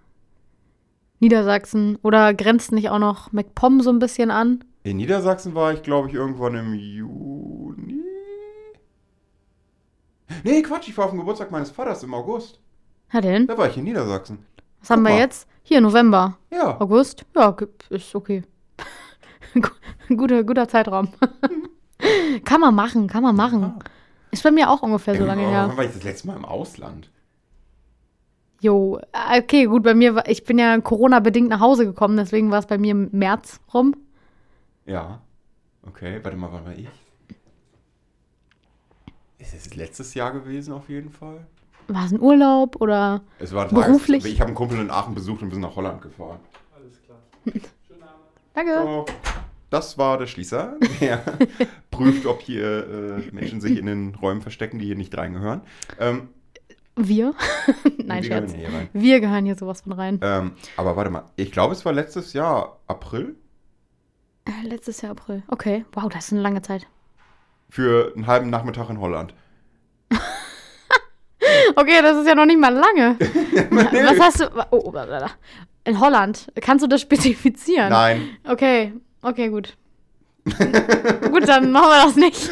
Niedersachsen 1.19 1.97
oder 2.03 2.35
grenzt 2.35 2.71
nicht 2.71 2.91
auch 2.91 2.99
noch 2.99 3.31
MacPom 3.31 3.81
so 3.81 3.89
ein 3.89 3.97
bisschen 3.97 4.29
an? 4.29 4.63
In 4.83 4.97
Niedersachsen 4.97 5.55
war 5.55 5.73
ich, 5.73 5.81
glaube 5.81 6.09
ich, 6.09 6.13
irgendwann 6.13 6.53
im 6.53 6.75
Juni. 6.75 7.72
Nee, 10.43 10.61
Quatsch, 10.61 10.87
ich 10.87 10.97
war 10.97 11.05
auf 11.05 11.11
dem 11.11 11.19
Geburtstag 11.19 11.51
meines 11.51 11.71
Vaters 11.71 12.03
im 12.03 12.13
August. 12.13 12.59
Ja, 13.11 13.21
denn? 13.21 13.47
Da 13.47 13.57
war 13.57 13.69
ich 13.69 13.77
in 13.77 13.83
Niedersachsen. 13.83 14.45
Was 14.79 14.89
haben 14.89 15.03
wir 15.03 15.11
mal. 15.11 15.19
jetzt? 15.19 15.47
Hier, 15.63 15.79
November. 15.81 16.37
Ja. 16.51 16.79
August? 16.79 17.25
Ja, 17.35 17.55
ist 17.89 18.15
okay. 18.15 18.43
guter, 20.09 20.43
guter 20.43 20.67
Zeitraum. 20.67 21.09
kann 22.43 22.59
man 22.59 22.75
machen, 22.75 23.07
kann 23.07 23.23
man 23.23 23.35
machen. 23.35 23.63
Ah. 23.63 23.79
Ist 24.31 24.43
bei 24.43 24.51
mir 24.51 24.69
auch 24.69 24.81
ungefähr 24.81 25.15
so 25.15 25.25
lange 25.25 25.47
her. 25.47 25.65
Wann 25.67 25.77
war 25.77 25.85
ich 25.85 25.93
das 25.93 26.03
letzte 26.03 26.27
Mal 26.27 26.35
im 26.35 26.45
Ausland? 26.45 27.09
Jo, 28.61 28.97
äh, 29.11 29.41
okay, 29.41 29.65
gut, 29.65 29.83
bei 29.83 29.93
mir 29.93 30.15
war, 30.15 30.27
ich 30.27 30.43
bin 30.43 30.57
ja 30.57 30.79
Corona-bedingt 30.79 31.49
nach 31.49 31.59
Hause 31.59 31.85
gekommen, 31.85 32.17
deswegen 32.17 32.49
war 32.49 32.59
es 32.59 32.65
bei 32.65 32.77
mir 32.77 32.91
im 32.91 33.09
März 33.11 33.59
rum. 33.73 33.93
Ja. 34.85 35.21
Okay, 35.85 36.19
warte 36.23 36.37
mal, 36.37 36.51
wann 36.51 36.65
war 36.65 36.73
ich? 36.73 36.87
Ist 39.43 39.53
es 39.53 39.75
letztes 39.75 40.13
Jahr 40.13 40.31
gewesen 40.31 40.73
auf 40.73 40.87
jeden 40.87 41.09
Fall? 41.11 41.45
War 41.89 42.05
es 42.05 42.13
ein 42.13 42.21
Urlaub 42.21 42.79
oder? 42.79 43.21
Es 43.39 43.53
war 43.53 43.67
Beruflich? 43.67 44.23
Ich 44.25 44.39
habe 44.39 44.47
einen 44.47 44.55
Kumpel 44.55 44.79
in 44.79 44.89
Aachen 44.89 45.13
besucht 45.13 45.41
und 45.41 45.49
wir 45.49 45.55
sind 45.55 45.63
nach 45.63 45.75
Holland 45.75 46.01
gefahren. 46.01 46.39
Alles 46.73 47.01
klar. 47.03 47.19
Danke. 48.53 48.81
So, 48.81 49.05
das 49.69 49.97
war 49.97 50.17
der 50.17 50.27
Schließer, 50.27 50.77
der 51.01 51.17
prüft, 51.91 52.25
ob 52.25 52.41
hier 52.41 52.87
äh, 52.87 53.31
Menschen 53.33 53.59
sich 53.59 53.77
in 53.77 53.85
den 53.85 54.15
Räumen 54.15 54.41
verstecken, 54.41 54.79
die 54.79 54.85
hier 54.85 54.95
nicht 54.95 55.17
reingehören. 55.17 55.61
Ähm, 55.99 56.29
Wir? 56.95 57.33
Nein, 57.97 58.23
wir 58.23 58.29
gehören 58.29 58.47
Scherz. 58.47 58.53
hier 58.53 58.69
rein. 58.73 58.89
Wir 58.93 59.19
gehören 59.19 59.43
hier 59.45 59.55
sowas 59.55 59.81
von 59.81 59.91
rein. 59.91 60.19
Ähm, 60.21 60.51
aber 60.77 60.95
warte 60.95 61.09
mal, 61.09 61.23
ich 61.35 61.51
glaube, 61.51 61.73
es 61.73 61.83
war 61.83 61.91
letztes 61.91 62.31
Jahr 62.31 62.79
April 62.87 63.35
Äh, 64.45 64.65
letztes 64.65 65.01
Jahr 65.01 65.11
April. 65.11 65.43
Okay, 65.49 65.83
wow, 65.91 66.07
das 66.07 66.27
ist 66.27 66.31
eine 66.31 66.41
lange 66.41 66.61
Zeit. 66.61 66.87
Für 67.73 68.13
einen 68.15 68.27
halben 68.27 68.51
Nachmittag 68.51 68.89
in 68.91 68.99
Holland. 68.99 69.33
Okay, 71.75 72.01
das 72.01 72.17
ist 72.17 72.27
ja 72.27 72.35
noch 72.35 72.45
nicht 72.45 72.59
mal 72.59 72.73
lange. 72.73 73.17
Was 73.69 74.19
hast 74.19 74.39
du? 74.39 74.49
Oh, 74.71 74.93
in 75.83 75.99
Holland. 75.99 76.51
Kannst 76.61 76.83
du 76.83 76.87
das 76.87 77.01
spezifizieren? 77.01 77.89
Nein, 77.89 78.37
Okay, 78.47 78.93
okay, 79.21 79.49
gut. 79.49 79.75
gut, 80.45 81.47
dann 81.47 81.71
machen 81.71 81.89
wir 81.89 82.05
das 82.05 82.15
nicht. 82.15 82.49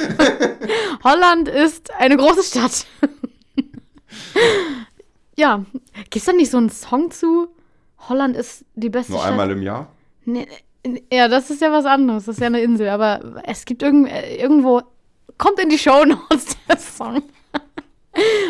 Holland 1.04 1.48
ist 1.48 1.94
eine 2.00 2.18
große 2.18 2.44
Stadt. 2.44 2.86
ja, 5.38 5.64
gibt's 6.10 6.26
da 6.26 6.34
nicht 6.34 6.52
so 6.52 6.58
einen 6.58 6.70
Song 6.70 7.12
zu? 7.12 7.48
Holland 8.10 8.36
ist 8.36 8.66
die 8.76 8.90
beste 8.90 9.14
nur 9.14 9.22
Stadt. 9.22 9.32
einmal 9.32 9.52
im 9.52 9.62
Jahr. 9.62 9.88
Nee, 10.26 10.48
nee, 10.86 11.04
ja, 11.12 11.28
das 11.28 11.50
ist 11.50 11.62
ja 11.62 11.72
was 11.72 11.86
anderes. 11.86 12.26
Das 12.26 12.36
ist 12.36 12.42
ja 12.42 12.48
eine 12.48 12.62
Insel. 12.62 12.90
Aber 12.90 13.42
es 13.46 13.66
gibt 13.66 13.84
irgend, 13.84 14.10
äh, 14.10 14.36
irgendwo. 14.36 14.82
Kommt 15.38 15.60
in 15.60 15.70
die 15.70 15.78
Show 15.78 16.06
Notes 16.06 16.58
der 16.68 16.78
Song. 16.78 17.24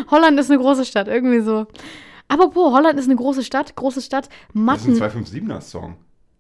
Holland 0.10 0.40
ist 0.40 0.50
eine 0.50 0.60
große 0.60 0.86
Stadt. 0.86 1.08
Irgendwie 1.08 1.42
so. 1.42 1.68
Apropos, 2.28 2.74
Holland 2.74 3.00
ist 3.00 3.06
eine 3.06 3.16
große 3.16 3.44
Stadt. 3.44 3.76
Große 3.76 4.02
Stadt. 4.02 4.28
Das 4.28 4.34
ist 4.34 4.56
ein 4.56 4.64
Matten. 4.64 4.94
257er-Song. 4.96 5.96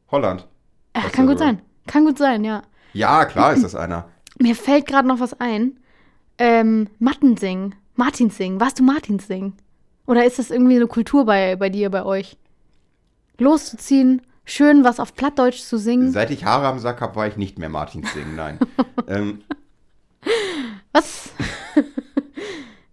Holland. 0.09 0.47
Das 0.93 1.11
kann 1.11 1.27
gut 1.27 1.39
sein. 1.39 1.61
Kann 1.87 2.05
gut 2.05 2.17
sein, 2.17 2.43
ja. 2.43 2.63
Ja, 2.93 3.25
klar 3.25 3.53
ist 3.53 3.63
das 3.63 3.75
einer. 3.75 4.09
Mir 4.39 4.55
fällt 4.55 4.87
gerade 4.87 5.07
noch 5.07 5.19
was 5.19 5.39
ein. 5.39 5.79
Ähm, 6.37 6.87
Mattensing. 6.99 7.75
Martinsing. 7.95 8.59
Warst 8.59 8.79
du 8.79 8.83
Martinsing? 8.83 9.53
Oder 10.07 10.25
ist 10.25 10.39
das 10.39 10.49
irgendwie 10.51 10.75
eine 10.75 10.87
Kultur 10.87 11.25
bei, 11.25 11.55
bei 11.55 11.69
dir, 11.69 11.89
bei 11.89 12.03
euch? 12.03 12.37
Loszuziehen, 13.37 14.21
schön 14.45 14.83
was 14.83 14.99
auf 14.99 15.15
Plattdeutsch 15.15 15.61
zu 15.61 15.77
singen. 15.77 16.11
Seit 16.11 16.31
ich 16.31 16.45
Haare 16.45 16.67
am 16.67 16.79
Sack 16.79 17.01
habe, 17.01 17.15
war 17.15 17.27
ich 17.27 17.37
nicht 17.37 17.59
mehr 17.59 17.69
Martins 17.69 18.13
singen, 18.13 18.35
nein. 18.35 18.59
ähm, 19.07 19.41
Was? 20.93 21.34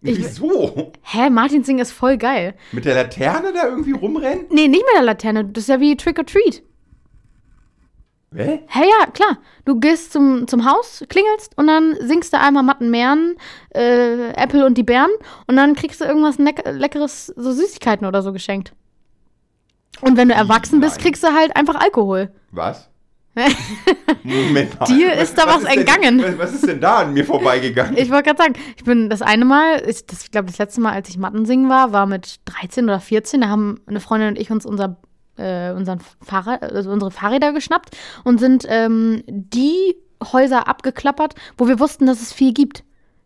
Ich- 0.00 0.16
wieso? 0.16 0.92
Hä, 1.02 1.28
Martinsing 1.28 1.80
ist 1.80 1.90
voll 1.90 2.16
geil. 2.18 2.54
Mit 2.70 2.84
der 2.84 2.94
Laterne 2.94 3.52
da 3.52 3.66
irgendwie 3.66 3.90
rumrennen? 3.92 4.46
Nee, 4.48 4.68
nicht 4.68 4.84
mit 4.86 4.94
der 4.94 5.02
Laterne. 5.02 5.44
Das 5.44 5.64
ist 5.64 5.68
ja 5.68 5.80
wie 5.80 5.96
Trick 5.96 6.18
or 6.20 6.24
Treat. 6.24 6.62
Hä? 8.32 8.60
Hä, 8.68 8.80
ja, 8.80 9.06
klar. 9.12 9.38
Du 9.64 9.80
gehst 9.80 10.12
zum, 10.12 10.46
zum 10.46 10.64
Haus, 10.70 11.02
klingelst 11.08 11.58
und 11.58 11.66
dann 11.66 11.96
singst 12.00 12.32
du 12.32 12.38
einmal 12.38 12.62
Mattenmeeren, 12.62 13.36
äh, 13.74 14.28
Apple 14.34 14.64
und 14.64 14.78
die 14.78 14.84
Bären 14.84 15.10
und 15.48 15.56
dann 15.56 15.74
kriegst 15.74 16.00
du 16.00 16.04
irgendwas 16.04 16.38
Leck 16.38 16.62
Leckeres, 16.64 17.26
so 17.36 17.50
Süßigkeiten 17.50 18.06
oder 18.06 18.22
so 18.22 18.32
geschenkt. 18.32 18.74
Und 20.00 20.16
wenn 20.16 20.28
du 20.28 20.34
erwachsen 20.34 20.78
bist, 20.80 20.96
Nein. 20.98 21.04
kriegst 21.06 21.24
du 21.24 21.34
halt 21.34 21.56
einfach 21.56 21.74
Alkohol. 21.74 22.30
Was? 22.52 22.88
Moment 24.22 24.78
mal. 24.80 24.86
Dir 24.86 25.12
ist 25.14 25.36
da 25.38 25.46
was 25.46 25.64
denn- 25.64 25.78
entgangen. 25.80 26.22
was, 26.22 26.38
was 26.38 26.54
ist 26.54 26.66
denn 26.66 26.80
da 26.80 26.98
an 26.98 27.14
mir 27.14 27.24
vorbeigegangen? 27.24 27.96
Ich 27.96 28.10
wollte 28.10 28.24
gerade 28.24 28.42
sagen, 28.42 28.54
ich 28.76 28.84
bin 28.84 29.08
das 29.10 29.22
eine 29.22 29.44
Mal, 29.44 29.82
ich, 29.88 30.06
das, 30.06 30.22
ich 30.24 30.30
glaube, 30.30 30.46
das 30.46 30.58
letzte 30.58 30.80
Mal, 30.80 30.92
als 30.92 31.08
ich 31.08 31.18
Matten 31.18 31.44
singen 31.46 31.68
war, 31.68 31.92
war 31.92 32.06
mit 32.06 32.36
13 32.46 32.84
oder 32.84 33.00
14. 33.00 33.40
Da 33.40 33.48
haben 33.48 33.80
eine 33.86 34.00
Freundin 34.00 34.28
und 34.30 34.38
ich 34.38 34.50
uns 34.50 34.66
unser, 34.66 34.96
äh, 35.36 35.72
unseren 35.72 36.00
Fahrrad, 36.22 36.62
also 36.62 36.90
unsere 36.90 37.10
Fahrräder 37.10 37.52
geschnappt 37.52 37.96
und 38.24 38.38
sind 38.40 38.64
ähm, 38.68 39.22
die 39.26 39.96
Häuser 40.32 40.66
abgeklappert, 40.68 41.34
wo 41.56 41.68
wir 41.68 41.78
wussten, 41.80 42.06
dass 42.06 42.20
es 42.20 42.32
viel 42.32 42.52
gibt. 42.52 42.82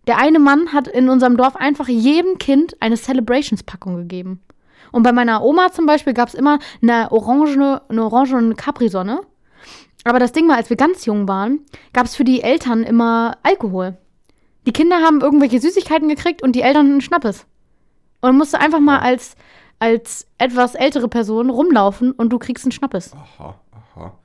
Der 0.06 0.18
eine 0.18 0.38
Mann 0.40 0.72
hat 0.72 0.88
in 0.88 1.08
unserem 1.08 1.36
Dorf 1.36 1.54
einfach 1.56 1.88
jedem 1.88 2.38
Kind 2.38 2.74
eine 2.80 2.96
Celebrations-Packung 2.96 3.96
gegeben. 3.96 4.40
Und 4.90 5.04
bei 5.04 5.12
meiner 5.12 5.42
Oma 5.42 5.70
zum 5.72 5.86
Beispiel 5.86 6.12
gab 6.12 6.28
es 6.28 6.34
immer 6.34 6.58
eine 6.82 7.10
orange, 7.12 7.80
eine 7.88 8.04
orange 8.04 8.34
und 8.34 8.44
eine 8.44 8.54
Capri-Sonne. 8.56 9.20
Aber 10.05 10.18
das 10.18 10.32
Ding 10.32 10.48
war, 10.48 10.57
als 10.57 10.70
wir 10.70 10.76
ganz 10.76 11.07
jung 11.07 11.28
waren, 11.28 11.61
gab 11.92 12.07
es 12.07 12.16
für 12.16 12.24
die 12.24 12.42
Eltern 12.42 12.82
immer 12.82 13.38
Alkohol. 13.42 13.96
Die 14.66 14.72
Kinder 14.72 14.96
haben 14.96 15.20
irgendwelche 15.20 15.61
Süßigkeiten 15.61 16.09
gekriegt 16.09 16.42
und 16.42 16.55
die 16.55 16.62
Eltern 16.62 16.86
einen 16.86 17.00
Schnappes. 17.00 17.46
Und 18.20 18.36
musst 18.36 18.55
du 18.55 18.61
einfach 18.61 18.80
mal 18.80 19.00
als, 19.00 19.36
als 19.78 20.26
etwas 20.38 20.74
ältere 20.74 21.09
Person 21.09 21.50
rumlaufen 21.50 22.12
und 22.12 22.30
du 22.30 22.38
kriegst 22.38 22.64
einen 22.64 22.72
Schnappes. 22.72 23.12
Aha, 23.12 23.61
aha. 23.72 24.18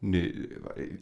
Nee, 0.00 0.34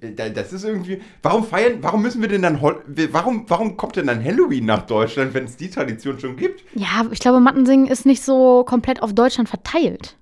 äh, 0.01 0.31
das 0.31 0.53
ist 0.53 0.65
irgendwie. 0.65 1.01
Warum 1.23 1.45
feiern, 1.45 1.79
warum 1.81 2.03
müssen 2.03 2.21
wir 2.21 2.29
denn 2.29 2.43
dann. 2.43 2.61
Warum, 2.63 3.45
warum 3.49 3.77
kommt 3.77 3.97
denn 3.97 4.07
dann 4.07 4.25
Halloween 4.25 4.65
nach 4.65 4.83
Deutschland, 4.83 5.35
wenn 5.35 5.45
es 5.45 5.57
die 5.57 5.71
Tradition 5.71 6.21
schon 6.21 6.37
gibt? 6.37 6.65
Ja, 6.75 7.07
ich 7.11 7.19
glaube, 7.19 7.41
Mattensingen 7.41 7.89
ist 7.89 8.07
nicht 8.07 8.23
so 8.23 8.65
komplett 8.65 9.03
auf 9.03 9.13
Deutschland 9.13 9.49
verteilt. 9.49 10.17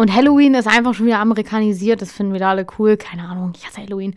Und 0.00 0.14
Halloween 0.14 0.54
ist 0.54 0.66
einfach 0.66 0.94
schon 0.94 1.04
wieder 1.04 1.18
amerikanisiert. 1.18 2.00
Das 2.00 2.10
finden 2.10 2.32
wir 2.32 2.40
da 2.40 2.48
alle 2.48 2.66
cool. 2.78 2.96
Keine 2.96 3.28
Ahnung, 3.28 3.52
ich 3.54 3.66
hasse 3.66 3.82
Halloween. 3.82 4.14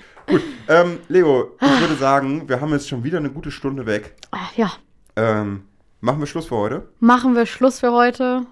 Ähm, 0.70 1.00
Leo, 1.10 1.52
ich 1.62 1.82
würde 1.82 1.96
sagen, 1.96 2.48
wir 2.48 2.62
haben 2.62 2.72
jetzt 2.72 2.88
schon 2.88 3.04
wieder 3.04 3.18
eine 3.18 3.30
gute 3.30 3.52
Stunde 3.52 3.86
weg. 3.86 4.16
Ah, 4.32 4.48
ja, 4.56 4.72
Ähm, 5.18 5.64
machen 6.00 6.22
wir 6.22 6.26
Schluss 6.28 6.46
für 6.46 6.56
heute? 6.56 6.88
machen 7.02 7.36
wir 7.36 7.46
Schluss 7.46 7.82
für 7.82 7.92
heute. 7.92 8.46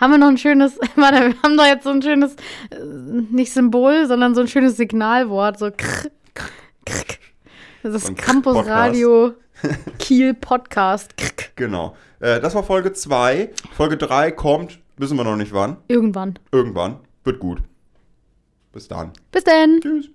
Haben 0.00 0.12
wir 0.12 0.18
noch 0.18 0.28
ein 0.28 0.38
schönes, 0.38 0.78
warte, 0.94 1.16
wir 1.16 1.42
haben 1.42 1.56
doch 1.56 1.66
jetzt 1.66 1.82
so 1.82 1.90
ein 1.90 2.00
schönes, 2.00 2.34
äh, 2.70 2.76
nicht 3.32 3.52
Symbol, 3.52 4.06
sondern 4.06 4.36
so 4.36 4.42
ein 4.42 4.46
schönes 4.46 4.76
Signalwort, 4.76 5.58
so 5.58 5.72
krr, 5.76 6.10
krr, 6.34 6.48
krr. 6.86 7.16
Das 7.82 8.04
ist 8.04 8.16
Campus 8.16 8.54
Podcast. 8.54 8.78
Radio 8.78 9.32
Kiel 9.98 10.32
Podcast. 10.32 11.16
Krr. 11.16 11.46
Genau. 11.56 11.96
Äh, 12.20 12.38
das 12.38 12.54
war 12.54 12.62
Folge 12.62 12.92
2. 12.92 13.50
Folge 13.76 13.96
3 13.96 14.30
kommt, 14.30 14.78
wissen 14.98 15.16
wir 15.16 15.24
noch 15.24 15.36
nicht 15.36 15.52
wann. 15.52 15.76
Irgendwann. 15.88 16.38
Irgendwann. 16.52 16.96
Wird 17.24 17.38
gut. 17.38 17.62
Bis 18.72 18.88
dann. 18.88 19.12
Bis 19.32 19.44
denn. 19.44 19.80
Tschüss. 19.80 20.10